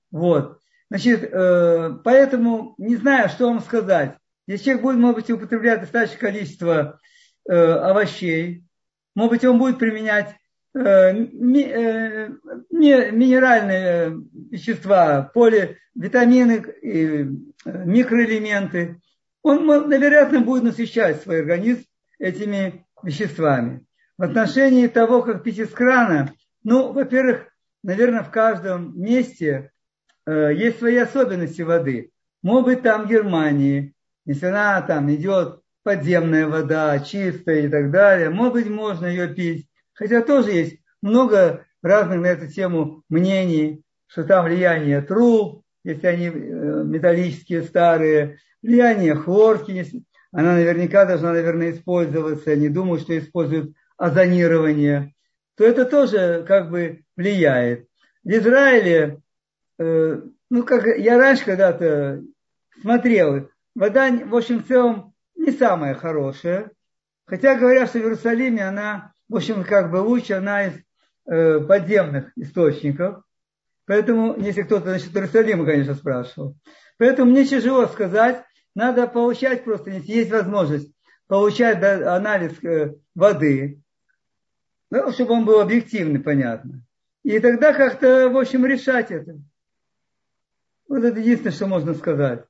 Вот. 0.10 0.60
Значит, 0.89 1.24
э, 1.32 1.92
поэтому 2.04 2.74
не 2.80 2.96
знаю, 2.96 3.30
что 3.30 3.46
вам 3.46 3.60
сказать. 3.60 4.18
Если 4.48 4.66
человек 4.66 4.82
будет, 4.82 4.98
может 4.98 5.18
быть, 5.18 5.30
употреблять 5.30 5.82
достаточное 5.82 6.20
количество 6.20 7.00
э, 7.48 7.54
овощей, 7.54 8.66
может 9.14 9.32
быть, 9.32 9.46
он 9.46 9.60
будет 9.60 9.78
применять 9.78 10.36
минеральные 12.72 14.24
вещества, 14.52 15.30
поливитамины, 15.34 16.64
и, 16.82 17.26
э, 17.66 17.86
микроэлементы. 17.86 19.02
Он, 19.44 19.90
вероятно, 19.90 20.42
будет 20.42 20.64
насыщать 20.64 21.22
свой 21.22 21.42
организм 21.42 21.84
этими 22.20 22.86
веществами. 23.04 23.86
В 24.18 24.24
отношении 24.24 24.88
того, 24.88 25.24
как 25.24 25.44
пить 25.44 25.60
из 25.60 25.70
крана, 25.70 26.34
ну, 26.64 26.94
во-первых, 26.94 27.48
наверное, 27.84 28.24
в 28.24 28.30
каждом 28.30 28.98
месте 29.00 29.72
э, 30.26 30.54
есть 30.54 30.80
свои 30.80 30.98
особенности 30.98 31.64
воды. 31.64 32.12
Может 32.44 32.66
быть, 32.66 32.82
там 32.84 33.06
в 33.06 33.10
Германии, 33.10 33.94
если 34.26 34.46
она 34.46 34.82
там 34.82 35.14
идет 35.14 35.62
подземная 35.84 36.48
вода, 36.48 37.00
чистая 37.00 37.62
и 37.62 37.70
так 37.70 37.92
далее, 37.92 38.30
может 38.30 38.54
быть, 38.54 38.70
можно 38.70 39.08
ее 39.08 39.28
пить. 39.28 39.68
Хотя 40.02 40.24
тоже 40.24 40.49
есть 40.49 40.80
много 41.04 41.68
разных 41.84 42.22
на 42.22 42.26
эту 42.26 42.47
тему 42.47 43.04
мнений, 43.08 43.84
что 44.08 44.24
там 44.24 44.45
влияние 44.45 44.99
труб, 45.04 45.64
если 45.84 46.08
они 46.08 46.26
э, 46.26 46.32
металлические, 46.32 47.62
старые, 47.62 48.39
влияние 48.64 49.14
хлорки, 49.14 50.04
она 50.32 50.56
наверняка 50.56 51.06
должна, 51.06 51.34
наверное, 51.34 51.70
использоваться, 51.70 52.56
не 52.56 52.68
думаю, 52.68 52.99
что 52.99 53.16
используют 53.16 53.76
озонирование, 53.95 55.14
то 55.56 55.66
это 55.66 55.86
тоже 55.86 56.45
как 56.47 56.72
бы 56.72 57.04
влияет. 57.16 57.86
В 58.24 58.30
Израиле, 58.30 59.22
э, 59.78 60.20
ну, 60.49 60.64
как 60.64 60.97
я 60.97 61.20
раньше 61.20 61.45
когда-то 61.45 62.24
смотрел, 62.82 63.52
вода, 63.76 64.10
в 64.10 64.36
общем, 64.36 64.64
в 64.64 64.68
целом 64.68 65.14
не 65.36 65.52
самая 65.52 65.93
хорошая. 65.93 66.72
Хотя 67.28 67.54
говорят, 67.54 67.89
что 67.89 67.99
в 67.99 68.02
Иерусалиме 68.02 68.68
она, 68.68 69.11
в 69.32 69.36
общем, 69.38 69.64
как 69.64 69.92
бы 69.92 69.98
лучше, 69.98 70.34
она 70.34 70.66
из 70.66 70.74
э, 71.26 71.62
подземных 71.62 72.38
источников. 72.38 73.24
Поэтому, 73.86 74.38
если 74.38 74.64
кто-то 74.64 74.90
насчет 74.90 75.16
Иерусалима, 75.16 75.66
конечно, 75.66 75.96
спрашивал. 75.96 76.58
Поэтому 76.98 77.32
мне 77.32 77.46
тяжело 77.46 77.88
сказать, 77.88 78.44
надо 78.76 79.08
получать 79.08 79.64
просто, 79.64 79.92
если 79.92 80.12
есть 80.12 80.32
возможность, 80.32 80.94
получать 81.28 81.82
анализ 81.82 82.62
э, 82.62 82.96
воды, 83.16 83.82
ну, 84.90 85.14
чтобы 85.14 85.32
он 85.32 85.46
был 85.46 85.62
объективный, 85.62 86.20
понятно. 86.20 86.84
И 87.24 87.40
тогда 87.40 87.74
как-то, 87.74 88.28
в 88.28 88.38
общем, 88.38 88.66
решать 88.66 89.12
это. 89.12 89.40
Вот 90.90 91.06
это 91.06 91.18
единственное, 91.18 91.54
что 91.54 91.68
можно 91.68 91.94
сказать. 91.94 92.44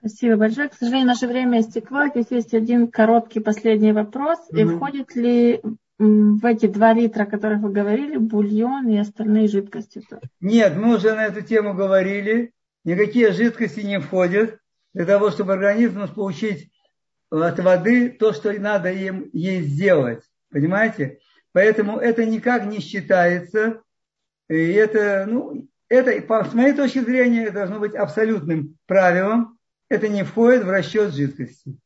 Спасибо 0.00 0.36
большое. 0.36 0.68
К 0.70 0.74
сожалению, 0.74 1.08
наше 1.08 1.26
время 1.26 1.60
истекло. 1.60 2.08
Здесь 2.08 2.30
есть 2.30 2.54
один 2.54 2.88
короткий 2.88 3.40
последний 3.40 3.92
вопрос. 3.92 4.38
Mm-hmm. 4.50 4.60
И 4.60 4.64
входит 4.64 5.14
ли 5.14 5.60
в 5.98 6.46
эти 6.46 6.66
два 6.66 6.94
литра, 6.94 7.24
о 7.24 7.26
которых 7.26 7.60
вы 7.60 7.70
говорили, 7.70 8.16
бульон 8.16 8.88
и 8.88 8.96
остальные 8.96 9.48
жидкости? 9.48 10.02
Нет, 10.40 10.74
мы 10.74 10.96
уже 10.96 11.14
на 11.14 11.26
эту 11.26 11.42
тему 11.42 11.74
говорили. 11.74 12.52
Никакие 12.84 13.32
жидкости 13.32 13.80
не 13.80 14.00
входят 14.00 14.58
для 14.94 15.04
того, 15.04 15.30
чтобы 15.30 15.52
организм 15.52 16.08
получить 16.14 16.70
от 17.30 17.60
воды 17.60 18.08
то, 18.08 18.32
что 18.32 18.50
надо 18.58 18.90
им 18.90 19.28
ей 19.34 19.60
сделать. 19.60 20.22
Понимаете? 20.50 21.18
Поэтому 21.52 21.98
это 21.98 22.24
никак 22.24 22.64
не 22.64 22.80
считается. 22.80 23.82
И 24.48 24.72
это, 24.72 25.26
ну, 25.28 25.68
это, 25.90 26.12
с 26.48 26.54
моей 26.54 26.72
точки 26.72 27.00
зрения, 27.00 27.50
должно 27.50 27.78
быть 27.78 27.94
абсолютным 27.94 28.78
правилом. 28.86 29.58
Это 29.90 30.08
не 30.08 30.22
входит 30.22 30.64
в 30.64 30.70
расчет 30.70 31.12
жидкости. 31.12 31.76